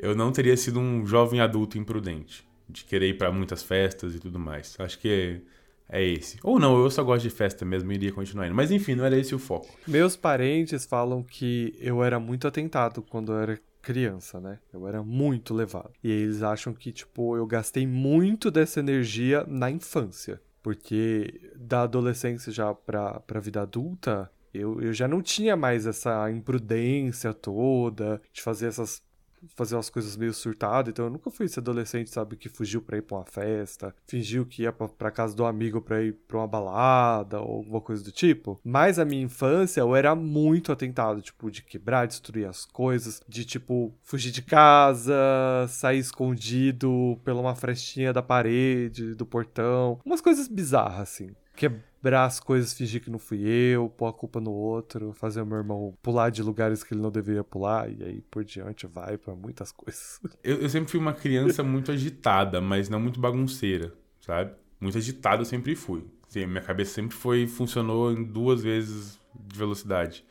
eu 0.00 0.14
não 0.14 0.32
teria 0.32 0.56
sido 0.56 0.80
um 0.80 1.06
jovem 1.06 1.40
adulto 1.40 1.78
imprudente, 1.78 2.46
de 2.68 2.84
querer 2.84 3.10
ir 3.10 3.18
para 3.18 3.30
muitas 3.30 3.62
festas 3.62 4.14
e 4.14 4.18
tudo 4.18 4.38
mais. 4.38 4.74
Acho 4.78 4.98
que 4.98 5.42
é, 5.88 6.02
esse. 6.02 6.38
Ou 6.42 6.58
não, 6.58 6.82
eu 6.82 6.90
só 6.90 7.02
gosto 7.02 7.22
de 7.22 7.30
festa 7.30 7.64
mesmo 7.64 7.92
e 7.92 7.94
iria 7.96 8.12
continuar 8.12 8.46
indo. 8.46 8.54
Mas 8.54 8.70
enfim, 8.70 8.94
não 8.94 9.04
era 9.04 9.18
esse 9.18 9.34
o 9.34 9.38
foco. 9.38 9.68
Meus 9.86 10.16
parentes 10.16 10.86
falam 10.86 11.22
que 11.22 11.74
eu 11.80 12.02
era 12.02 12.18
muito 12.18 12.48
atentado 12.48 13.02
quando 13.02 13.32
eu 13.32 13.38
era 13.38 13.60
criança, 13.82 14.40
né? 14.40 14.58
Eu 14.72 14.86
era 14.86 15.02
muito 15.02 15.52
levado. 15.52 15.90
E 16.02 16.10
eles 16.10 16.42
acham 16.42 16.72
que, 16.72 16.92
tipo, 16.92 17.36
eu 17.36 17.46
gastei 17.46 17.86
muito 17.86 18.50
dessa 18.50 18.80
energia 18.80 19.44
na 19.46 19.70
infância. 19.70 20.40
Porque 20.62 21.50
da 21.56 21.82
adolescência 21.82 22.52
já 22.52 22.74
pra, 22.74 23.18
pra 23.20 23.40
vida 23.40 23.62
adulta, 23.62 24.30
eu, 24.52 24.80
eu 24.82 24.92
já 24.92 25.08
não 25.08 25.22
tinha 25.22 25.56
mais 25.56 25.86
essa 25.86 26.30
imprudência 26.30 27.32
toda 27.32 28.20
de 28.32 28.42
fazer 28.42 28.66
essas 28.66 29.02
fazer 29.54 29.74
umas 29.74 29.90
coisas 29.90 30.16
meio 30.16 30.32
surtado, 30.32 30.90
então 30.90 31.06
eu 31.06 31.10
nunca 31.10 31.30
fui 31.30 31.46
esse 31.46 31.58
adolescente, 31.58 32.10
sabe, 32.10 32.36
que 32.36 32.48
fugiu 32.48 32.82
pra 32.82 32.98
ir 32.98 33.02
pra 33.02 33.18
uma 33.18 33.24
festa, 33.24 33.94
fingiu 34.06 34.46
que 34.46 34.62
ia 34.62 34.72
pra, 34.72 35.10
casa 35.10 35.34
do 35.34 35.44
amigo 35.44 35.80
pra 35.80 36.02
ir 36.02 36.12
pra 36.26 36.38
uma 36.38 36.46
balada 36.46 37.40
ou 37.40 37.58
alguma 37.58 37.80
coisa 37.80 38.02
do 38.02 38.12
tipo. 38.12 38.60
Mas 38.64 38.98
a 38.98 39.04
minha 39.04 39.22
infância 39.22 39.80
eu 39.80 39.94
era 39.94 40.14
muito 40.14 40.72
atentado, 40.72 41.22
tipo, 41.22 41.50
de 41.50 41.62
quebrar, 41.62 42.06
destruir 42.06 42.46
as 42.46 42.64
coisas, 42.64 43.20
de 43.28 43.44
tipo, 43.44 43.92
fugir 44.02 44.30
de 44.30 44.42
casa, 44.42 45.14
sair 45.68 45.98
escondido 45.98 47.18
pela 47.24 47.40
uma 47.40 47.54
frestinha 47.54 48.12
da 48.12 48.22
parede, 48.22 49.14
do 49.14 49.26
portão, 49.26 49.98
umas 50.04 50.20
coisas 50.20 50.48
bizarras 50.48 51.00
assim 51.00 51.30
quebrar 52.00 52.24
as 52.24 52.40
coisas, 52.40 52.72
fingir 52.72 53.02
que 53.02 53.10
não 53.10 53.18
fui 53.18 53.46
eu, 53.46 53.88
pôr 53.90 54.06
a 54.06 54.12
culpa 54.12 54.40
no 54.40 54.50
outro, 54.50 55.12
fazer 55.12 55.42
o 55.42 55.46
meu 55.46 55.58
irmão 55.58 55.94
pular 56.02 56.30
de 56.30 56.42
lugares 56.42 56.82
que 56.82 56.94
ele 56.94 57.02
não 57.02 57.10
deveria 57.10 57.44
pular, 57.44 57.90
e 57.90 58.02
aí 58.02 58.20
por 58.30 58.42
diante 58.42 58.86
vai 58.86 59.18
para 59.18 59.34
muitas 59.34 59.70
coisas. 59.72 60.18
Eu, 60.42 60.56
eu, 60.56 60.68
sempre 60.68 60.90
fui 60.90 60.98
uma 60.98 61.12
criança 61.12 61.62
muito 61.62 61.92
agitada, 61.92 62.60
mas 62.60 62.88
não 62.88 62.98
muito 62.98 63.20
bagunceira, 63.20 63.92
sabe? 64.20 64.52
Muito 64.80 64.96
agitada 64.96 65.42
eu 65.42 65.46
sempre 65.46 65.76
fui. 65.76 66.04
Sim, 66.26 66.46
minha 66.46 66.62
cabeça 66.62 66.94
sempre 66.94 67.14
foi, 67.14 67.46
funcionou 67.46 68.12
em 68.12 68.24
duas 68.24 68.62
vezes 68.62 69.20
de 69.34 69.58
velocidade. 69.58 70.24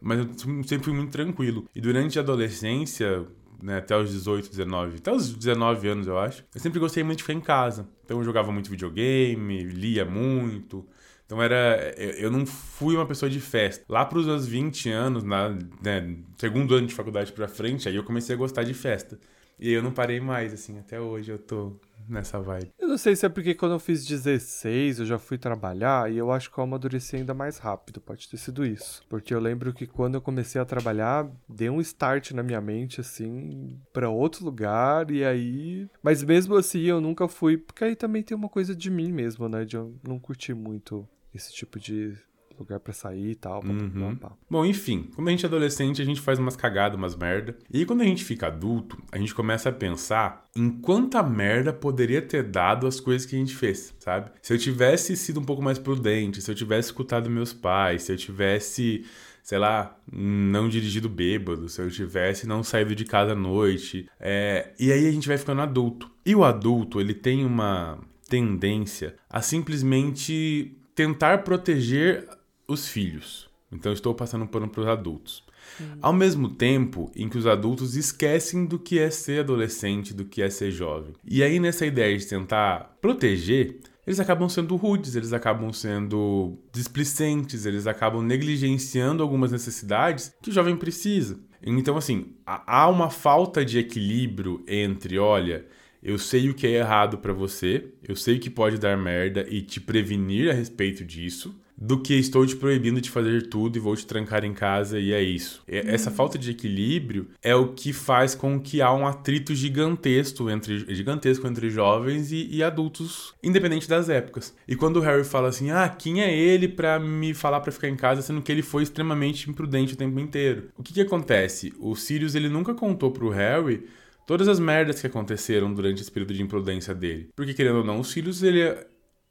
Mas 0.00 0.18
eu 0.18 0.28
sempre 0.64 0.84
fui 0.84 0.92
muito 0.92 1.10
tranquilo. 1.10 1.66
E 1.74 1.80
durante 1.80 2.18
a 2.18 2.22
adolescência, 2.22 3.26
né, 3.62 3.78
até 3.78 3.96
os 3.96 4.10
18, 4.10 4.50
19, 4.50 4.96
até 4.98 5.12
os 5.12 5.32
19 5.34 5.88
anos, 5.88 6.06
eu 6.06 6.18
acho. 6.18 6.44
Eu 6.54 6.60
sempre 6.60 6.78
gostei 6.78 7.02
muito 7.02 7.18
de 7.18 7.24
ficar 7.24 7.34
em 7.34 7.40
casa. 7.40 7.88
Então 8.04 8.18
eu 8.18 8.24
jogava 8.24 8.52
muito 8.52 8.70
videogame, 8.70 9.64
lia 9.64 10.04
muito. 10.04 10.86
Então 11.28 11.42
era. 11.42 11.94
Eu 12.16 12.30
não 12.30 12.46
fui 12.46 12.96
uma 12.96 13.04
pessoa 13.04 13.28
de 13.28 13.38
festa. 13.38 13.84
Lá 13.86 14.02
para 14.02 14.18
os 14.18 14.24
meus 14.24 14.46
20 14.46 14.88
anos, 14.88 15.22
na, 15.22 15.50
né, 15.82 16.16
segundo 16.38 16.74
ano 16.74 16.86
de 16.86 16.94
faculdade 16.94 17.32
para 17.32 17.46
frente, 17.46 17.86
aí 17.86 17.96
eu 17.96 18.02
comecei 18.02 18.34
a 18.34 18.38
gostar 18.38 18.62
de 18.62 18.72
festa. 18.72 19.18
E 19.60 19.70
eu 19.70 19.82
não 19.82 19.92
parei 19.92 20.20
mais, 20.20 20.54
assim, 20.54 20.78
até 20.78 20.98
hoje 20.98 21.30
eu 21.30 21.38
tô 21.38 21.76
nessa 22.08 22.40
vibe. 22.40 22.70
Eu 22.78 22.88
não 22.88 22.96
sei 22.96 23.14
se 23.14 23.26
é 23.26 23.28
porque 23.28 23.54
quando 23.54 23.72
eu 23.72 23.78
fiz 23.78 24.06
16 24.06 25.00
eu 25.00 25.04
já 25.04 25.18
fui 25.18 25.36
trabalhar 25.36 26.10
e 26.10 26.16
eu 26.16 26.32
acho 26.32 26.50
que 26.50 26.56
eu 26.56 26.64
amadureci 26.64 27.16
ainda 27.16 27.34
mais 27.34 27.58
rápido. 27.58 28.00
Pode 28.00 28.26
ter 28.26 28.38
sido 28.38 28.64
isso. 28.64 29.02
Porque 29.06 29.34
eu 29.34 29.40
lembro 29.40 29.74
que 29.74 29.86
quando 29.86 30.14
eu 30.14 30.22
comecei 30.22 30.58
a 30.58 30.64
trabalhar, 30.64 31.28
deu 31.46 31.74
um 31.74 31.80
start 31.80 32.30
na 32.30 32.42
minha 32.42 32.60
mente, 32.60 33.02
assim, 33.02 33.78
para 33.92 34.08
outro 34.08 34.46
lugar 34.46 35.10
e 35.10 35.24
aí. 35.24 35.86
Mas 36.02 36.22
mesmo 36.22 36.56
assim 36.56 36.80
eu 36.82 37.02
nunca 37.02 37.28
fui. 37.28 37.58
Porque 37.58 37.84
aí 37.84 37.94
também 37.94 38.22
tem 38.22 38.34
uma 38.34 38.48
coisa 38.48 38.74
de 38.74 38.90
mim 38.90 39.12
mesmo, 39.12 39.46
né? 39.46 39.66
De 39.66 39.76
eu 39.76 39.94
não 40.02 40.18
curtir 40.18 40.54
muito 40.54 41.06
esse 41.34 41.52
tipo 41.52 41.78
de 41.78 42.16
lugar 42.58 42.80
para 42.80 42.92
sair 42.92 43.30
e 43.30 43.34
tal. 43.34 43.60
Pá, 43.60 43.68
uhum. 43.68 44.16
pá, 44.16 44.28
pá. 44.28 44.36
Bom, 44.50 44.64
enfim, 44.64 45.08
quando 45.14 45.28
a 45.28 45.30
gente 45.30 45.44
é 45.44 45.48
adolescente, 45.48 46.02
a 46.02 46.04
gente 46.04 46.20
faz 46.20 46.38
umas 46.38 46.56
cagadas, 46.56 46.98
umas 46.98 47.14
merda. 47.14 47.56
E 47.72 47.84
quando 47.84 48.00
a 48.00 48.04
gente 48.04 48.24
fica 48.24 48.48
adulto, 48.48 48.98
a 49.12 49.18
gente 49.18 49.34
começa 49.34 49.68
a 49.68 49.72
pensar 49.72 50.44
em 50.56 50.68
quanta 50.68 51.22
merda 51.22 51.72
poderia 51.72 52.20
ter 52.20 52.42
dado 52.42 52.86
as 52.86 53.00
coisas 53.00 53.26
que 53.26 53.36
a 53.36 53.38
gente 53.38 53.54
fez, 53.54 53.94
sabe? 53.98 54.30
Se 54.42 54.52
eu 54.52 54.58
tivesse 54.58 55.16
sido 55.16 55.40
um 55.40 55.44
pouco 55.44 55.62
mais 55.62 55.78
prudente, 55.78 56.42
se 56.42 56.50
eu 56.50 56.54
tivesse 56.54 56.88
escutado 56.88 57.30
meus 57.30 57.52
pais, 57.52 58.02
se 58.02 58.12
eu 58.12 58.16
tivesse 58.16 59.04
sei 59.40 59.56
lá, 59.56 59.98
não 60.12 60.68
dirigido 60.68 61.08
bêbado, 61.08 61.70
se 61.70 61.80
eu 61.80 61.90
tivesse 61.90 62.46
não 62.46 62.62
saído 62.62 62.94
de 62.94 63.06
casa 63.06 63.32
à 63.32 63.34
noite. 63.34 64.06
É... 64.20 64.74
E 64.78 64.92
aí 64.92 65.08
a 65.08 65.10
gente 65.10 65.26
vai 65.26 65.38
ficando 65.38 65.62
adulto. 65.62 66.10
E 66.26 66.34
o 66.34 66.44
adulto, 66.44 67.00
ele 67.00 67.14
tem 67.14 67.46
uma 67.46 67.98
tendência 68.28 69.16
a 69.30 69.40
simplesmente 69.40 70.77
tentar 70.98 71.44
proteger 71.44 72.28
os 72.66 72.88
filhos. 72.88 73.48
Então 73.70 73.92
estou 73.92 74.12
passando 74.16 74.48
pano 74.48 74.68
para 74.68 74.80
os 74.80 74.88
adultos. 74.88 75.44
Hum. 75.80 75.84
Ao 76.02 76.12
mesmo 76.12 76.48
tempo 76.48 77.08
em 77.14 77.28
que 77.28 77.38
os 77.38 77.46
adultos 77.46 77.94
esquecem 77.94 78.66
do 78.66 78.80
que 78.80 78.98
é 78.98 79.08
ser 79.08 79.40
adolescente, 79.40 80.12
do 80.12 80.24
que 80.24 80.42
é 80.42 80.50
ser 80.50 80.72
jovem. 80.72 81.14
E 81.24 81.40
aí, 81.40 81.60
nessa 81.60 81.86
ideia 81.86 82.18
de 82.18 82.26
tentar 82.26 82.96
proteger, 83.00 83.78
eles 84.04 84.18
acabam 84.18 84.48
sendo 84.48 84.74
rudes, 84.74 85.14
eles 85.14 85.32
acabam 85.32 85.72
sendo 85.72 86.58
displicentes, 86.72 87.64
eles 87.64 87.86
acabam 87.86 88.20
negligenciando 88.20 89.22
algumas 89.22 89.52
necessidades 89.52 90.34
que 90.42 90.50
o 90.50 90.52
jovem 90.52 90.76
precisa. 90.76 91.38
Então, 91.62 91.96
assim, 91.96 92.34
há 92.44 92.88
uma 92.88 93.08
falta 93.08 93.64
de 93.64 93.78
equilíbrio 93.78 94.64
entre, 94.66 95.16
olha, 95.16 95.64
eu 96.02 96.18
sei 96.18 96.48
o 96.48 96.54
que 96.54 96.66
é 96.66 96.78
errado 96.78 97.18
para 97.18 97.32
você, 97.32 97.86
eu 98.06 98.16
sei 98.16 98.38
que 98.38 98.50
pode 98.50 98.78
dar 98.78 98.96
merda 98.96 99.46
e 99.48 99.62
te 99.62 99.80
prevenir 99.80 100.50
a 100.50 100.54
respeito 100.54 101.04
disso, 101.04 101.54
do 101.80 102.00
que 102.00 102.14
estou 102.14 102.44
te 102.44 102.56
proibindo 102.56 103.00
de 103.00 103.08
fazer 103.08 103.48
tudo 103.48 103.76
e 103.76 103.80
vou 103.80 103.94
te 103.94 104.04
trancar 104.04 104.44
em 104.44 104.52
casa 104.52 104.98
e 104.98 105.12
é 105.12 105.22
isso. 105.22 105.62
Essa 105.68 106.10
falta 106.10 106.36
de 106.36 106.50
equilíbrio 106.50 107.28
é 107.40 107.54
o 107.54 107.68
que 107.68 107.92
faz 107.92 108.34
com 108.34 108.58
que 108.60 108.82
há 108.82 108.92
um 108.92 109.06
atrito 109.06 109.54
gigantesco 109.54 110.50
entre, 110.50 110.92
gigantesco 110.92 111.46
entre 111.46 111.70
jovens 111.70 112.32
e, 112.32 112.48
e 112.50 112.64
adultos, 112.64 113.32
independente 113.42 113.88
das 113.88 114.08
épocas. 114.08 114.54
E 114.66 114.74
quando 114.74 114.96
o 114.96 115.00
Harry 115.00 115.22
fala 115.22 115.48
assim, 115.48 115.70
ah, 115.70 115.88
quem 115.88 116.20
é 116.20 116.36
ele 116.36 116.66
para 116.66 116.98
me 116.98 117.32
falar 117.32 117.60
para 117.60 117.70
ficar 117.70 117.88
em 117.88 117.96
casa, 117.96 118.22
sendo 118.22 118.42
que 118.42 118.50
ele 118.50 118.62
foi 118.62 118.82
extremamente 118.82 119.48
imprudente 119.48 119.94
o 119.94 119.96
tempo 119.96 120.18
inteiro. 120.18 120.70
O 120.76 120.82
que 120.82 120.92
que 120.92 121.00
acontece? 121.00 121.72
O 121.78 121.94
Sirius, 121.94 122.34
ele 122.34 122.48
nunca 122.48 122.74
contou 122.74 123.12
pro 123.12 123.30
Harry 123.30 123.84
todas 124.28 124.46
as 124.46 124.60
merdas 124.60 125.00
que 125.00 125.06
aconteceram 125.06 125.72
durante 125.72 126.02
esse 126.02 126.12
período 126.12 126.34
de 126.34 126.42
imprudência 126.42 126.94
dele. 126.94 127.30
Porque, 127.34 127.54
querendo 127.54 127.78
ou 127.78 127.84
não, 127.84 127.98
o 127.98 128.04
Sirius, 128.04 128.42
ele 128.42 128.60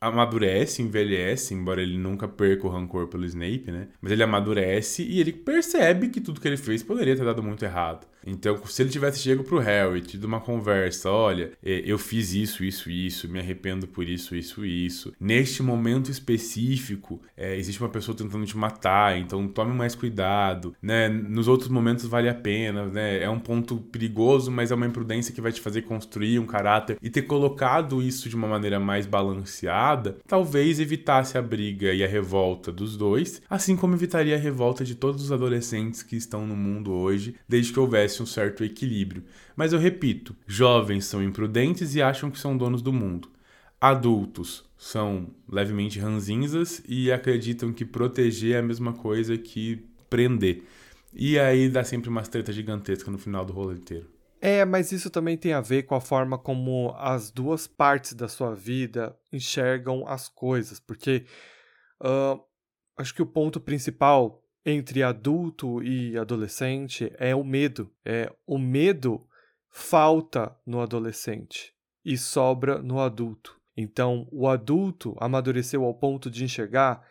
amadurece, 0.01 0.81
envelhece, 0.81 1.53
embora 1.53 1.83
ele 1.83 1.99
nunca 1.99 2.27
perca 2.27 2.65
o 2.65 2.69
rancor 2.69 3.07
pelo 3.07 3.23
Snape, 3.23 3.71
né? 3.71 3.89
Mas 4.01 4.11
ele 4.11 4.23
amadurece 4.23 5.03
e 5.03 5.19
ele 5.19 5.31
percebe 5.31 6.09
que 6.09 6.19
tudo 6.19 6.41
que 6.41 6.47
ele 6.47 6.57
fez 6.57 6.81
poderia 6.81 7.15
ter 7.15 7.23
dado 7.23 7.43
muito 7.43 7.63
errado. 7.63 8.07
Então, 8.27 8.59
se 8.65 8.81
ele 8.81 8.89
tivesse 8.89 9.19
chego 9.19 9.43
pro 9.43 9.57
Harry, 9.57 10.01
tido 10.01 10.25
uma 10.25 10.41
conversa, 10.41 11.09
olha, 11.09 11.53
é, 11.63 11.81
eu 11.85 11.97
fiz 11.97 12.33
isso, 12.33 12.63
isso, 12.63 12.89
isso, 12.89 13.29
me 13.29 13.39
arrependo 13.39 13.87
por 13.87 14.07
isso, 14.07 14.35
isso, 14.35 14.65
isso. 14.65 15.13
Neste 15.17 15.63
momento 15.63 16.11
específico, 16.11 17.21
é, 17.37 17.57
existe 17.57 17.81
uma 17.81 17.89
pessoa 17.89 18.15
tentando 18.15 18.45
te 18.45 18.57
matar, 18.57 19.17
então 19.17 19.47
tome 19.47 19.73
mais 19.73 19.95
cuidado, 19.95 20.75
né? 20.81 21.07
Nos 21.07 21.47
outros 21.47 21.69
momentos 21.69 22.05
vale 22.05 22.27
a 22.27 22.33
pena, 22.33 22.85
né? 22.87 23.23
É 23.23 23.29
um 23.29 23.39
ponto 23.39 23.77
perigoso, 23.77 24.51
mas 24.51 24.71
é 24.71 24.75
uma 24.75 24.85
imprudência 24.85 25.33
que 25.33 25.39
vai 25.39 25.53
te 25.53 25.61
fazer 25.61 25.83
construir 25.83 26.37
um 26.37 26.45
caráter 26.45 26.97
e 27.01 27.09
ter 27.09 27.21
colocado 27.21 28.01
isso 28.01 28.27
de 28.27 28.35
uma 28.35 28.47
maneira 28.47 28.77
mais 28.77 29.05
balanceada, 29.05 30.17
talvez 30.27 30.81
evitasse 30.81 31.37
a 31.37 31.41
briga 31.41 31.93
e 31.93 32.03
a 32.03 32.07
revolta 32.07 32.73
dos 32.73 32.97
dois, 32.97 33.41
assim 33.49 33.77
como 33.77 33.95
evitaria 33.95 34.35
a 34.35 34.39
revolta 34.39 34.83
de 34.83 34.95
todos 34.95 35.23
os 35.23 35.31
adolescentes 35.31 36.03
que 36.03 36.17
estão 36.17 36.45
no 36.45 36.55
mundo 36.55 36.91
hoje, 36.91 37.35
desde 37.47 37.71
que 37.71 37.79
houvesse 37.79 38.16
um 38.21 38.25
certo 38.25 38.63
equilíbrio. 38.63 39.23
Mas 39.55 39.73
eu 39.73 39.79
repito: 39.79 40.35
jovens 40.45 41.05
são 41.05 41.23
imprudentes 41.23 41.95
e 41.95 42.01
acham 42.01 42.29
que 42.29 42.39
são 42.39 42.57
donos 42.57 42.81
do 42.81 42.93
mundo. 42.93 43.29
Adultos 43.79 44.65
são 44.77 45.29
levemente 45.47 45.99
ranzinzas 45.99 46.81
e 46.87 47.11
acreditam 47.11 47.71
que 47.71 47.85
proteger 47.85 48.55
é 48.55 48.59
a 48.59 48.63
mesma 48.63 48.93
coisa 48.93 49.37
que 49.37 49.85
prender. 50.09 50.63
E 51.13 51.37
aí 51.39 51.69
dá 51.69 51.83
sempre 51.83 52.09
umas 52.09 52.27
treta 52.27 52.51
gigantesca 52.51 53.09
no 53.09 53.17
final 53.17 53.45
do 53.45 53.53
rolo 53.53 53.73
inteiro. 53.73 54.07
É, 54.39 54.63
mas 54.65 54.91
isso 54.91 55.09
também 55.09 55.35
tem 55.35 55.53
a 55.53 55.61
ver 55.61 55.83
com 55.83 55.95
a 55.95 56.01
forma 56.01 56.37
como 56.37 56.93
as 56.97 57.31
duas 57.31 57.65
partes 57.65 58.13
da 58.13 58.27
sua 58.27 58.53
vida 58.53 59.17
enxergam 59.33 60.07
as 60.07 60.29
coisas, 60.29 60.79
porque 60.79 61.25
uh, 62.01 62.39
acho 62.95 63.15
que 63.15 63.21
o 63.21 63.25
ponto 63.25 63.59
principal 63.59 64.43
entre 64.69 65.01
adulto 65.01 65.81
e 65.81 66.17
adolescente 66.17 67.09
é 67.17 67.33
o 67.33 67.41
medo. 67.41 67.89
É 68.03 68.29
o 68.45 68.57
medo 68.57 69.25
falta 69.69 70.53
no 70.65 70.81
adolescente 70.81 71.73
e 72.03 72.17
sobra 72.17 72.81
no 72.81 72.99
adulto. 72.99 73.55
Então, 73.77 74.27
o 74.29 74.45
adulto 74.45 75.15
amadureceu 75.21 75.85
ao 75.85 75.93
ponto 75.93 76.29
de 76.29 76.43
enxergar 76.43 77.01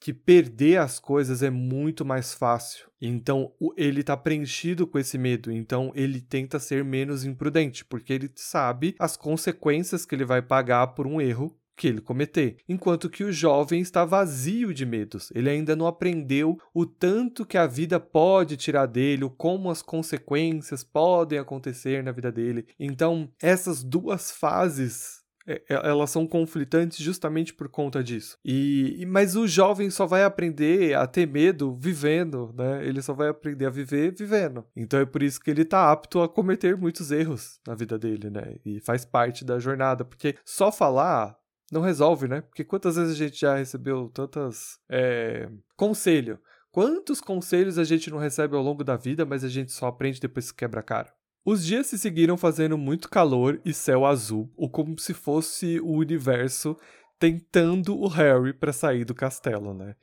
que 0.00 0.14
perder 0.14 0.78
as 0.78 0.98
coisas 0.98 1.42
é 1.42 1.50
muito 1.50 2.02
mais 2.02 2.32
fácil. 2.32 2.88
Então, 3.00 3.52
ele 3.76 4.00
está 4.00 4.16
preenchido 4.16 4.86
com 4.86 4.98
esse 4.98 5.18
medo. 5.18 5.52
Então, 5.52 5.92
ele 5.94 6.20
tenta 6.20 6.58
ser 6.58 6.82
menos 6.82 7.24
imprudente, 7.24 7.84
porque 7.84 8.12
ele 8.12 8.30
sabe 8.34 8.96
as 8.98 9.18
consequências 9.18 10.06
que 10.06 10.14
ele 10.14 10.24
vai 10.24 10.40
pagar 10.40 10.88
por 10.88 11.06
um 11.06 11.20
erro 11.20 11.54
que 11.82 11.88
ele 11.88 12.00
cometer, 12.00 12.58
enquanto 12.68 13.10
que 13.10 13.24
o 13.24 13.32
jovem 13.32 13.80
está 13.80 14.04
vazio 14.04 14.72
de 14.72 14.86
medos. 14.86 15.32
Ele 15.34 15.50
ainda 15.50 15.74
não 15.74 15.88
aprendeu 15.88 16.56
o 16.72 16.86
tanto 16.86 17.44
que 17.44 17.58
a 17.58 17.66
vida 17.66 17.98
pode 17.98 18.56
tirar 18.56 18.86
dele, 18.86 19.28
como 19.36 19.68
as 19.68 19.82
consequências 19.82 20.84
podem 20.84 21.40
acontecer 21.40 22.00
na 22.00 22.12
vida 22.12 22.30
dele. 22.30 22.68
Então, 22.78 23.28
essas 23.42 23.82
duas 23.82 24.30
fases 24.30 25.22
é, 25.44 25.60
é, 25.68 25.74
elas 25.88 26.08
são 26.10 26.24
conflitantes 26.24 26.98
justamente 26.98 27.52
por 27.52 27.68
conta 27.68 28.00
disso. 28.00 28.38
E, 28.44 29.04
mas 29.08 29.34
o 29.34 29.48
jovem 29.48 29.90
só 29.90 30.06
vai 30.06 30.22
aprender 30.22 30.94
a 30.94 31.04
ter 31.04 31.26
medo 31.26 31.74
vivendo, 31.74 32.54
né? 32.56 32.86
Ele 32.86 33.02
só 33.02 33.12
vai 33.12 33.28
aprender 33.28 33.66
a 33.66 33.70
viver 33.70 34.14
vivendo. 34.16 34.64
Então 34.76 35.00
é 35.00 35.04
por 35.04 35.20
isso 35.20 35.40
que 35.40 35.50
ele 35.50 35.64
tá 35.64 35.90
apto 35.90 36.22
a 36.22 36.28
cometer 36.28 36.76
muitos 36.76 37.10
erros 37.10 37.58
na 37.66 37.74
vida 37.74 37.98
dele, 37.98 38.30
né? 38.30 38.54
E 38.64 38.78
faz 38.78 39.04
parte 39.04 39.44
da 39.44 39.58
jornada, 39.58 40.04
porque 40.04 40.36
só 40.44 40.70
falar 40.70 41.41
não 41.72 41.80
resolve, 41.80 42.28
né? 42.28 42.42
Porque 42.42 42.62
quantas 42.62 42.96
vezes 42.96 43.14
a 43.14 43.16
gente 43.16 43.40
já 43.40 43.56
recebeu 43.56 44.10
tantas. 44.10 44.78
É, 44.90 45.48
conselho. 45.74 46.38
Quantos 46.70 47.20
conselhos 47.20 47.78
a 47.78 47.84
gente 47.84 48.10
não 48.10 48.18
recebe 48.18 48.54
ao 48.54 48.62
longo 48.62 48.84
da 48.84 48.96
vida, 48.96 49.24
mas 49.24 49.42
a 49.42 49.48
gente 49.48 49.72
só 49.72 49.86
aprende 49.86 50.20
depois 50.20 50.50
que 50.50 50.58
quebra 50.58 50.80
a 50.80 50.82
cara? 50.82 51.12
Os 51.44 51.64
dias 51.64 51.86
se 51.86 51.98
seguiram 51.98 52.36
fazendo 52.36 52.78
muito 52.78 53.08
calor 53.08 53.60
e 53.64 53.72
céu 53.72 54.06
azul, 54.06 54.52
ou 54.56 54.70
como 54.70 54.98
se 54.98 55.12
fosse 55.12 55.80
o 55.80 55.92
universo 55.92 56.76
tentando 57.18 57.98
o 57.98 58.06
Harry 58.06 58.52
para 58.52 58.72
sair 58.72 59.04
do 59.04 59.14
castelo, 59.14 59.74
né? 59.74 59.96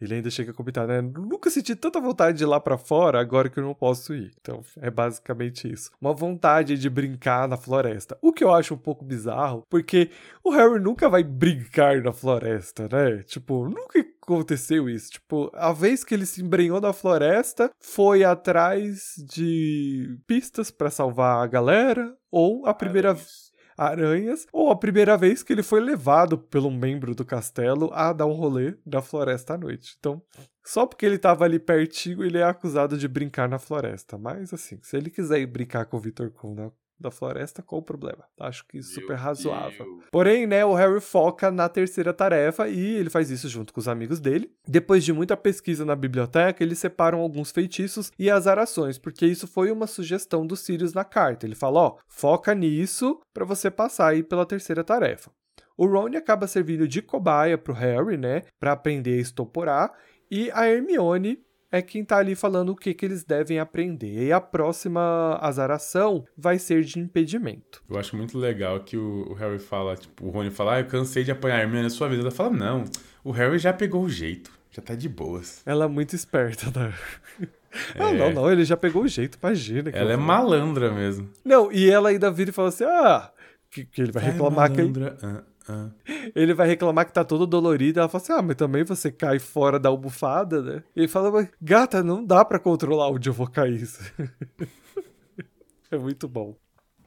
Ele 0.00 0.14
ainda 0.14 0.30
chega 0.30 0.50
a 0.50 0.54
comentar, 0.54 0.86
né? 0.86 1.00
Nunca 1.00 1.50
senti 1.50 1.74
tanta 1.74 2.00
vontade 2.00 2.38
de 2.38 2.44
ir 2.44 2.46
lá 2.46 2.60
para 2.60 2.76
fora 2.76 3.20
agora 3.20 3.48
que 3.48 3.58
eu 3.58 3.64
não 3.64 3.74
posso 3.74 4.14
ir. 4.14 4.32
Então, 4.40 4.62
é 4.76 4.90
basicamente 4.90 5.72
isso. 5.72 5.90
Uma 6.00 6.12
vontade 6.12 6.76
de 6.76 6.90
brincar 6.90 7.48
na 7.48 7.56
floresta. 7.56 8.18
O 8.20 8.32
que 8.32 8.44
eu 8.44 8.54
acho 8.54 8.74
um 8.74 8.78
pouco 8.78 9.04
bizarro, 9.04 9.64
porque 9.70 10.10
o 10.44 10.50
Harry 10.50 10.80
nunca 10.80 11.08
vai 11.08 11.22
brincar 11.22 12.02
na 12.02 12.12
floresta, 12.12 12.88
né? 12.90 13.22
Tipo, 13.22 13.68
nunca 13.68 13.98
aconteceu 14.22 14.88
isso. 14.88 15.12
Tipo, 15.12 15.50
a 15.54 15.72
vez 15.72 16.04
que 16.04 16.14
ele 16.14 16.26
se 16.26 16.42
embrenhou 16.42 16.80
na 16.80 16.92
floresta 16.92 17.70
foi 17.80 18.24
atrás 18.24 19.14
de 19.32 20.18
pistas 20.26 20.70
para 20.70 20.90
salvar 20.90 21.42
a 21.42 21.46
galera, 21.46 22.14
ou 22.30 22.66
a 22.66 22.74
primeira 22.74 23.14
vez 23.14 23.45
aranhas, 23.76 24.46
ou 24.52 24.70
a 24.70 24.76
primeira 24.76 25.16
vez 25.16 25.42
que 25.42 25.52
ele 25.52 25.62
foi 25.62 25.80
levado 25.80 26.38
pelo 26.38 26.70
membro 26.70 27.14
do 27.14 27.24
castelo 27.24 27.90
a 27.92 28.12
dar 28.12 28.26
um 28.26 28.32
rolê 28.32 28.74
na 28.84 29.02
floresta 29.02 29.54
à 29.54 29.58
noite. 29.58 29.96
Então, 29.98 30.22
só 30.64 30.86
porque 30.86 31.06
ele 31.06 31.16
estava 31.16 31.44
ali 31.44 31.58
pertinho, 31.58 32.24
ele 32.24 32.38
é 32.38 32.44
acusado 32.44 32.96
de 32.96 33.06
brincar 33.06 33.48
na 33.48 33.58
floresta. 33.58 34.18
Mas, 34.18 34.52
assim, 34.52 34.78
se 34.82 34.96
ele 34.96 35.10
quiser 35.10 35.40
ir 35.40 35.46
brincar 35.46 35.86
com 35.86 35.96
o 35.96 36.00
Victor 36.00 36.30
Kuhn 36.30 36.54
na 36.54 36.70
da 36.98 37.10
floresta, 37.10 37.62
qual 37.62 37.80
o 37.80 37.84
problema? 37.84 38.24
Acho 38.40 38.66
que 38.66 38.82
super 38.82 39.14
Meu 39.14 39.16
razoável. 39.16 39.84
Deus. 39.84 40.04
Porém, 40.10 40.46
né, 40.46 40.64
o 40.64 40.74
Harry 40.74 41.00
foca 41.00 41.50
na 41.50 41.68
terceira 41.68 42.12
tarefa 42.12 42.68
e 42.68 42.96
ele 42.96 43.10
faz 43.10 43.30
isso 43.30 43.48
junto 43.48 43.72
com 43.72 43.80
os 43.80 43.88
amigos 43.88 44.18
dele. 44.18 44.50
Depois 44.66 45.04
de 45.04 45.12
muita 45.12 45.36
pesquisa 45.36 45.84
na 45.84 45.94
biblioteca, 45.94 46.62
eles 46.62 46.78
separam 46.78 47.20
alguns 47.20 47.50
feitiços 47.50 48.10
e 48.18 48.30
azarações, 48.30 48.98
porque 48.98 49.26
isso 49.26 49.46
foi 49.46 49.70
uma 49.70 49.86
sugestão 49.86 50.46
do 50.46 50.56
Sirius 50.56 50.94
na 50.94 51.04
carta. 51.04 51.46
Ele 51.46 51.54
fala, 51.54 51.80
ó, 51.80 51.96
foca 52.08 52.54
nisso 52.54 53.20
para 53.32 53.44
você 53.44 53.70
passar 53.70 54.08
aí 54.08 54.22
pela 54.22 54.46
terceira 54.46 54.82
tarefa. 54.82 55.30
O 55.76 55.86
Ron 55.86 56.16
acaba 56.16 56.46
servindo 56.46 56.88
de 56.88 57.02
cobaia 57.02 57.58
pro 57.58 57.74
Harry, 57.74 58.16
né, 58.16 58.42
para 58.58 58.72
aprender 58.72 59.18
a 59.18 59.20
estoporar, 59.20 59.92
e 60.30 60.50
a 60.52 60.66
Hermione 60.66 61.38
é 61.76 61.82
quem 61.82 62.04
tá 62.04 62.16
ali 62.18 62.34
falando 62.34 62.70
o 62.70 62.76
que, 62.76 62.92
que 62.94 63.04
eles 63.04 63.24
devem 63.24 63.58
aprender. 63.58 64.26
E 64.26 64.32
a 64.32 64.40
próxima 64.40 65.38
azaração 65.40 66.24
vai 66.36 66.58
ser 66.58 66.82
de 66.82 66.98
impedimento. 66.98 67.82
Eu 67.88 67.98
acho 67.98 68.16
muito 68.16 68.38
legal 68.38 68.80
que 68.80 68.96
o, 68.96 69.34
Harry 69.34 69.58
fala, 69.58 69.96
tipo, 69.96 70.26
o 70.26 70.30
Rony 70.30 70.50
fala, 70.50 70.74
ah, 70.74 70.80
eu 70.80 70.86
cansei 70.86 71.24
de 71.24 71.30
apanhar 71.30 71.58
a 71.58 71.62
Hermione 71.62 71.84
na 71.84 71.90
sua 71.90 72.08
vida. 72.08 72.22
Ela 72.22 72.30
fala, 72.30 72.50
não, 72.50 72.84
o 73.22 73.30
Harry 73.30 73.58
já 73.58 73.72
pegou 73.72 74.02
o 74.02 74.08
jeito, 74.08 74.50
já 74.70 74.82
tá 74.82 74.94
de 74.94 75.08
boas. 75.08 75.62
Ela 75.64 75.84
é 75.84 75.88
muito 75.88 76.14
esperta, 76.14 76.66
né? 76.78 76.92
É. 77.94 77.98
Não, 77.98 78.14
não, 78.14 78.32
não, 78.32 78.50
ele 78.50 78.64
já 78.64 78.74
pegou 78.74 79.02
o 79.02 79.08
jeito, 79.08 79.36
imagina. 79.42 79.90
Ela 79.90 80.14
é 80.14 80.16
malandra 80.16 80.90
mesmo. 80.90 81.28
Não, 81.44 81.70
e 81.70 81.90
ela 81.90 82.08
ainda 82.08 82.30
vira 82.30 82.48
e 82.48 82.52
fala 82.52 82.68
assim, 82.68 82.84
ah, 82.84 83.30
que, 83.70 83.84
que 83.84 84.00
ele 84.00 84.12
vai 84.12 84.24
reclamar 84.24 84.72
que 84.72 84.80
ele... 84.80 84.92
Ah. 85.68 85.90
Ele 86.34 86.54
vai 86.54 86.68
reclamar 86.68 87.06
que 87.06 87.12
tá 87.12 87.24
todo 87.24 87.46
dolorido. 87.46 88.00
Ela 88.00 88.08
fala 88.08 88.22
assim: 88.22 88.32
Ah, 88.32 88.42
mas 88.42 88.56
também 88.56 88.84
você 88.84 89.10
cai 89.10 89.38
fora 89.38 89.78
da 89.78 89.88
almofada, 89.88 90.62
né? 90.62 90.82
Ele 90.94 91.08
fala: 91.08 91.48
Gata, 91.60 92.02
não 92.02 92.24
dá 92.24 92.44
para 92.44 92.58
controlar 92.58 93.10
onde 93.10 93.28
eu 93.28 93.32
vou 93.32 93.48
cair. 93.48 93.86
é 95.90 95.98
muito 95.98 96.28
bom. 96.28 96.56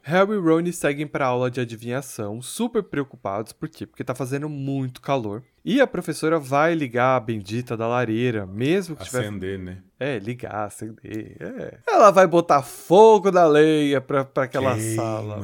Harry 0.01 0.33
e 0.33 0.39
Ron 0.39 0.71
seguem 0.71 1.05
para 1.05 1.25
a 1.25 1.27
aula 1.27 1.51
de 1.51 1.59
adivinhação, 1.59 2.41
super 2.41 2.81
preocupados, 2.81 3.53
por 3.53 3.69
quê? 3.69 3.85
Porque 3.85 4.03
tá 4.03 4.15
fazendo 4.15 4.49
muito 4.49 5.01
calor. 5.01 5.43
E 5.63 5.79
a 5.79 5.85
professora 5.85 6.39
vai 6.39 6.73
ligar 6.73 7.15
a 7.15 7.19
bendita 7.19 7.77
da 7.77 7.87
lareira, 7.87 8.45
mesmo 8.45 8.95
que 8.95 9.03
tiver... 9.03 9.19
Acender, 9.19 9.59
né? 9.59 9.83
É, 9.99 10.17
ligar, 10.17 10.65
acender, 10.65 11.37
é. 11.39 11.77
Ela 11.85 12.09
vai 12.11 12.25
botar 12.25 12.63
fogo 12.63 13.29
na 13.29 13.45
lenha 13.45 14.01
pra, 14.01 14.25
pra 14.25 14.45
aquela 14.45 14.75
Queima. 14.75 14.95
sala. 14.95 15.39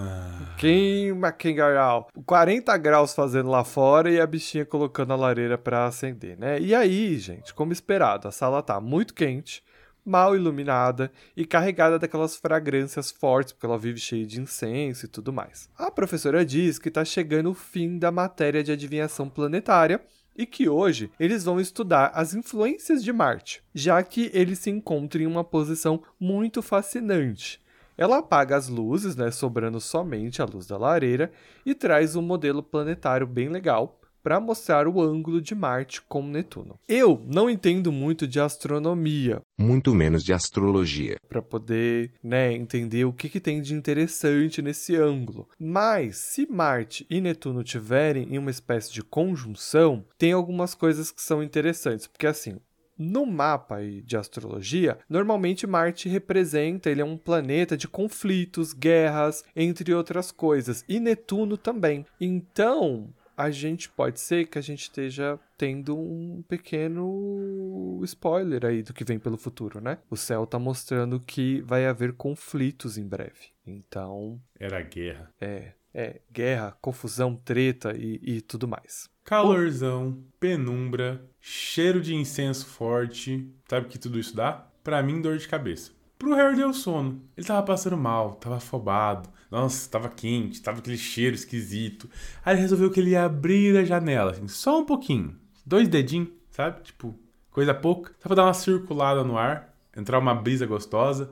Queima, 0.57 1.31
Kengarau. 1.31 2.07
40 2.25 2.75
graus 2.77 3.13
fazendo 3.13 3.49
lá 3.49 3.63
fora 3.63 4.09
e 4.09 4.19
a 4.19 4.25
bichinha 4.25 4.65
colocando 4.65 5.11
a 5.13 5.15
lareira 5.15 5.57
pra 5.57 5.85
acender, 5.85 6.37
né? 6.37 6.59
E 6.59 6.73
aí, 6.73 7.17
gente, 7.19 7.53
como 7.53 7.73
esperado, 7.73 8.27
a 8.27 8.31
sala 8.31 8.63
tá 8.63 8.79
muito 8.79 9.13
quente 9.13 9.61
mal 10.05 10.35
iluminada 10.35 11.11
e 11.35 11.45
carregada 11.45 11.97
daquelas 11.97 12.35
fragrâncias 12.35 13.09
fortes, 13.11 13.53
porque 13.53 13.65
ela 13.65 13.77
vive 13.77 13.99
cheia 13.99 14.25
de 14.25 14.39
incenso 14.39 15.05
e 15.05 15.09
tudo 15.09 15.33
mais. 15.33 15.67
A 15.75 15.89
professora 15.89 16.45
diz 16.45 16.77
que 16.77 16.89
está 16.89 17.03
chegando 17.03 17.49
o 17.49 17.55
fim 17.55 17.97
da 17.97 18.11
matéria 18.11 18.63
de 18.63 18.71
adivinhação 18.71 19.27
planetária, 19.27 19.99
e 20.37 20.45
que 20.45 20.67
hoje 20.67 21.09
eles 21.19 21.45
vão 21.45 21.59
estudar 21.59 22.11
as 22.13 22.33
influências 22.33 23.03
de 23.03 23.13
Marte, 23.13 23.63
já 23.73 24.03
que 24.03 24.29
ele 24.33 24.55
se 24.55 24.69
encontra 24.69 25.23
em 25.23 25.25
uma 25.25 25.43
posição 25.43 26.03
muito 26.19 26.61
fascinante. 26.61 27.61
Ela 27.97 28.17
apaga 28.17 28.55
as 28.55 28.67
luzes, 28.67 29.15
né, 29.15 29.31
sobrando 29.31 29.79
somente 29.79 30.41
a 30.41 30.45
luz 30.45 30.67
da 30.67 30.77
lareira, 30.77 31.31
e 31.65 31.73
traz 31.73 32.15
um 32.15 32.21
modelo 32.21 32.61
planetário 32.61 33.25
bem 33.25 33.49
legal 33.49 33.99
para 34.25 34.39
mostrar 34.39 34.87
o 34.87 34.99
ângulo 34.99 35.39
de 35.39 35.53
Marte 35.53 36.01
com 36.01 36.23
Netuno. 36.23 36.79
Eu 36.87 37.21
não 37.27 37.47
entendo 37.47 37.91
muito 37.91 38.27
de 38.27 38.39
astronomia, 38.39 39.39
muito 39.55 39.93
menos 39.93 40.23
de 40.23 40.33
astrologia, 40.33 41.17
para 41.29 41.43
poder, 41.43 42.11
né, 42.23 42.51
entender 42.51 43.05
o 43.05 43.13
que, 43.13 43.29
que 43.29 43.39
tem 43.39 43.61
de 43.61 43.75
interessante 43.75 44.63
nesse 44.63 44.95
ângulo. 44.95 45.47
Mas 45.59 46.17
se 46.17 46.47
Marte 46.49 47.05
e 47.07 47.21
Netuno 47.21 47.63
tiverem 47.63 48.33
em 48.33 48.39
uma 48.39 48.49
espécie 48.49 48.91
de 48.91 49.03
conjunção, 49.03 50.03
tem 50.17 50.31
algumas 50.31 50.73
coisas 50.73 51.11
que 51.11 51.21
são 51.21 51.43
interessantes, 51.43 52.07
porque 52.07 52.25
assim, 52.25 52.57
no 52.97 53.25
mapa 53.25 53.79
de 54.03 54.15
astrologia, 54.17 54.97
normalmente 55.09 55.67
Marte 55.67 56.07
representa, 56.09 56.89
ele 56.89 57.01
é 57.01 57.05
um 57.05 57.17
planeta 57.17 57.75
de 57.75 57.87
conflitos, 57.87 58.73
guerras, 58.73 59.43
entre 59.55 59.93
outras 59.93 60.31
coisas, 60.31 60.83
e 60.87 60.99
Netuno 60.99 61.57
também. 61.57 62.05
Então, 62.19 63.13
a 63.37 63.49
gente 63.51 63.89
pode 63.89 64.19
ser 64.19 64.47
que 64.47 64.57
a 64.57 64.61
gente 64.61 64.83
esteja 64.83 65.39
tendo 65.57 65.97
um 65.97 66.43
pequeno 66.47 67.99
spoiler 68.03 68.65
aí 68.65 68.81
do 68.81 68.93
que 68.93 69.03
vem 69.03 69.19
pelo 69.19 69.37
futuro, 69.37 69.81
né? 69.81 69.97
O 70.09 70.15
céu 70.15 70.45
tá 70.45 70.57
mostrando 70.57 71.19
que 71.19 71.61
vai 71.61 71.85
haver 71.85 72.13
conflitos 72.13 72.97
em 72.97 73.07
breve. 73.07 73.51
Então. 73.65 74.41
Era 74.59 74.81
guerra. 74.81 75.31
É, 75.39 75.73
é, 75.93 76.21
guerra, 76.31 76.77
confusão, 76.81 77.35
treta 77.35 77.93
e, 77.95 78.19
e 78.21 78.41
tudo 78.41 78.67
mais. 78.67 79.09
Calorzão, 79.25 80.19
penumbra, 80.39 81.27
cheiro 81.41 81.99
de 81.99 82.13
incenso 82.13 82.67
forte. 82.67 83.51
Sabe 83.67 83.87
o 83.87 83.89
que 83.89 83.97
tudo 83.97 84.19
isso 84.19 84.35
dá? 84.35 84.67
Pra 84.83 85.01
mim, 85.01 85.19
dor 85.19 85.39
de 85.39 85.47
cabeça. 85.47 85.89
Pro 86.19 86.35
Harry 86.35 86.55
deu 86.55 86.71
sono. 86.71 87.23
Ele 87.35 87.47
tava 87.47 87.65
passando 87.65 87.97
mal, 87.97 88.35
tava 88.35 88.57
afobado. 88.57 89.27
Nossa, 89.49 89.89
tava 89.89 90.09
quente, 90.09 90.61
tava 90.61 90.77
aquele 90.77 90.95
cheiro 90.95 91.33
esquisito. 91.33 92.07
Aí 92.45 92.53
ele 92.53 92.61
resolveu 92.61 92.91
que 92.91 92.99
ele 92.99 93.09
ia 93.09 93.25
abrir 93.25 93.75
a 93.75 93.83
janela, 93.83 94.29
assim, 94.29 94.47
só 94.47 94.79
um 94.79 94.85
pouquinho. 94.85 95.35
Dois 95.65 95.87
dedinhos, 95.87 96.29
sabe? 96.51 96.83
Tipo, 96.83 97.17
coisa 97.49 97.73
pouca. 97.73 98.11
Só 98.19 98.29
pra 98.29 98.35
dar 98.35 98.43
uma 98.43 98.53
circulada 98.53 99.23
no 99.23 99.39
ar, 99.39 99.75
entrar 99.97 100.19
uma 100.19 100.35
brisa 100.35 100.67
gostosa. 100.67 101.31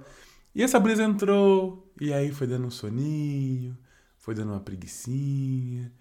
E 0.56 0.64
essa 0.64 0.80
brisa 0.80 1.04
entrou, 1.04 1.88
e 2.02 2.12
aí 2.12 2.32
foi 2.32 2.48
dando 2.48 2.66
um 2.66 2.72
soninho, 2.72 3.78
foi 4.18 4.34
dando 4.34 4.52
uma 4.52 4.60
preguiçinha, 4.62 5.92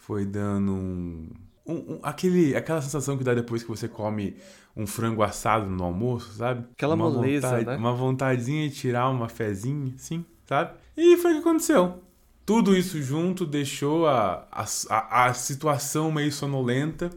foi 0.00 0.24
dando 0.24 0.72
um 0.72 1.28
um, 1.70 1.94
um, 1.94 2.00
aquele, 2.02 2.56
aquela 2.56 2.82
sensação 2.82 3.16
que 3.16 3.24
dá 3.24 3.32
depois 3.32 3.62
que 3.62 3.68
você 3.68 3.86
come 3.86 4.36
um 4.76 4.86
frango 4.86 5.22
assado 5.22 5.66
no 5.66 5.84
almoço, 5.84 6.32
sabe? 6.32 6.66
Aquela 6.72 6.94
uma 6.94 7.10
moleza, 7.10 7.48
vontade, 7.48 7.66
né? 7.66 7.76
Uma 7.76 7.92
vontadezinha 7.92 8.68
de 8.68 8.74
tirar 8.74 9.08
uma 9.08 9.28
fezinha, 9.28 9.94
sim, 9.96 10.24
sabe? 10.46 10.72
E 10.96 11.16
foi 11.16 11.32
o 11.32 11.34
que 11.34 11.40
aconteceu. 11.40 12.02
Tudo 12.44 12.76
isso 12.76 13.00
junto 13.00 13.46
deixou 13.46 14.08
a, 14.08 14.48
a, 14.50 15.26
a, 15.26 15.34
situação 15.34 16.10
meio 16.10 16.32
sonolenta 16.32 17.10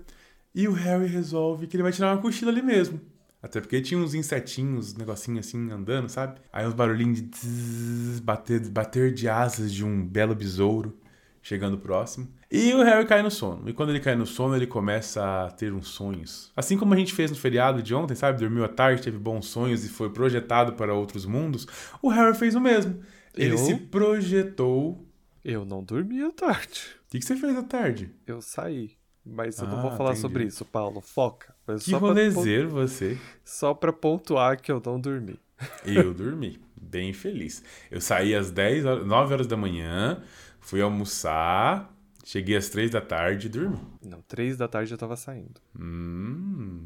e 0.54 0.68
o 0.68 0.74
Harry 0.74 1.08
resolve 1.08 1.66
que 1.66 1.76
ele 1.76 1.84
vai 1.84 1.92
tirar 1.92 2.14
uma 2.14 2.22
cochila 2.22 2.52
ali 2.52 2.62
mesmo. 2.62 3.02
Até 3.42 3.60
porque 3.60 3.82
tinha 3.82 4.00
uns 4.00 4.14
insetinhos, 4.14 4.94
negocinho 4.94 5.40
assim, 5.40 5.72
andando, 5.72 6.08
sabe? 6.08 6.40
Aí 6.52 6.66
uns 6.66 6.74
barulhinhos 6.74 7.22
de 7.22 7.28
tzz, 7.28 8.20
bater, 8.20 8.60
bater 8.70 9.14
de 9.14 9.28
asas 9.28 9.74
de 9.74 9.84
um 9.84 10.06
belo 10.06 10.36
besouro 10.36 10.98
chegando 11.42 11.78
próximo. 11.78 12.28
E 12.56 12.72
o 12.76 12.84
Harry 12.84 13.06
cai 13.08 13.24
no 13.24 13.32
sono. 13.32 13.68
E 13.68 13.74
quando 13.74 13.90
ele 13.90 14.00
cai 14.00 14.16
no 14.16 14.28
sono, 14.28 14.56
ele 14.56 14.68
começa 14.68 15.46
a 15.46 15.50
ter 15.50 15.74
uns 15.74 15.88
sonhos. 15.88 16.52
Assim 16.56 16.78
como 16.78 16.94
a 16.94 16.98
gente 16.98 17.12
fez 17.12 17.32
no 17.32 17.38
feriado 17.38 17.82
de 17.82 17.96
ontem, 17.96 18.14
sabe? 18.14 18.38
Dormiu 18.40 18.64
à 18.64 18.68
tarde, 18.68 19.02
teve 19.02 19.18
bons 19.18 19.48
sonhos 19.48 19.84
e 19.84 19.90
foi 19.90 20.12
projetado 20.12 20.74
para 20.74 20.94
outros 20.94 21.26
mundos. 21.26 21.66
O 22.00 22.10
Harry 22.10 22.38
fez 22.38 22.54
o 22.54 22.62
mesmo. 22.62 23.00
Ele 23.36 23.54
Eu? 23.54 23.58
se 23.58 23.76
projetou. 23.76 25.04
Eu 25.44 25.66
não 25.66 25.84
dormi 25.84 26.22
à 26.22 26.32
tarde. 26.32 26.82
O 27.08 27.12
que, 27.12 27.20
que 27.20 27.26
você 27.26 27.36
fez 27.36 27.58
à 27.58 27.64
tarde? 27.64 28.12
Eu 28.28 28.40
saí. 28.42 28.92
Mas 29.26 29.58
eu 29.58 29.68
não 29.68 29.80
Ah, 29.80 29.82
vou 29.82 29.92
falar 29.92 30.10
entendi. 30.12 30.22
sobre 30.22 30.44
isso, 30.46 30.64
Paulo. 30.66 31.02
Foca. 31.02 31.56
Mas 31.66 31.84
Que 31.86 31.92
só 31.92 31.98
rolezeiro 31.98 32.70
você. 32.70 33.18
Só 33.44 33.74
pra 33.74 33.92
pontuar 33.92 34.62
que 34.62 34.72
eu 34.72 34.82
não 34.86 35.00
dormi. 35.00 35.40
Eu 35.86 36.14
dormi, 36.14 36.60
bem 36.80 37.14
feliz. 37.14 37.64
Eu 37.90 38.00
saí 38.02 38.36
às 38.36 38.52
10 38.52 38.86
horas, 38.86 39.08
9 39.08 39.34
horas 39.34 39.48
da 39.48 39.56
manhã, 39.58 40.22
fui 40.60 40.82
almoçar, 40.82 41.93
cheguei 42.24 42.56
às 42.56 42.70
3 42.70 42.92
da 42.92 43.02
tarde 43.02 43.48
e 43.48 43.50
dormi. 43.50 43.80
Não, 44.02 44.22
três 44.22 44.58
da 44.58 44.68
tarde 44.68 44.92
eu 44.94 44.98
tava 44.98 45.16
saindo. 45.16 45.62
Hum. 45.80 46.82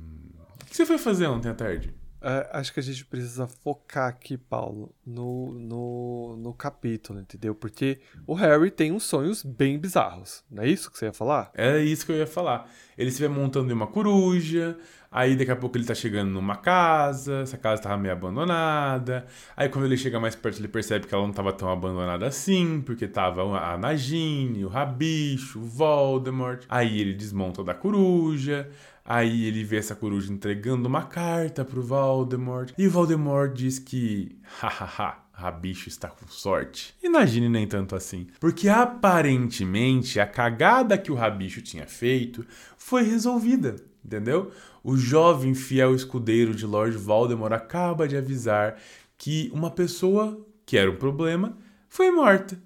O 0.62 0.66
que 0.66 0.76
você 0.76 0.86
foi 0.86 0.98
fazer 0.98 1.28
ontem 1.28 1.50
à 1.50 1.54
tarde? 1.54 1.94
É, 2.28 2.50
acho 2.52 2.74
que 2.74 2.82
a 2.82 2.84
gente 2.84 3.06
precisa 3.06 3.48
focar 3.48 4.10
aqui, 4.10 4.38
Paulo, 4.38 4.94
no, 5.06 5.54
no, 5.54 6.36
no 6.36 6.54
capítulo, 6.54 7.22
entendeu? 7.22 7.56
Porque 7.56 8.02
o 8.28 8.34
Harry 8.34 8.70
tem 8.70 8.92
uns 8.92 9.04
sonhos 9.04 9.42
bem 9.42 9.80
bizarros. 9.80 10.44
Não 10.52 10.62
é 10.62 10.68
isso 10.68 10.92
que 10.92 10.98
você 10.98 11.06
ia 11.06 11.14
falar? 11.14 11.50
É 11.56 11.80
isso 11.80 12.06
que 12.06 12.12
eu 12.12 12.18
ia 12.18 12.28
falar. 12.28 12.70
Ele 12.98 13.10
se 13.12 13.22
vê 13.22 13.30
montando 13.30 13.72
em 13.72 13.74
uma 13.74 13.88
coruja, 13.88 14.78
aí 15.10 15.38
daqui 15.38 15.52
a 15.52 15.56
pouco 15.56 15.78
ele 15.78 15.86
tá 15.86 15.96
chegando 15.96 16.30
numa 16.30 16.58
casa, 16.58 17.44
essa 17.44 17.58
casa 17.58 17.82
tava 17.82 17.96
meio 17.96 18.14
abandonada. 18.14 19.26
Aí 19.56 19.70
quando 19.70 19.86
ele 19.86 19.96
chega 19.96 20.20
mais 20.20 20.36
perto, 20.36 20.60
ele 20.60 20.68
percebe 20.68 21.08
que 21.08 21.16
ela 21.16 21.26
não 21.26 21.34
tava 21.34 21.54
tão 21.54 21.72
abandonada 21.72 22.28
assim, 22.28 22.82
porque 22.82 23.08
tava 23.08 23.58
a 23.58 23.78
Nagini, 23.78 24.66
o 24.66 24.68
Rabicho, 24.68 25.60
o 25.60 25.64
Voldemort. 25.64 26.66
Aí 26.68 27.00
ele 27.00 27.14
desmonta 27.14 27.64
da 27.64 27.74
coruja. 27.74 28.70
Aí 29.08 29.46
ele 29.46 29.64
vê 29.64 29.78
essa 29.78 29.96
coruja 29.96 30.34
entregando 30.34 30.88
uma 30.88 31.04
carta 31.04 31.64
pro 31.64 31.82
Voldemort. 31.82 32.74
E 32.78 32.86
o 32.86 32.92
Voldemort 32.92 33.54
diz 33.54 33.80
que, 33.80 34.38
hahaha, 34.60 35.24
Rabicho 35.32 35.88
está 35.88 36.10
com 36.10 36.28
sorte. 36.28 36.94
E 37.02 37.08
Nagini 37.08 37.48
nem 37.48 37.66
tanto 37.66 37.96
assim. 37.96 38.28
Porque 38.38 38.68
aparentemente 38.68 40.20
a 40.20 40.28
cagada 40.28 40.98
que 40.98 41.12
o 41.12 41.16
Rabicho 41.16 41.62
tinha 41.62 41.88
feito 41.88 42.46
foi 42.78 43.04
resolvida, 43.04 43.78
entendeu? 44.04 44.52
O 44.84 44.98
jovem 44.98 45.54
fiel 45.54 45.96
escudeiro 45.96 46.54
de 46.54 46.66
Lord 46.66 46.98
Voldemort 46.98 47.54
acaba 47.54 48.08
de 48.08 48.18
avisar 48.18 48.78
que 49.18 49.50
uma 49.54 49.72
pessoa 49.72 50.38
que 50.66 50.78
era 50.78 50.92
um 50.92 50.96
problema 50.96 51.58
foi 51.88 52.12
morta. 52.12 52.60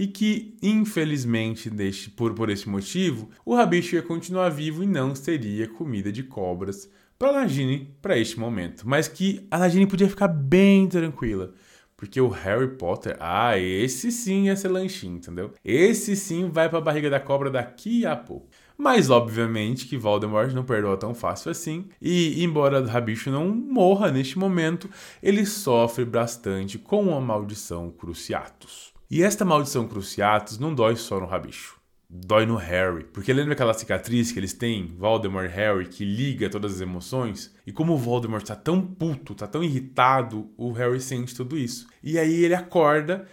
E 0.00 0.06
que, 0.06 0.56
infelizmente, 0.62 1.68
deste, 1.68 2.08
por, 2.08 2.32
por 2.32 2.48
esse 2.50 2.68
motivo, 2.68 3.28
o 3.44 3.56
Rabicho 3.56 3.96
ia 3.96 4.02
continuar 4.02 4.48
vivo 4.48 4.84
e 4.84 4.86
não 4.86 5.12
seria 5.12 5.66
comida 5.66 6.12
de 6.12 6.22
cobras 6.22 6.88
para 7.18 7.32
Nagini 7.32 7.92
para 8.00 8.16
este 8.16 8.38
momento. 8.38 8.88
Mas 8.88 9.08
que 9.08 9.44
a 9.50 9.58
Nagini 9.58 9.88
podia 9.88 10.08
ficar 10.08 10.28
bem 10.28 10.86
tranquila. 10.86 11.52
Porque 11.96 12.20
o 12.20 12.28
Harry 12.28 12.76
Potter, 12.76 13.16
ah, 13.18 13.58
esse 13.58 14.12
sim 14.12 14.44
ia 14.44 14.54
ser 14.54 14.68
lanchinho, 14.68 15.16
entendeu? 15.16 15.52
Esse 15.64 16.14
sim 16.14 16.48
vai 16.48 16.68
pra 16.68 16.80
barriga 16.80 17.10
da 17.10 17.18
cobra 17.18 17.50
daqui 17.50 18.06
a 18.06 18.14
pouco. 18.14 18.46
Mas, 18.76 19.10
obviamente, 19.10 19.88
que 19.88 19.98
Voldemort 19.98 20.52
não 20.52 20.62
perdoa 20.62 20.96
tão 20.96 21.12
fácil 21.12 21.50
assim. 21.50 21.88
E, 22.00 22.44
embora 22.44 22.86
Rabicho 22.86 23.32
não 23.32 23.48
morra 23.48 24.12
neste 24.12 24.38
momento, 24.38 24.88
ele 25.20 25.44
sofre 25.44 26.04
bastante 26.04 26.78
com 26.78 27.12
a 27.16 27.20
maldição 27.20 27.90
Cruciatus. 27.90 28.96
E 29.10 29.22
esta 29.22 29.42
maldição 29.42 29.88
Cruciatus 29.88 30.58
não 30.58 30.74
dói 30.74 30.94
só 30.94 31.18
no 31.18 31.26
Rabicho. 31.26 31.78
Dói 32.10 32.44
no 32.44 32.56
Harry. 32.56 33.04
Porque 33.04 33.32
lembra 33.32 33.54
aquela 33.54 33.72
cicatriz 33.72 34.30
que 34.30 34.38
eles 34.38 34.52
têm, 34.52 34.94
Voldemort 34.98 35.46
e 35.46 35.54
Harry, 35.54 35.86
que 35.86 36.04
liga 36.04 36.50
todas 36.50 36.74
as 36.74 36.80
emoções? 36.82 37.54
E 37.66 37.72
como 37.72 37.94
o 37.94 37.98
Voldemort 37.98 38.44
tá 38.44 38.54
tão 38.54 38.82
puto, 38.82 39.34
tá 39.34 39.46
tão 39.46 39.64
irritado, 39.64 40.50
o 40.58 40.72
Harry 40.72 41.00
sente 41.00 41.34
tudo 41.34 41.56
isso. 41.56 41.86
E 42.02 42.18
aí 42.18 42.44
ele 42.44 42.54
acorda, 42.54 43.26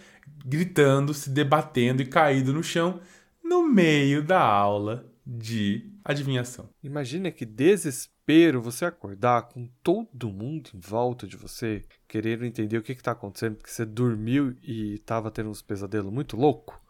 gritando, 0.46 1.12
se 1.12 1.28
debatendo 1.28 2.00
e 2.00 2.06
caído 2.06 2.54
no 2.54 2.62
chão, 2.62 3.00
no 3.44 3.62
meio 3.68 4.22
da 4.22 4.40
aula 4.40 5.06
de 5.26 5.90
adivinhação. 6.06 6.70
Imagina 6.82 7.30
que 7.30 7.44
desespero 7.44 8.62
você 8.62 8.84
acordar 8.84 9.48
com 9.48 9.68
todo 9.82 10.30
mundo 10.30 10.70
em 10.74 10.78
volta 10.78 11.26
de 11.26 11.36
você, 11.36 11.84
querendo 12.06 12.44
entender 12.44 12.78
o 12.78 12.82
que, 12.82 12.94
que 12.94 13.02
tá 13.02 13.12
acontecendo, 13.12 13.56
porque 13.56 13.70
você 13.70 13.84
dormiu 13.84 14.56
e 14.62 14.98
tava 15.00 15.30
tendo 15.30 15.50
uns 15.50 15.62
pesadelos 15.62 16.12
muito 16.12 16.36
louco, 16.36 16.80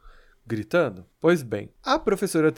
gritando. 0.46 1.06
Pois 1.20 1.42
bem, 1.42 1.70
a 1.82 1.98
professora 1.98 2.52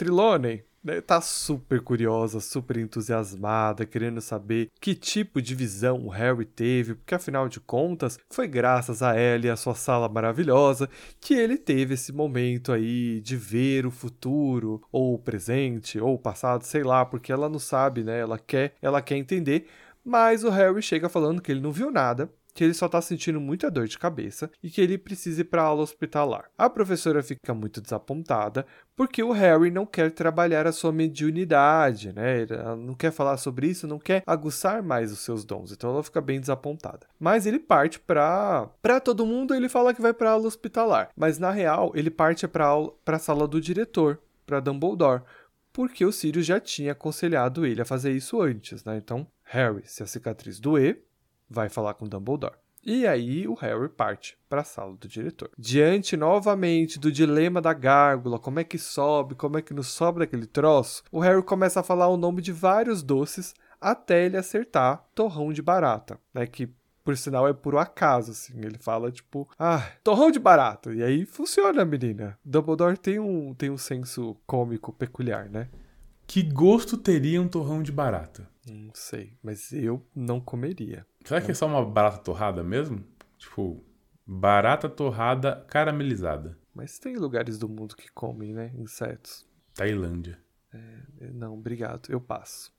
Né, 0.82 1.00
tá 1.00 1.20
super 1.20 1.80
curiosa, 1.80 2.38
super 2.38 2.76
entusiasmada, 2.76 3.84
querendo 3.84 4.20
saber 4.20 4.70
que 4.80 4.94
tipo 4.94 5.42
de 5.42 5.52
visão 5.52 6.06
o 6.06 6.08
Harry 6.08 6.44
teve, 6.44 6.94
porque 6.94 7.16
afinal 7.16 7.48
de 7.48 7.58
contas 7.58 8.16
foi 8.30 8.46
graças 8.46 9.02
a 9.02 9.14
ela 9.16 9.46
e 9.46 9.50
a 9.50 9.56
sua 9.56 9.74
sala 9.74 10.08
maravilhosa 10.08 10.88
que 11.20 11.34
ele 11.34 11.58
teve 11.58 11.94
esse 11.94 12.12
momento 12.12 12.72
aí 12.72 13.20
de 13.20 13.36
ver 13.36 13.86
o 13.86 13.90
futuro, 13.90 14.80
ou 14.92 15.14
o 15.14 15.18
presente, 15.18 15.98
ou 15.98 16.14
o 16.14 16.18
passado, 16.18 16.62
sei 16.62 16.84
lá, 16.84 17.04
porque 17.04 17.32
ela 17.32 17.48
não 17.48 17.58
sabe, 17.58 18.04
né? 18.04 18.20
Ela 18.20 18.38
quer, 18.38 18.74
ela 18.80 19.02
quer 19.02 19.16
entender. 19.16 19.66
Mas 20.04 20.44
o 20.44 20.48
Harry 20.48 20.80
chega 20.80 21.08
falando 21.08 21.42
que 21.42 21.50
ele 21.52 21.60
não 21.60 21.72
viu 21.72 21.90
nada, 21.90 22.30
que 22.58 22.64
ele 22.64 22.74
só 22.74 22.88
tá 22.88 23.00
sentindo 23.00 23.40
muita 23.40 23.70
dor 23.70 23.86
de 23.86 23.96
cabeça 23.96 24.50
e 24.60 24.68
que 24.68 24.80
ele 24.80 24.98
precisa 24.98 25.42
ir 25.42 25.44
para 25.44 25.62
aula 25.62 25.80
hospitalar. 25.80 26.50
A 26.58 26.68
professora 26.68 27.22
fica 27.22 27.54
muito 27.54 27.80
desapontada 27.80 28.66
porque 28.96 29.22
o 29.22 29.30
Harry 29.30 29.70
não 29.70 29.86
quer 29.86 30.10
trabalhar 30.10 30.66
a 30.66 30.72
sua 30.72 30.90
mediunidade, 30.90 32.12
né? 32.12 32.48
Ela 32.50 32.74
não 32.74 32.94
quer 32.94 33.12
falar 33.12 33.36
sobre 33.36 33.68
isso, 33.68 33.86
não 33.86 34.00
quer 34.00 34.24
aguçar 34.26 34.82
mais 34.82 35.12
os 35.12 35.20
seus 35.20 35.44
dons. 35.44 35.70
Então 35.70 35.90
ela 35.90 36.02
fica 36.02 36.20
bem 36.20 36.40
desapontada. 36.40 37.06
Mas 37.16 37.46
ele 37.46 37.60
parte 37.60 38.00
para 38.00 38.68
para 38.82 38.98
todo 38.98 39.24
mundo, 39.24 39.54
ele 39.54 39.68
fala 39.68 39.94
que 39.94 40.02
vai 40.02 40.12
para 40.12 40.32
aula 40.32 40.48
hospitalar, 40.48 41.10
mas 41.16 41.38
na 41.38 41.52
real 41.52 41.92
ele 41.94 42.10
parte 42.10 42.48
para 42.48 42.66
para 43.04 43.18
a 43.18 43.20
sala 43.20 43.46
do 43.46 43.60
diretor, 43.60 44.18
para 44.44 44.58
Dumbledore, 44.58 45.22
porque 45.72 46.04
o 46.04 46.10
Sirius 46.10 46.44
já 46.44 46.58
tinha 46.58 46.90
aconselhado 46.90 47.64
ele 47.64 47.80
a 47.80 47.84
fazer 47.84 48.10
isso 48.10 48.42
antes, 48.42 48.82
né? 48.82 48.96
Então, 48.96 49.28
Harry, 49.44 49.82
se 49.84 50.02
a 50.02 50.06
cicatriz 50.06 50.58
doer, 50.58 51.04
vai 51.48 51.68
falar 51.68 51.94
com 51.94 52.06
Dumbledore. 52.06 52.54
E 52.84 53.06
aí 53.06 53.46
o 53.46 53.54
Harry 53.54 53.88
parte 53.88 54.38
para 54.48 54.62
a 54.62 54.64
sala 54.64 54.96
do 54.96 55.08
diretor. 55.08 55.50
Diante 55.58 56.16
novamente 56.16 56.98
do 56.98 57.12
dilema 57.12 57.60
da 57.60 57.72
gárgula, 57.72 58.38
como 58.38 58.60
é 58.60 58.64
que 58.64 58.78
sobe, 58.78 59.34
como 59.34 59.58
é 59.58 59.62
que 59.62 59.74
não 59.74 59.82
sobe 59.82 60.20
daquele 60.20 60.46
troço, 60.46 61.02
o 61.10 61.20
Harry 61.20 61.42
começa 61.42 61.80
a 61.80 61.82
falar 61.82 62.08
o 62.08 62.16
nome 62.16 62.40
de 62.40 62.52
vários 62.52 63.02
doces 63.02 63.54
até 63.80 64.24
ele 64.24 64.36
acertar 64.36 65.04
torrão 65.14 65.52
de 65.52 65.62
barata, 65.62 66.18
né, 66.32 66.46
que 66.46 66.72
por 67.04 67.16
sinal 67.16 67.48
é 67.48 67.54
por 67.54 67.74
acaso, 67.76 68.32
assim, 68.32 68.58
ele 68.58 68.76
fala 68.78 69.10
tipo, 69.10 69.48
ah, 69.58 69.82
torrão 70.04 70.30
de 70.30 70.38
barata, 70.38 70.92
e 70.92 71.02
aí 71.02 71.24
funciona, 71.24 71.82
menina. 71.82 72.38
Dumbledore 72.44 72.98
tem 72.98 73.18
um, 73.18 73.54
tem 73.54 73.70
um 73.70 73.78
senso 73.78 74.36
cômico 74.46 74.92
peculiar, 74.92 75.48
né? 75.48 75.70
Que 76.26 76.42
gosto 76.42 76.98
teria 76.98 77.40
um 77.40 77.48
torrão 77.48 77.82
de 77.82 77.90
barata? 77.90 78.46
Não 78.66 78.90
sei, 78.92 79.32
mas 79.42 79.72
eu 79.72 80.06
não 80.14 80.38
comeria. 80.38 81.06
Será 81.28 81.42
que 81.42 81.50
é 81.50 81.54
só 81.54 81.66
uma 81.66 81.84
barata 81.84 82.16
torrada 82.16 82.64
mesmo? 82.64 83.04
Tipo, 83.36 83.84
barata 84.26 84.88
torrada 84.88 85.62
caramelizada. 85.68 86.56
Mas 86.74 86.98
tem 86.98 87.16
lugares 87.16 87.58
do 87.58 87.68
mundo 87.68 87.94
que 87.94 88.10
comem, 88.10 88.54
né? 88.54 88.72
Insetos. 88.74 89.46
Tailândia. 89.74 90.38
É, 90.72 91.30
não, 91.34 91.52
obrigado. 91.52 92.08
Eu 92.08 92.18
passo. 92.18 92.72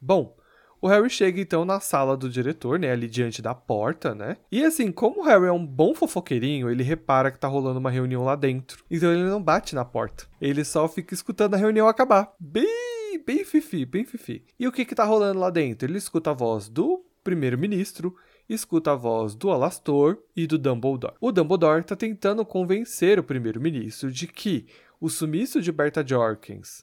Bom, 0.00 0.36
o 0.80 0.88
Harry 0.88 1.08
chega 1.08 1.40
então 1.40 1.64
na 1.64 1.78
sala 1.78 2.16
do 2.16 2.28
diretor, 2.28 2.76
né? 2.76 2.90
Ali 2.90 3.06
diante 3.06 3.40
da 3.40 3.54
porta, 3.54 4.16
né? 4.16 4.36
E 4.50 4.64
assim, 4.64 4.90
como 4.90 5.20
o 5.20 5.24
Harry 5.24 5.46
é 5.46 5.52
um 5.52 5.64
bom 5.64 5.94
fofoqueirinho, 5.94 6.68
ele 6.68 6.82
repara 6.82 7.30
que 7.30 7.38
tá 7.38 7.46
rolando 7.46 7.78
uma 7.78 7.90
reunião 7.90 8.24
lá 8.24 8.34
dentro. 8.34 8.84
Então 8.90 9.12
ele 9.12 9.22
não 9.22 9.40
bate 9.40 9.76
na 9.76 9.84
porta. 9.84 10.26
Ele 10.40 10.64
só 10.64 10.88
fica 10.88 11.14
escutando 11.14 11.54
a 11.54 11.56
reunião 11.56 11.86
acabar. 11.86 12.34
Bem, 12.40 13.22
bem 13.24 13.44
fifi, 13.44 13.86
bem 13.86 14.04
fifi. 14.04 14.44
E 14.58 14.66
o 14.66 14.72
que 14.72 14.84
que 14.84 14.96
tá 14.96 15.04
rolando 15.04 15.38
lá 15.38 15.50
dentro? 15.50 15.86
Ele 15.86 15.98
escuta 15.98 16.32
a 16.32 16.34
voz 16.34 16.68
do 16.68 17.04
primeiro-ministro, 17.22 18.14
escuta 18.48 18.92
a 18.92 18.96
voz 18.96 19.34
do 19.34 19.50
Alastor 19.50 20.18
e 20.34 20.46
do 20.46 20.58
Dumbledore. 20.58 21.14
O 21.20 21.32
Dumbledore 21.32 21.80
está 21.80 21.96
tentando 21.96 22.44
convencer 22.44 23.18
o 23.18 23.24
primeiro-ministro 23.24 24.10
de 24.10 24.26
que 24.26 24.66
o 25.00 25.08
sumiço 25.08 25.60
de 25.60 25.72
Berta 25.72 26.06
Jorkins 26.06 26.82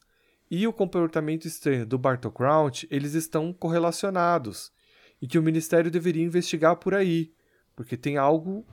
e 0.49 0.67
o 0.67 0.73
comportamento 0.73 1.45
estranho 1.45 1.85
do 1.85 1.97
Bartol 1.97 2.31
Crouch, 2.31 2.87
eles 2.89 3.13
estão 3.13 3.53
correlacionados 3.53 4.71
e 5.21 5.27
que 5.27 5.37
o 5.37 5.43
ministério 5.43 5.91
deveria 5.91 6.23
investigar 6.23 6.75
por 6.77 6.93
aí, 6.93 7.31
porque 7.75 7.95
tem 7.95 8.17
algo 8.17 8.65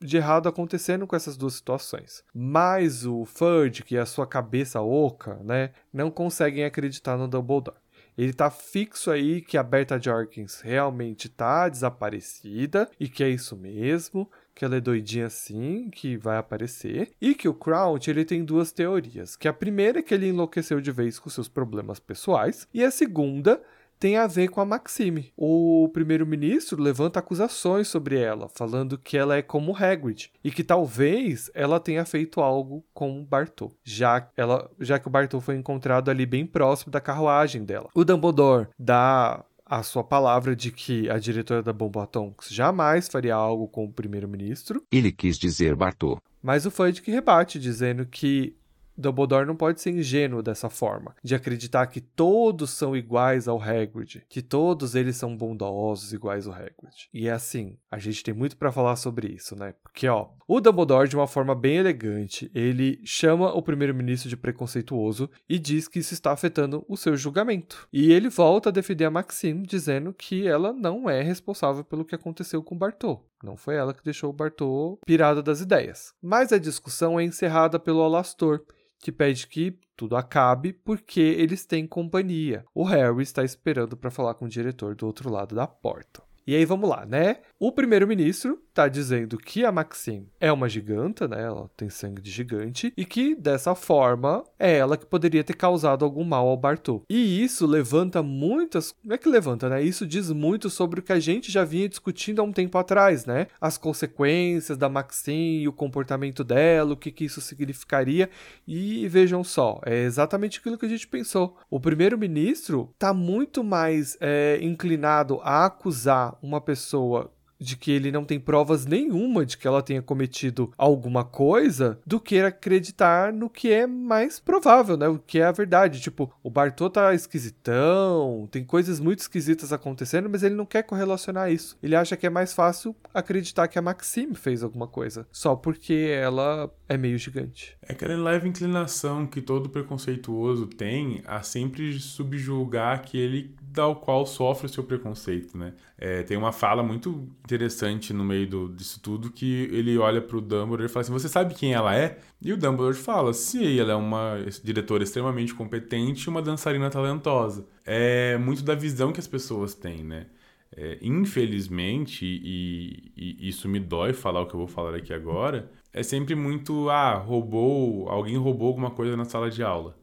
de 0.00 0.16
errado 0.16 0.48
acontecendo 0.48 1.06
com 1.06 1.16
essas 1.16 1.36
duas 1.36 1.54
situações. 1.54 2.22
Mas 2.32 3.04
o 3.04 3.24
Fudge, 3.24 3.82
que 3.82 3.96
é 3.96 4.00
a 4.00 4.06
sua 4.06 4.26
cabeça 4.26 4.80
oca, 4.80 5.34
né, 5.42 5.72
não 5.92 6.10
conseguem 6.10 6.64
acreditar 6.64 7.16
no 7.16 7.28
Dumbledore. 7.28 7.76
Ele 8.18 8.32
tá 8.32 8.50
fixo 8.50 9.12
aí 9.12 9.40
que 9.40 9.56
a 9.56 9.62
Berta 9.62 9.96
Jorkins 9.96 10.60
realmente 10.60 11.28
tá 11.28 11.68
desaparecida 11.68 12.90
e 12.98 13.08
que 13.08 13.22
é 13.22 13.30
isso 13.30 13.56
mesmo, 13.56 14.28
que 14.52 14.64
ela 14.64 14.76
é 14.76 14.80
doidinha 14.80 15.26
assim, 15.26 15.88
que 15.88 16.16
vai 16.16 16.36
aparecer, 16.36 17.12
e 17.20 17.32
que 17.32 17.48
o 17.48 17.54
Crouch 17.54 18.10
ele 18.10 18.24
tem 18.24 18.44
duas 18.44 18.72
teorias, 18.72 19.36
que 19.36 19.46
a 19.46 19.52
primeira 19.52 20.00
é 20.00 20.02
que 20.02 20.12
ele 20.12 20.26
enlouqueceu 20.26 20.80
de 20.80 20.90
vez 20.90 21.20
com 21.20 21.30
seus 21.30 21.48
problemas 21.48 22.00
pessoais, 22.00 22.66
e 22.74 22.82
a 22.82 22.90
segunda 22.90 23.62
tem 23.98 24.16
a 24.16 24.26
ver 24.26 24.48
com 24.48 24.60
a 24.60 24.64
Maxime. 24.64 25.32
O 25.36 25.88
primeiro-ministro 25.92 26.80
levanta 26.82 27.18
acusações 27.18 27.88
sobre 27.88 28.18
ela, 28.18 28.48
falando 28.48 28.98
que 28.98 29.16
ela 29.16 29.36
é 29.36 29.42
como 29.42 29.76
Hagrid 29.76 30.30
e 30.42 30.50
que 30.50 30.64
talvez 30.64 31.50
ela 31.54 31.80
tenha 31.80 32.04
feito 32.04 32.40
algo 32.40 32.84
com 32.94 33.20
o 33.20 33.24
Bartô, 33.24 33.72
já, 33.82 34.28
ela, 34.36 34.70
já 34.80 34.98
que 34.98 35.08
o 35.08 35.10
Bartô 35.10 35.40
foi 35.40 35.56
encontrado 35.56 36.10
ali 36.10 36.24
bem 36.24 36.46
próximo 36.46 36.92
da 36.92 37.00
carruagem 37.00 37.64
dela. 37.64 37.88
O 37.94 38.04
Dumbledore 38.04 38.68
dá 38.78 39.44
a 39.64 39.82
sua 39.82 40.02
palavra 40.02 40.56
de 40.56 40.72
que 40.72 41.10
a 41.10 41.18
diretora 41.18 41.62
da 41.62 41.72
Bombatonks 41.72 42.48
jamais 42.48 43.06
faria 43.06 43.34
algo 43.34 43.68
com 43.68 43.84
o 43.84 43.92
primeiro-ministro. 43.92 44.82
Ele 44.90 45.12
quis 45.12 45.36
dizer 45.38 45.76
Bartô. 45.76 46.18
Mas 46.42 46.64
o 46.64 46.70
Fudge 46.70 47.02
rebate, 47.04 47.58
dizendo 47.58 48.06
que 48.06 48.56
Dumbledore 48.98 49.46
não 49.46 49.54
pode 49.54 49.80
ser 49.80 49.90
ingênuo 49.90 50.42
dessa 50.42 50.68
forma, 50.68 51.14
de 51.22 51.34
acreditar 51.34 51.86
que 51.86 52.00
todos 52.00 52.70
são 52.70 52.96
iguais 52.96 53.46
ao 53.46 53.62
Hagrid, 53.62 54.24
que 54.28 54.42
todos 54.42 54.94
eles 54.94 55.16
são 55.16 55.36
bondosos 55.36 56.12
iguais 56.12 56.46
ao 56.46 56.52
Hagrid. 56.52 57.08
E 57.14 57.28
é 57.28 57.32
assim, 57.32 57.78
a 57.90 57.98
gente 57.98 58.24
tem 58.24 58.34
muito 58.34 58.56
para 58.56 58.72
falar 58.72 58.96
sobre 58.96 59.28
isso, 59.28 59.54
né? 59.54 59.74
Porque 59.82 60.08
ó, 60.08 60.30
o 60.46 60.60
Dumbledore 60.60 61.08
de 61.08 61.16
uma 61.16 61.26
forma 61.26 61.54
bem 61.54 61.76
elegante, 61.76 62.50
ele 62.54 63.00
chama 63.04 63.52
o 63.52 63.62
primeiro-ministro 63.62 64.28
de 64.28 64.36
preconceituoso 64.36 65.30
e 65.48 65.58
diz 65.58 65.86
que 65.86 65.98
isso 65.98 66.14
está 66.14 66.32
afetando 66.32 66.84
o 66.88 66.96
seu 66.96 67.16
julgamento. 67.16 67.86
E 67.92 68.12
ele 68.12 68.28
volta 68.28 68.70
a 68.70 68.72
defender 68.72 69.04
a 69.04 69.10
Maxine, 69.10 69.66
dizendo 69.66 70.12
que 70.12 70.46
ela 70.46 70.72
não 70.72 71.08
é 71.08 71.22
responsável 71.22 71.84
pelo 71.84 72.04
que 72.04 72.14
aconteceu 72.14 72.62
com 72.62 72.76
Bartô. 72.76 73.20
Não 73.42 73.56
foi 73.56 73.76
ela 73.76 73.94
que 73.94 74.02
deixou 74.02 74.30
o 74.30 74.32
Bartô 74.32 74.98
pirado 75.06 75.42
das 75.42 75.60
ideias. 75.60 76.12
Mas 76.20 76.52
a 76.52 76.58
discussão 76.58 77.20
é 77.20 77.24
encerrada 77.24 77.78
pelo 77.78 78.02
Alastor, 78.02 78.62
que 78.98 79.12
pede 79.12 79.46
que 79.46 79.78
tudo 79.96 80.16
acabe 80.16 80.72
porque 80.72 81.20
eles 81.20 81.64
têm 81.64 81.86
companhia. 81.86 82.64
O 82.74 82.84
Harry 82.84 83.22
está 83.22 83.42
esperando 83.42 83.96
para 83.96 84.10
falar 84.10 84.34
com 84.34 84.44
o 84.44 84.48
diretor 84.48 84.94
do 84.94 85.06
outro 85.06 85.30
lado 85.30 85.54
da 85.54 85.66
porta. 85.66 86.22
E 86.46 86.54
aí 86.54 86.64
vamos 86.64 86.88
lá, 86.88 87.04
né? 87.04 87.40
O 87.58 87.70
primeiro-ministro 87.70 88.62
está 88.78 88.86
dizendo 88.86 89.36
que 89.36 89.64
a 89.64 89.72
Maxine 89.72 90.28
é 90.40 90.52
uma 90.52 90.68
giganta, 90.68 91.26
né? 91.26 91.42
Ela 91.42 91.68
tem 91.76 91.90
sangue 91.90 92.22
de 92.22 92.30
gigante 92.30 92.92
e 92.96 93.04
que 93.04 93.34
dessa 93.34 93.74
forma 93.74 94.44
é 94.56 94.76
ela 94.76 94.96
que 94.96 95.04
poderia 95.04 95.42
ter 95.42 95.54
causado 95.54 96.04
algum 96.04 96.22
mal 96.22 96.46
ao 96.46 96.56
Bartô. 96.56 97.02
E 97.10 97.42
isso 97.42 97.66
levanta 97.66 98.22
muitas, 98.22 98.94
não 99.04 99.16
é 99.16 99.18
que 99.18 99.28
levanta, 99.28 99.68
né? 99.68 99.82
Isso 99.82 100.06
diz 100.06 100.30
muito 100.30 100.70
sobre 100.70 101.00
o 101.00 101.02
que 101.02 101.12
a 101.12 101.18
gente 101.18 101.50
já 101.50 101.64
vinha 101.64 101.88
discutindo 101.88 102.40
há 102.40 102.44
um 102.44 102.52
tempo 102.52 102.78
atrás, 102.78 103.26
né? 103.26 103.48
As 103.60 103.76
consequências 103.76 104.78
da 104.78 104.88
Maxine 104.88 105.62
e 105.62 105.68
o 105.68 105.72
comportamento 105.72 106.44
dela, 106.44 106.92
o 106.92 106.96
que 106.96 107.10
que 107.10 107.24
isso 107.24 107.40
significaria. 107.40 108.30
E 108.64 109.08
vejam 109.08 109.42
só, 109.42 109.80
é 109.84 110.04
exatamente 110.04 110.60
aquilo 110.60 110.78
que 110.78 110.86
a 110.86 110.88
gente 110.88 111.08
pensou. 111.08 111.56
O 111.68 111.80
primeiro-ministro 111.80 112.90
está 112.94 113.12
muito 113.12 113.64
mais 113.64 114.16
é, 114.20 114.60
inclinado 114.62 115.40
a 115.42 115.66
acusar 115.66 116.38
uma 116.40 116.60
pessoa 116.60 117.32
de 117.58 117.76
que 117.76 117.90
ele 117.90 118.12
não 118.12 118.24
tem 118.24 118.38
provas 118.38 118.86
nenhuma 118.86 119.44
de 119.44 119.56
que 119.56 119.66
ela 119.66 119.82
tenha 119.82 120.02
cometido 120.02 120.72
alguma 120.76 121.24
coisa 121.24 121.98
do 122.06 122.20
que 122.20 122.38
acreditar 122.38 123.32
no 123.32 123.50
que 123.50 123.72
é 123.72 123.86
mais 123.86 124.38
provável, 124.38 124.96
né? 124.96 125.08
O 125.08 125.18
que 125.18 125.40
é 125.40 125.44
a 125.44 125.52
verdade. 125.52 126.00
Tipo, 126.00 126.32
o 126.42 126.50
Bartô 126.50 126.88
tá 126.88 127.14
esquisitão, 127.14 128.48
tem 128.50 128.64
coisas 128.64 129.00
muito 129.00 129.20
esquisitas 129.20 129.72
acontecendo, 129.72 130.28
mas 130.28 130.42
ele 130.42 130.54
não 130.54 130.66
quer 130.66 130.82
correlacionar 130.82 131.50
isso. 131.50 131.76
Ele 131.82 131.96
acha 131.96 132.16
que 132.16 132.26
é 132.26 132.30
mais 132.30 132.52
fácil 132.52 132.94
acreditar 133.12 133.68
que 133.68 133.78
a 133.78 133.82
Maxime 133.82 134.34
fez 134.34 134.62
alguma 134.62 134.86
coisa, 134.86 135.26
só 135.32 135.56
porque 135.56 136.10
ela 136.12 136.70
é 136.88 136.96
meio 136.96 137.18
gigante. 137.18 137.76
É 137.82 137.92
aquela 137.92 138.16
leve 138.16 138.48
inclinação 138.48 139.26
que 139.26 139.40
todo 139.40 139.68
preconceituoso 139.68 140.66
tem 140.66 141.22
a 141.26 141.42
sempre 141.42 141.98
subjulgar 141.98 142.94
aquele 142.96 143.54
tal 143.72 143.96
qual 143.96 144.26
sofre 144.26 144.66
o 144.66 144.68
seu 144.68 144.84
preconceito, 144.84 145.56
né? 145.56 145.74
É, 146.00 146.22
tem 146.22 146.36
uma 146.36 146.52
fala 146.52 146.80
muito 146.80 147.28
interessante 147.44 148.12
no 148.12 148.24
meio 148.24 148.48
do, 148.48 148.68
disso 148.68 149.00
tudo 149.02 149.32
que 149.32 149.68
ele 149.72 149.98
olha 149.98 150.20
pro 150.22 150.40
Dumbledore 150.40 150.84
e 150.84 150.88
fala 150.88 151.00
assim, 151.02 151.12
você 151.12 151.28
sabe 151.28 151.54
quem 151.54 151.74
ela 151.74 151.92
é? 151.94 152.20
E 152.40 152.52
o 152.52 152.56
Dumbledore 152.56 152.94
fala, 152.96 153.32
sim, 153.34 153.80
ela 153.80 153.92
é 153.92 153.96
uma 153.96 154.36
diretora 154.62 155.02
extremamente 155.02 155.52
competente 155.52 156.24
e 156.24 156.30
uma 156.30 156.40
dançarina 156.40 156.88
talentosa. 156.88 157.66
É 157.84 158.38
muito 158.38 158.62
da 158.62 158.76
visão 158.76 159.12
que 159.12 159.18
as 159.18 159.26
pessoas 159.26 159.74
têm, 159.74 160.04
né? 160.04 160.28
É, 160.76 160.98
infelizmente, 161.02 162.24
e, 162.24 163.12
e, 163.16 163.48
isso 163.48 163.68
me 163.68 163.80
dói 163.80 164.12
falar 164.12 164.42
o 164.42 164.46
que 164.46 164.54
eu 164.54 164.58
vou 164.58 164.68
falar 164.68 164.94
aqui 164.94 165.12
agora, 165.12 165.70
é 165.92 166.02
sempre 166.02 166.34
muito, 166.36 166.88
ah, 166.90 167.14
roubou, 167.14 168.08
alguém 168.08 168.36
roubou 168.36 168.68
alguma 168.68 168.90
coisa 168.90 169.16
na 169.16 169.24
sala 169.24 169.50
de 169.50 169.62
aula. 169.62 169.98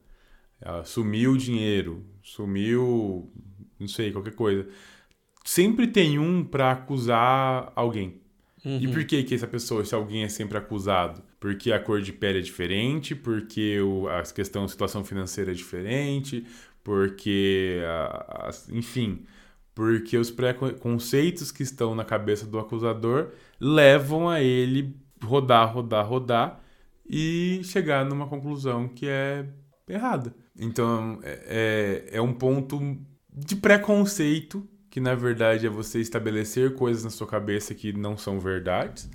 Ah, 0.62 0.84
sumiu 0.84 1.34
o 1.34 1.38
dinheiro, 1.38 2.06
sumiu 2.22 3.32
não 3.80 3.88
sei, 3.88 4.12
qualquer 4.12 4.34
coisa. 4.34 4.68
Sempre 5.46 5.86
tem 5.86 6.18
um 6.18 6.44
para 6.44 6.72
acusar 6.72 7.72
alguém. 7.76 8.20
Uhum. 8.66 8.80
E 8.82 8.88
por 8.88 9.06
que 9.06 9.24
que 9.24 9.36
essa 9.36 9.46
pessoa, 9.46 9.84
esse 9.84 9.94
alguém 9.94 10.24
é 10.24 10.28
sempre 10.28 10.58
acusado? 10.58 11.22
Porque 11.40 11.72
a 11.72 11.80
cor 11.80 12.02
de 12.02 12.12
pele 12.12 12.40
é 12.40 12.42
diferente, 12.42 13.16
porque 13.16 13.80
o, 13.80 14.10
a 14.10 14.24
questão, 14.24 14.64
a 14.64 14.68
situação 14.68 15.06
financeira 15.06 15.52
é 15.52 15.54
diferente, 15.54 16.44
porque, 16.84 17.80
a, 17.86 18.48
a, 18.48 18.52
enfim, 18.72 19.24
porque 19.76 20.18
os 20.18 20.32
preconceitos 20.32 21.52
que 21.52 21.62
estão 21.62 21.94
na 21.94 22.04
cabeça 22.04 22.48
do 22.48 22.58
acusador 22.58 23.30
levam 23.60 24.28
a 24.28 24.42
ele 24.42 24.96
rodar, 25.24 25.72
rodar, 25.72 26.08
rodar 26.08 26.60
e 27.08 27.62
chegar 27.64 28.04
numa 28.04 28.28
conclusão 28.28 28.88
que 28.88 29.08
é 29.08 29.46
errada. 29.88 30.34
Então, 30.58 31.20
é, 31.22 32.08
é, 32.12 32.18
é 32.18 32.22
um 32.22 32.34
ponto 32.34 32.98
de 33.32 33.56
preconceito, 33.56 34.68
que 34.96 35.02
na 35.02 35.14
verdade 35.14 35.68
é 35.68 35.70
você 35.70 36.00
estabelecer 36.00 36.74
coisas 36.74 37.04
na 37.04 37.10
sua 37.10 37.28
cabeça 37.28 37.76
que 37.76 37.92
não 37.92 38.18
são 38.18 38.40
verdades 38.40 39.10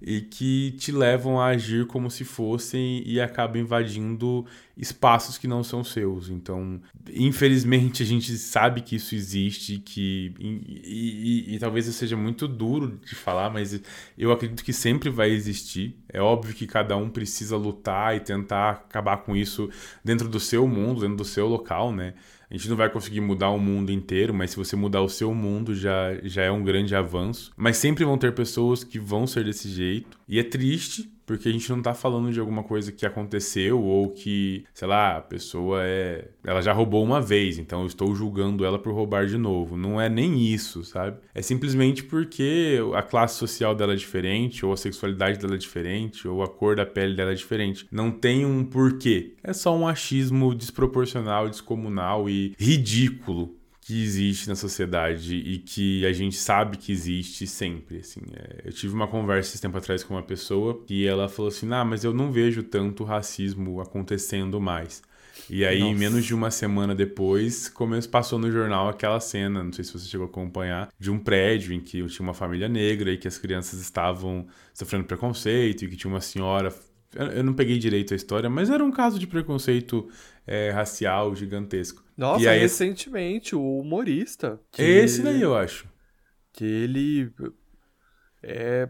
e 0.00 0.22
que 0.22 0.70
te 0.78 0.90
levam 0.90 1.38
a 1.38 1.48
agir 1.48 1.86
como 1.86 2.10
se 2.10 2.24
fossem 2.24 3.02
e 3.04 3.20
acabam 3.20 3.60
invadindo 3.60 4.46
espaços 4.74 5.36
que 5.36 5.46
não 5.46 5.62
são 5.62 5.84
seus. 5.84 6.30
Então, 6.30 6.80
infelizmente, 7.10 8.02
a 8.02 8.06
gente 8.06 8.38
sabe 8.38 8.80
que 8.80 8.96
isso 8.96 9.14
existe, 9.14 9.78
que 9.80 10.32
e, 10.38 11.44
e, 11.50 11.54
e, 11.56 11.58
talvez 11.58 11.84
seja 11.94 12.16
muito 12.16 12.48
duro 12.48 12.98
de 13.04 13.14
falar, 13.14 13.50
mas 13.50 13.78
eu 14.16 14.32
acredito 14.32 14.64
que 14.64 14.72
sempre 14.72 15.10
vai 15.10 15.28
existir. 15.28 15.94
É 16.10 16.22
óbvio 16.22 16.54
que 16.54 16.66
cada 16.66 16.96
um 16.96 17.10
precisa 17.10 17.54
lutar 17.54 18.16
e 18.16 18.20
tentar 18.20 18.70
acabar 18.70 19.18
com 19.18 19.36
isso 19.36 19.68
dentro 20.02 20.26
do 20.26 20.40
seu 20.40 20.66
mundo, 20.66 21.02
dentro 21.02 21.16
do 21.16 21.24
seu 21.26 21.46
local, 21.46 21.92
né? 21.92 22.14
A 22.50 22.54
gente 22.56 22.68
não 22.68 22.76
vai 22.76 22.88
conseguir 22.88 23.20
mudar 23.20 23.50
o 23.50 23.58
mundo 23.58 23.92
inteiro, 23.92 24.32
mas 24.32 24.50
se 24.50 24.56
você 24.56 24.74
mudar 24.74 25.02
o 25.02 25.08
seu 25.08 25.34
mundo 25.34 25.74
já, 25.74 26.18
já 26.22 26.42
é 26.42 26.50
um 26.50 26.64
grande 26.64 26.94
avanço. 26.94 27.52
Mas 27.56 27.76
sempre 27.76 28.04
vão 28.04 28.16
ter 28.16 28.34
pessoas 28.34 28.82
que 28.82 28.98
vão 28.98 29.26
ser 29.26 29.44
desse 29.44 29.68
jeito. 29.68 30.18
E 30.26 30.38
é 30.38 30.42
triste, 30.42 31.12
porque 31.28 31.46
a 31.50 31.52
gente 31.52 31.68
não 31.68 31.82
tá 31.82 31.92
falando 31.92 32.32
de 32.32 32.40
alguma 32.40 32.64
coisa 32.64 32.90
que 32.90 33.04
aconteceu 33.04 33.78
ou 33.78 34.08
que, 34.08 34.64
sei 34.72 34.88
lá, 34.88 35.18
a 35.18 35.20
pessoa 35.20 35.82
é. 35.84 36.26
Ela 36.42 36.62
já 36.62 36.72
roubou 36.72 37.04
uma 37.04 37.20
vez, 37.20 37.58
então 37.58 37.82
eu 37.82 37.86
estou 37.86 38.14
julgando 38.14 38.64
ela 38.64 38.78
por 38.78 38.94
roubar 38.94 39.26
de 39.26 39.36
novo. 39.36 39.76
Não 39.76 40.00
é 40.00 40.08
nem 40.08 40.40
isso, 40.42 40.82
sabe? 40.82 41.18
É 41.34 41.42
simplesmente 41.42 42.02
porque 42.02 42.78
a 42.94 43.02
classe 43.02 43.38
social 43.38 43.74
dela 43.74 43.92
é 43.92 43.96
diferente, 43.96 44.64
ou 44.64 44.72
a 44.72 44.76
sexualidade 44.76 45.38
dela 45.38 45.54
é 45.54 45.58
diferente, 45.58 46.26
ou 46.26 46.42
a 46.42 46.48
cor 46.48 46.74
da 46.74 46.86
pele 46.86 47.14
dela 47.14 47.32
é 47.32 47.34
diferente. 47.34 47.86
Não 47.92 48.10
tem 48.10 48.46
um 48.46 48.64
porquê. 48.64 49.34
É 49.44 49.52
só 49.52 49.76
um 49.76 49.86
achismo 49.86 50.54
desproporcional, 50.54 51.46
descomunal 51.46 52.30
e 52.30 52.54
ridículo 52.58 53.57
que 53.88 54.02
existe 54.02 54.46
na 54.50 54.54
sociedade 54.54 55.34
e 55.34 55.56
que 55.56 56.04
a 56.04 56.12
gente 56.12 56.36
sabe 56.36 56.76
que 56.76 56.92
existe 56.92 57.46
sempre, 57.46 58.00
assim. 58.00 58.20
É, 58.34 58.68
eu 58.68 58.72
tive 58.74 58.92
uma 58.92 59.08
conversa 59.08 59.54
esse 59.54 59.62
tempo 59.62 59.78
atrás 59.78 60.04
com 60.04 60.12
uma 60.12 60.22
pessoa 60.22 60.84
e 60.90 61.06
ela 61.06 61.26
falou 61.26 61.48
assim, 61.48 61.72
ah, 61.72 61.86
mas 61.86 62.04
eu 62.04 62.12
não 62.12 62.30
vejo 62.30 62.62
tanto 62.62 63.02
racismo 63.02 63.80
acontecendo 63.80 64.60
mais. 64.60 65.02
E 65.48 65.64
aí, 65.64 65.80
Nossa. 65.80 65.94
menos 65.94 66.26
de 66.26 66.34
uma 66.34 66.50
semana 66.50 66.94
depois, 66.94 67.70
começou, 67.70 68.10
passou 68.10 68.38
no 68.38 68.52
jornal 68.52 68.90
aquela 68.90 69.20
cena, 69.20 69.64
não 69.64 69.72
sei 69.72 69.82
se 69.82 69.94
você 69.94 70.06
chegou 70.06 70.26
a 70.26 70.28
acompanhar, 70.28 70.90
de 70.98 71.10
um 71.10 71.18
prédio 71.18 71.72
em 71.72 71.80
que 71.80 72.04
tinha 72.08 72.26
uma 72.26 72.34
família 72.34 72.68
negra 72.68 73.10
e 73.10 73.16
que 73.16 73.26
as 73.26 73.38
crianças 73.38 73.80
estavam 73.80 74.46
sofrendo 74.74 75.06
preconceito 75.06 75.86
e 75.86 75.88
que 75.88 75.96
tinha 75.96 76.12
uma 76.12 76.20
senhora 76.20 76.70
eu 77.14 77.42
não 77.42 77.54
peguei 77.54 77.78
direito 77.78 78.12
a 78.12 78.16
história, 78.16 78.50
mas 78.50 78.68
era 78.68 78.84
um 78.84 78.90
caso 78.90 79.18
de 79.18 79.26
preconceito 79.26 80.08
é, 80.48 80.70
racial 80.70 81.34
gigantesco. 81.36 82.02
Nossa, 82.16 82.42
e 82.42 82.48
aí, 82.48 82.60
recentemente, 82.60 83.54
o 83.54 83.78
humorista. 83.78 84.58
Esse 84.76 85.22
daí, 85.22 85.42
eu 85.42 85.54
acho. 85.54 85.86
Que 86.52 86.64
ele. 86.64 87.30
É, 88.42 88.88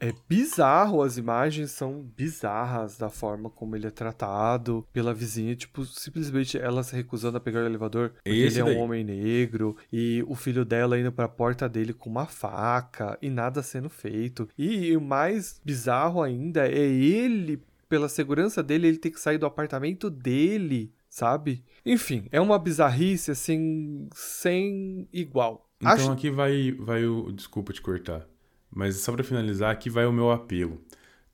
é 0.00 0.12
bizarro, 0.28 1.02
as 1.02 1.16
imagens 1.16 1.70
são 1.70 2.02
bizarras 2.02 2.98
da 2.98 3.08
forma 3.08 3.48
como 3.48 3.76
ele 3.76 3.86
é 3.86 3.90
tratado 3.90 4.86
pela 4.92 5.14
vizinha. 5.14 5.54
Tipo, 5.54 5.84
simplesmente 5.84 6.58
ela 6.58 6.82
se 6.82 6.94
recusando 6.94 7.36
a 7.36 7.40
pegar 7.40 7.60
o 7.60 7.66
elevador 7.66 8.10
porque 8.10 8.28
Esse 8.28 8.60
ele 8.60 8.70
é 8.70 8.72
um 8.74 8.80
homem 8.80 9.04
negro. 9.04 9.76
E 9.92 10.24
o 10.26 10.34
filho 10.34 10.64
dela 10.64 10.98
indo 10.98 11.12
pra 11.12 11.28
porta 11.28 11.68
dele 11.68 11.94
com 11.94 12.10
uma 12.10 12.26
faca 12.26 13.16
e 13.22 13.30
nada 13.30 13.62
sendo 13.62 13.88
feito. 13.88 14.48
E, 14.58 14.88
e 14.88 14.96
o 14.96 15.00
mais 15.00 15.60
bizarro 15.64 16.20
ainda 16.20 16.66
é 16.68 16.84
ele, 16.84 17.62
pela 17.88 18.08
segurança 18.08 18.62
dele, 18.62 18.88
ele 18.88 18.98
ter 18.98 19.10
que 19.10 19.20
sair 19.20 19.38
do 19.38 19.46
apartamento 19.46 20.10
dele 20.10 20.92
sabe? 21.16 21.64
Enfim, 21.84 22.28
é 22.30 22.38
uma 22.38 22.58
bizarrice 22.58 23.30
assim 23.30 24.06
sem 24.14 25.08
igual. 25.10 25.66
Então 25.80 25.92
Acho... 25.92 26.12
aqui 26.12 26.28
vai 26.28 26.72
vai 26.72 27.06
o 27.06 27.32
desculpa 27.32 27.72
te 27.72 27.80
cortar, 27.80 28.28
mas 28.70 28.96
só 28.96 29.12
para 29.12 29.24
finalizar 29.24 29.70
aqui 29.70 29.88
vai 29.88 30.04
o 30.04 30.12
meu 30.12 30.30
apelo. 30.30 30.78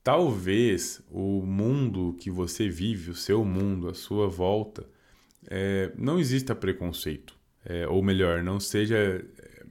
Talvez 0.00 1.02
o 1.10 1.42
mundo 1.44 2.16
que 2.20 2.30
você 2.30 2.68
vive, 2.68 3.10
o 3.10 3.14
seu 3.14 3.44
mundo, 3.44 3.88
a 3.88 3.94
sua 3.94 4.28
volta, 4.28 4.88
é, 5.48 5.90
não 5.98 6.20
exista 6.20 6.54
preconceito. 6.54 7.36
É, 7.64 7.86
ou 7.88 8.02
melhor, 8.04 8.40
não 8.40 8.60
seja 8.60 9.24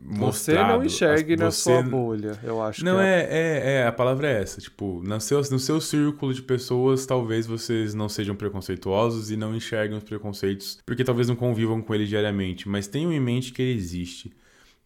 você 0.03 0.53
não 0.53 0.83
enxergue 0.83 1.35
na 1.35 1.51
sua 1.51 1.81
bolha, 1.81 2.39
eu 2.43 2.61
acho. 2.61 2.83
Não, 2.83 2.99
é... 2.99 3.21
É, 3.29 3.73
é, 3.73 3.87
a 3.87 3.91
palavra 3.91 4.27
é 4.27 4.41
essa. 4.41 4.59
Tipo, 4.59 5.01
no 5.03 5.21
seu, 5.21 5.39
no 5.39 5.59
seu 5.59 5.79
círculo 5.79 6.33
de 6.33 6.41
pessoas, 6.41 7.05
talvez 7.05 7.45
vocês 7.45 7.93
não 7.93 8.09
sejam 8.09 8.35
preconceituosos 8.35 9.29
e 9.29 9.37
não 9.37 9.55
enxerguem 9.55 9.97
os 9.97 10.03
preconceitos, 10.03 10.79
porque 10.85 11.03
talvez 11.03 11.27
não 11.27 11.35
convivam 11.35 11.81
com 11.81 11.93
ele 11.93 12.05
diariamente, 12.05 12.67
mas 12.67 12.87
tenham 12.87 13.13
em 13.13 13.19
mente 13.19 13.53
que 13.53 13.61
ele 13.61 13.77
existe. 13.77 14.33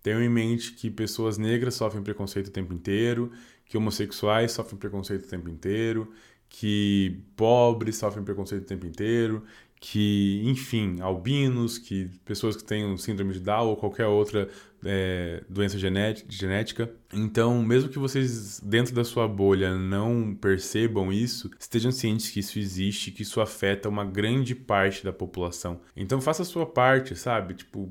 Tenham 0.03 0.21
em 0.21 0.29
mente 0.29 0.73
que 0.73 0.91
pessoas 0.91 1.37
negras 1.37 1.73
sofrem 1.73 2.03
preconceito 2.03 2.47
o 2.47 2.51
tempo 2.51 2.73
inteiro, 2.73 3.31
que 3.65 3.77
homossexuais 3.77 4.51
sofrem 4.51 4.77
preconceito 4.77 5.25
o 5.25 5.27
tempo 5.27 5.49
inteiro, 5.49 6.11
que 6.47 7.23
pobres 7.35 7.97
sofrem 7.97 8.23
preconceito 8.23 8.63
o 8.63 8.67
tempo 8.67 8.85
inteiro, 8.85 9.43
que, 9.87 10.41
enfim, 10.43 10.99
albinos, 10.99 11.77
que 11.77 12.09
pessoas 12.25 12.55
que 12.55 12.63
têm 12.63 12.97
síndrome 12.97 13.33
de 13.33 13.39
Down 13.39 13.67
ou 13.67 13.77
qualquer 13.77 14.07
outra 14.07 14.49
é, 14.83 15.43
doença 15.47 15.77
genética. 15.77 16.91
Então, 17.13 17.61
mesmo 17.61 17.87
que 17.87 17.99
vocês, 17.99 18.59
dentro 18.61 18.95
da 18.95 19.03
sua 19.03 19.27
bolha, 19.27 19.77
não 19.77 20.33
percebam 20.33 21.13
isso, 21.13 21.51
estejam 21.59 21.91
cientes 21.91 22.31
que 22.31 22.39
isso 22.39 22.57
existe, 22.57 23.11
que 23.11 23.21
isso 23.21 23.39
afeta 23.39 23.87
uma 23.87 24.03
grande 24.03 24.55
parte 24.55 25.03
da 25.03 25.13
população. 25.13 25.79
Então, 25.95 26.19
faça 26.19 26.41
a 26.41 26.45
sua 26.45 26.65
parte, 26.65 27.15
sabe? 27.15 27.53
Tipo, 27.53 27.87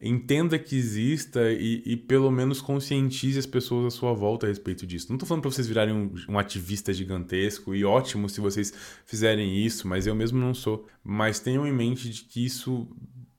entenda 0.00 0.58
que 0.58 0.76
exista 0.76 1.52
e, 1.52 1.82
e, 1.84 1.96
pelo 1.96 2.30
menos 2.30 2.60
conscientize 2.60 3.38
as 3.38 3.46
pessoas 3.46 3.92
à 3.92 3.96
sua 3.96 4.14
volta 4.14 4.46
a 4.46 4.48
respeito 4.48 4.86
disso. 4.86 5.08
Não 5.10 5.16
estou 5.16 5.28
falando 5.28 5.42
para 5.42 5.50
vocês 5.50 5.66
virarem 5.66 5.94
um, 5.94 6.14
um, 6.28 6.38
ativista 6.38 6.92
gigantesco 6.92 7.74
e 7.74 7.84
ótimo 7.84 8.28
se 8.28 8.40
vocês 8.40 8.72
fizerem 9.04 9.58
isso, 9.58 9.86
mas 9.86 10.06
eu 10.06 10.14
mesmo 10.14 10.38
não 10.38 10.54
sou. 10.54 10.88
Mas 11.04 11.38
tenham 11.38 11.66
em 11.66 11.72
mente 11.72 12.08
de 12.08 12.22
que 12.22 12.44
isso 12.44 12.88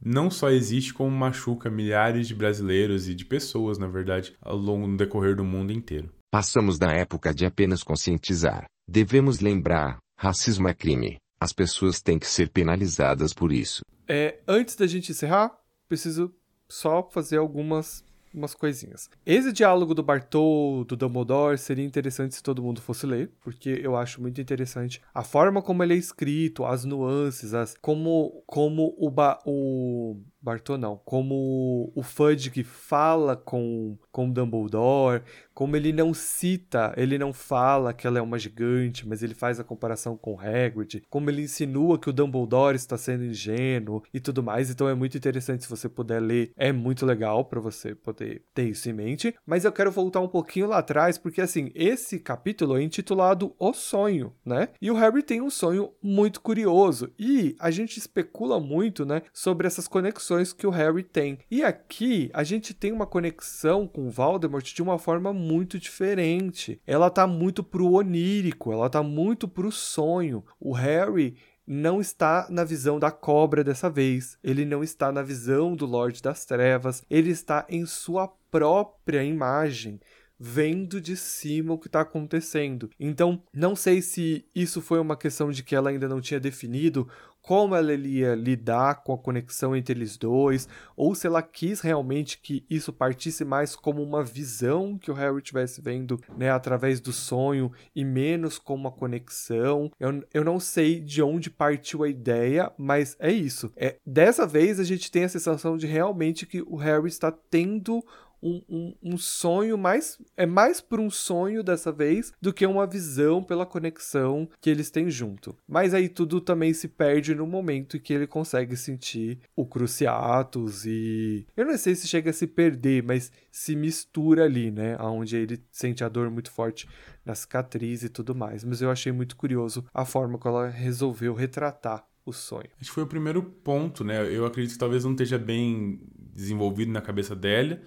não 0.03 0.29
só 0.29 0.49
existe, 0.49 0.93
como 0.93 1.11
machuca 1.11 1.69
milhares 1.69 2.27
de 2.27 2.35
brasileiros 2.35 3.07
e 3.07 3.15
de 3.15 3.25
pessoas, 3.25 3.77
na 3.77 3.87
verdade, 3.87 4.35
ao 4.41 4.57
longo 4.57 4.87
do 4.87 4.97
decorrer 4.97 5.35
do 5.35 5.43
mundo 5.43 5.71
inteiro. 5.71 6.11
Passamos 6.31 6.79
da 6.79 6.91
época 6.91 7.33
de 7.33 7.45
apenas 7.45 7.83
conscientizar. 7.83 8.65
Devemos 8.87 9.39
lembrar, 9.39 9.97
racismo 10.17 10.67
é 10.67 10.73
crime. 10.73 11.17
As 11.39 11.53
pessoas 11.53 12.01
têm 12.01 12.19
que 12.19 12.27
ser 12.27 12.49
penalizadas 12.49 13.33
por 13.33 13.51
isso. 13.51 13.81
É, 14.07 14.39
antes 14.47 14.75
da 14.75 14.85
gente 14.85 15.11
encerrar, 15.11 15.51
preciso 15.87 16.33
só 16.71 17.03
fazer 17.03 17.37
algumas 17.37 18.03
umas 18.33 18.55
coisinhas. 18.55 19.09
Esse 19.25 19.51
diálogo 19.51 19.93
do 19.93 20.01
Bartol, 20.01 20.85
do 20.85 20.95
Dumbledore, 20.95 21.57
seria 21.57 21.85
interessante 21.85 22.35
se 22.35 22.43
todo 22.43 22.63
mundo 22.63 22.81
fosse 22.81 23.05
ler, 23.05 23.29
porque 23.41 23.81
eu 23.83 23.95
acho 23.95 24.21
muito 24.21 24.39
interessante 24.39 25.01
a 25.13 25.23
forma 25.23 25.61
como 25.61 25.83
ele 25.83 25.93
é 25.93 25.97
escrito, 25.97 26.65
as 26.65 26.85
nuances, 26.85 27.53
as 27.53 27.75
como 27.81 28.41
como 28.45 28.95
o, 28.97 29.09
ba, 29.09 29.39
o 29.45 30.17
Bartô 30.41 30.75
não, 30.75 30.99
como 31.05 31.91
o 31.95 32.01
Fudge 32.01 32.63
fala 32.63 33.35
com, 33.35 33.95
com 34.11 34.29
Dumbledore, 34.29 35.21
como 35.53 35.75
ele 35.75 35.93
não 35.93 36.13
cita, 36.13 36.93
ele 36.97 37.17
não 37.19 37.31
fala 37.31 37.93
que 37.93 38.07
ela 38.07 38.17
é 38.17 38.21
uma 38.21 38.39
gigante, 38.39 39.07
mas 39.07 39.21
ele 39.21 39.35
faz 39.35 39.59
a 39.59 39.63
comparação 39.63 40.17
com 40.17 40.39
Hagrid, 40.39 41.03
como 41.09 41.29
ele 41.29 41.43
insinua 41.43 41.99
que 41.99 42.09
o 42.09 42.13
Dumbledore 42.13 42.75
está 42.75 42.97
sendo 42.97 43.25
ingênuo 43.25 44.01
e 44.11 44.19
tudo 44.19 44.41
mais, 44.41 44.71
então 44.71 44.89
é 44.89 44.95
muito 44.95 45.15
interessante 45.15 45.63
se 45.63 45.69
você 45.69 45.87
puder 45.87 46.19
ler, 46.19 46.51
é 46.57 46.71
muito 46.71 47.05
legal 47.05 47.45
para 47.45 47.59
você 47.59 47.93
poder 47.93 48.43
ter 48.53 48.69
isso 48.69 48.89
em 48.89 48.93
mente, 48.93 49.35
mas 49.45 49.63
eu 49.63 49.71
quero 49.71 49.91
voltar 49.91 50.21
um 50.21 50.27
pouquinho 50.27 50.67
lá 50.67 50.79
atrás, 50.79 51.19
porque 51.19 51.41
assim, 51.41 51.71
esse 51.75 52.17
capítulo 52.19 52.77
é 52.77 52.81
intitulado 52.81 53.53
O 53.59 53.73
Sonho, 53.73 54.33
né? 54.43 54.69
E 54.81 54.89
o 54.89 54.95
Harry 54.95 55.21
tem 55.21 55.41
um 55.41 55.49
sonho 55.51 55.91
muito 56.01 56.41
curioso, 56.41 57.11
e 57.19 57.55
a 57.59 57.69
gente 57.69 57.97
especula 57.97 58.59
muito, 58.59 59.05
né, 59.05 59.21
sobre 59.31 59.67
essas 59.67 59.87
conexões 59.87 60.30
conexões 60.31 60.53
que 60.53 60.65
o 60.65 60.69
Harry 60.69 61.03
tem. 61.03 61.39
E 61.49 61.63
aqui 61.63 62.29
a 62.33 62.43
gente 62.43 62.73
tem 62.73 62.91
uma 62.91 63.05
conexão 63.05 63.85
com 63.85 64.09
Voldemort 64.09 64.73
de 64.73 64.81
uma 64.81 64.97
forma 64.97 65.33
muito 65.33 65.77
diferente. 65.77 66.79
Ela 66.87 67.09
tá 67.09 67.27
muito 67.27 67.61
pro 67.63 67.91
onírico, 67.91 68.71
ela 68.71 68.89
tá 68.89 69.03
muito 69.03 69.47
pro 69.47 69.71
sonho. 69.71 70.43
O 70.59 70.71
Harry 70.71 71.35
não 71.67 71.99
está 71.99 72.47
na 72.49 72.63
visão 72.63 72.97
da 72.97 73.11
cobra 73.11 73.63
dessa 73.63 73.89
vez. 73.89 74.37
Ele 74.43 74.65
não 74.65 74.81
está 74.83 75.11
na 75.11 75.21
visão 75.21 75.75
do 75.75 75.85
Lorde 75.85 76.21
das 76.21 76.45
Trevas. 76.45 77.03
Ele 77.09 77.31
está 77.31 77.65
em 77.69 77.85
sua 77.85 78.27
própria 78.49 79.23
imagem 79.23 79.99
vendo 80.43 80.99
de 80.99 81.15
cima 81.15 81.71
o 81.71 81.77
que 81.77 81.85
está 81.85 82.01
acontecendo. 82.01 82.89
Então, 82.99 83.43
não 83.53 83.75
sei 83.75 84.01
se 84.01 84.43
isso 84.55 84.81
foi 84.81 84.99
uma 84.99 85.15
questão 85.15 85.51
de 85.51 85.61
que 85.61 85.75
ela 85.75 85.91
ainda 85.91 86.09
não 86.09 86.19
tinha 86.19 86.39
definido 86.39 87.07
como 87.41 87.75
ela 87.75 87.93
ia 87.93 88.35
lidar 88.35 89.03
com 89.03 89.13
a 89.13 89.17
conexão 89.17 89.75
entre 89.75 89.97
eles 89.97 90.17
dois, 90.17 90.67
ou 90.95 91.15
se 91.15 91.27
ela 91.27 91.41
quis 91.41 91.81
realmente 91.81 92.37
que 92.37 92.65
isso 92.69 92.93
partisse 92.93 93.43
mais 93.43 93.75
como 93.75 94.01
uma 94.03 94.23
visão 94.23 94.97
que 94.97 95.09
o 95.09 95.13
Harry 95.13 95.37
estivesse 95.37 95.81
vendo, 95.81 96.19
né, 96.37 96.51
através 96.51 96.99
do 96.99 97.11
sonho 97.11 97.71
e 97.95 98.05
menos 98.05 98.57
como 98.57 98.81
uma 98.81 98.91
conexão. 98.91 99.91
Eu, 99.99 100.23
eu 100.33 100.43
não 100.43 100.59
sei 100.59 100.99
de 100.99 101.21
onde 101.21 101.49
partiu 101.49 102.03
a 102.03 102.09
ideia, 102.09 102.71
mas 102.77 103.15
é 103.19 103.31
isso. 103.31 103.71
É, 103.75 103.97
dessa 104.05 104.45
vez 104.45 104.79
a 104.79 104.83
gente 104.83 105.11
tem 105.11 105.23
a 105.23 105.29
sensação 105.29 105.77
de 105.77 105.87
realmente 105.87 106.45
que 106.45 106.61
o 106.61 106.75
Harry 106.75 107.07
está 107.07 107.31
tendo 107.31 108.03
um, 108.41 108.61
um, 108.69 108.95
um, 109.03 109.17
sonho 109.17 109.77
mais. 109.77 110.17
É 110.35 110.45
mais 110.45 110.81
por 110.81 110.99
um 110.99 111.09
sonho 111.09 111.63
dessa 111.63 111.91
vez 111.91 112.33
do 112.41 112.53
que 112.53 112.65
uma 112.65 112.87
visão 112.87 113.43
pela 113.43 113.65
conexão 113.65 114.49
que 114.59 114.69
eles 114.69 114.89
têm 114.89 115.09
junto. 115.09 115.55
Mas 115.67 115.93
aí 115.93 116.09
tudo 116.09 116.41
também 116.41 116.73
se 116.73 116.87
perde 116.87 117.35
no 117.35 117.45
momento 117.45 117.97
em 117.97 117.99
que 117.99 118.13
ele 118.13 118.27
consegue 118.27 118.75
sentir 118.75 119.39
o 119.55 119.65
Cruciatus 119.65 120.85
e. 120.85 121.45
Eu 121.55 121.65
não 121.65 121.77
sei 121.77 121.95
se 121.95 122.07
chega 122.07 122.31
a 122.31 122.33
se 122.33 122.47
perder, 122.47 123.03
mas 123.03 123.31
se 123.51 123.75
mistura 123.75 124.45
ali, 124.45 124.71
né? 124.71 124.97
Onde 124.99 125.35
ele 125.35 125.63
sente 125.71 126.03
a 126.03 126.09
dor 126.09 126.29
muito 126.29 126.51
forte 126.51 126.87
na 127.25 127.35
cicatriz 127.35 128.03
e 128.03 128.09
tudo 128.09 128.33
mais. 128.33 128.63
Mas 128.63 128.81
eu 128.81 128.89
achei 128.89 129.11
muito 129.11 129.35
curioso 129.35 129.85
a 129.93 130.05
forma 130.05 130.37
como 130.37 130.57
ela 130.57 130.69
resolveu 130.69 131.33
retratar 131.33 132.05
o 132.25 132.31
sonho. 132.31 132.69
Acho 132.79 132.89
que 132.89 132.95
foi 132.95 133.03
o 133.03 133.07
primeiro 133.07 133.41
ponto, 133.41 134.03
né? 134.03 134.23
Eu 134.31 134.45
acredito 134.45 134.73
que 134.73 134.79
talvez 134.79 135.03
não 135.03 135.11
esteja 135.11 135.37
bem 135.37 135.99
desenvolvido 136.33 136.91
na 136.91 137.01
cabeça 137.01 137.35
dela 137.35 137.81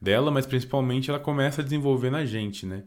dela, 0.00 0.30
mas 0.30 0.46
principalmente 0.46 1.10
ela 1.10 1.18
começa 1.18 1.60
a 1.60 1.64
desenvolver 1.64 2.10
na 2.10 2.24
gente, 2.24 2.66
né? 2.66 2.84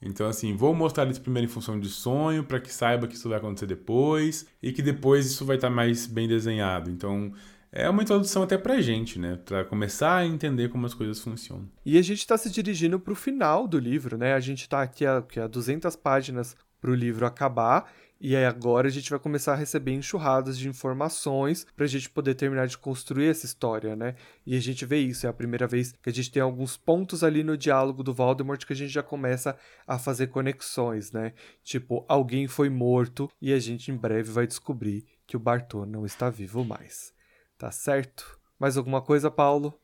Então, 0.00 0.26
assim, 0.26 0.56
vou 0.56 0.74
mostrar 0.74 1.08
isso 1.08 1.20
primeiro 1.20 1.46
em 1.46 1.52
função 1.52 1.78
de 1.78 1.88
sonho, 1.88 2.42
para 2.42 2.58
que 2.58 2.72
saiba 2.72 3.06
que 3.06 3.14
isso 3.14 3.28
vai 3.28 3.38
acontecer 3.38 3.66
depois 3.66 4.46
e 4.60 4.72
que 4.72 4.82
depois 4.82 5.26
isso 5.26 5.44
vai 5.44 5.56
estar 5.56 5.68
tá 5.68 5.74
mais 5.74 6.06
bem 6.06 6.26
desenhado. 6.26 6.90
Então, 6.90 7.32
é 7.70 7.88
uma 7.88 8.02
introdução 8.02 8.42
até 8.42 8.58
pra 8.58 8.80
gente, 8.80 9.18
né? 9.18 9.38
Pra 9.44 9.64
começar 9.64 10.16
a 10.16 10.26
entender 10.26 10.68
como 10.68 10.84
as 10.84 10.92
coisas 10.92 11.20
funcionam. 11.20 11.68
E 11.86 11.96
a 11.96 12.02
gente 12.02 12.26
tá 12.26 12.36
se 12.36 12.50
dirigindo 12.50 12.98
pro 12.98 13.14
final 13.14 13.68
do 13.68 13.78
livro, 13.78 14.18
né? 14.18 14.34
A 14.34 14.40
gente 14.40 14.68
tá 14.68 14.82
aqui 14.82 15.06
a, 15.06 15.24
a 15.42 15.46
200 15.46 15.94
páginas 15.96 16.56
pro 16.80 16.94
livro 16.94 17.24
acabar 17.24 17.90
e 18.24 18.36
aí 18.36 18.44
agora 18.44 18.86
a 18.86 18.90
gente 18.90 19.10
vai 19.10 19.18
começar 19.18 19.54
a 19.54 19.56
receber 19.56 19.90
enxurradas 19.90 20.56
de 20.56 20.68
informações 20.68 21.66
para 21.74 21.84
a 21.84 21.88
gente 21.88 22.08
poder 22.08 22.36
terminar 22.36 22.68
de 22.68 22.78
construir 22.78 23.26
essa 23.26 23.46
história, 23.46 23.96
né? 23.96 24.14
E 24.46 24.56
a 24.56 24.60
gente 24.60 24.86
vê 24.86 24.98
isso, 24.98 25.26
é 25.26 25.28
a 25.28 25.32
primeira 25.32 25.66
vez 25.66 25.92
que 26.00 26.08
a 26.08 26.12
gente 26.12 26.30
tem 26.30 26.40
alguns 26.40 26.76
pontos 26.76 27.24
ali 27.24 27.42
no 27.42 27.56
diálogo 27.56 28.04
do 28.04 28.14
Voldemort 28.14 28.64
que 28.64 28.72
a 28.72 28.76
gente 28.76 28.92
já 28.92 29.02
começa 29.02 29.58
a 29.84 29.98
fazer 29.98 30.28
conexões, 30.28 31.10
né? 31.10 31.32
Tipo, 31.64 32.04
alguém 32.08 32.46
foi 32.46 32.70
morto 32.70 33.28
e 33.40 33.52
a 33.52 33.58
gente 33.58 33.90
em 33.90 33.96
breve 33.96 34.30
vai 34.30 34.46
descobrir 34.46 35.04
que 35.26 35.36
o 35.36 35.40
Bartô 35.40 35.84
não 35.84 36.06
está 36.06 36.30
vivo 36.30 36.64
mais. 36.64 37.12
Tá 37.58 37.72
certo? 37.72 38.38
Mais 38.56 38.76
alguma 38.76 39.02
coisa, 39.02 39.32
Paulo? 39.32 39.81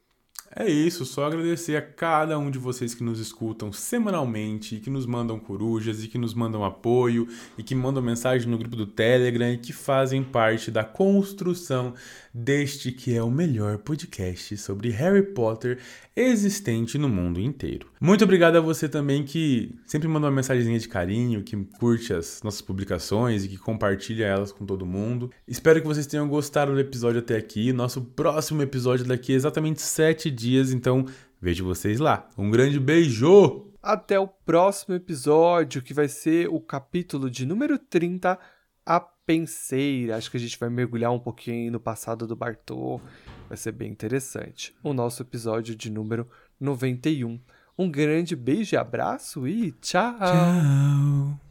É 0.55 0.69
isso, 0.69 1.05
só 1.05 1.27
agradecer 1.27 1.77
a 1.77 1.83
cada 1.83 2.39
um 2.39 2.51
de 2.51 2.59
vocês 2.59 2.95
que 2.95 3.05
nos 3.05 3.21
escutam 3.21 3.73
semanalmente, 3.73 4.81
que 4.81 4.91
nos 4.91 5.07
mandam 5.07 5.39
corujas, 5.39 6.03
e 6.03 6.09
que 6.09 6.19
nos 6.19 6.35
mandam 6.35 6.65
apoio, 6.65 7.29
e 7.57 7.63
que 7.63 7.75
mandam 7.75 8.03
mensagem 8.03 8.49
no 8.49 8.59
grupo 8.59 8.75
do 8.75 8.87
Telegram 8.87 9.53
e 9.53 9.59
que 9.59 9.73
fazem 9.73 10.23
parte 10.23 10.71
da 10.71 10.85
construção 10.85 11.95
deste 12.33 12.93
que 12.93 13.15
é 13.15 13.23
o 13.23 13.31
melhor 13.31 13.79
podcast 13.79 14.57
sobre 14.57 14.91
Harry 14.91 15.23
Potter 15.23 15.79
existente 16.15 16.99
no 16.99 17.09
mundo 17.09 17.41
inteiro. 17.41 17.89
Muito 18.01 18.25
obrigado 18.25 18.57
a 18.57 18.61
você 18.61 18.89
também 18.89 19.25
que 19.25 19.75
sempre 19.87 20.09
manda 20.09 20.27
uma 20.27 20.33
mensagenzinha 20.33 20.79
de 20.79 20.89
carinho, 20.89 21.43
que 21.43 21.57
curte 21.79 22.13
as 22.13 22.43
nossas 22.43 22.61
publicações 22.61 23.45
e 23.45 23.49
que 23.49 23.57
compartilha 23.57 24.25
elas 24.25 24.51
com 24.51 24.67
todo 24.67 24.85
mundo. 24.85 25.31
Espero 25.47 25.81
que 25.81 25.87
vocês 25.87 26.07
tenham 26.07 26.29
gostado 26.29 26.73
do 26.73 26.81
episódio 26.81 27.21
até 27.21 27.37
aqui. 27.37 27.73
Nosso 27.73 28.01
próximo 28.01 28.63
episódio 28.63 29.05
daqui 29.05 29.33
é 29.33 29.37
exatamente 29.37 29.81
sete 29.81 30.31
dias, 30.39 30.73
então 30.73 31.05
vejo 31.41 31.65
vocês 31.65 31.99
lá. 31.99 32.29
Um 32.39 32.51
grande 32.51 32.79
beijo! 32.79 33.67
Até 33.83 34.19
o 34.19 34.29
próximo 34.29 34.95
episódio, 34.95 35.83
que 35.83 35.95
vai 35.95 36.09
ser 36.09 36.49
o 36.49 36.61
capítulo 36.61 37.31
de 37.31 37.47
número 37.47 37.79
30, 37.79 38.39
A 38.85 39.01
Penseira. 39.01 40.17
Acho 40.17 40.31
que 40.31 40.37
a 40.37 40.41
gente 40.41 40.59
vai 40.59 40.69
mergulhar 40.69 41.13
um 41.13 41.19
pouquinho 41.19 41.73
no 41.73 41.81
passado 41.81 42.27
do 42.27 42.37
Bartô. 42.37 43.01
Vai 43.49 43.57
ser 43.57 43.73
bem 43.73 43.91
interessante. 43.91 44.75
O 44.83 44.93
nosso 44.93 45.23
episódio 45.23 45.75
de 45.75 45.91
número 45.91 46.29
91. 46.61 47.41
Um 47.77 47.91
grande 47.91 48.35
beijo 48.35 48.75
e 48.75 48.79
abraço 48.79 49.47
e 49.47 49.73
tchau! 49.73 50.19
Tchau! 50.19 51.41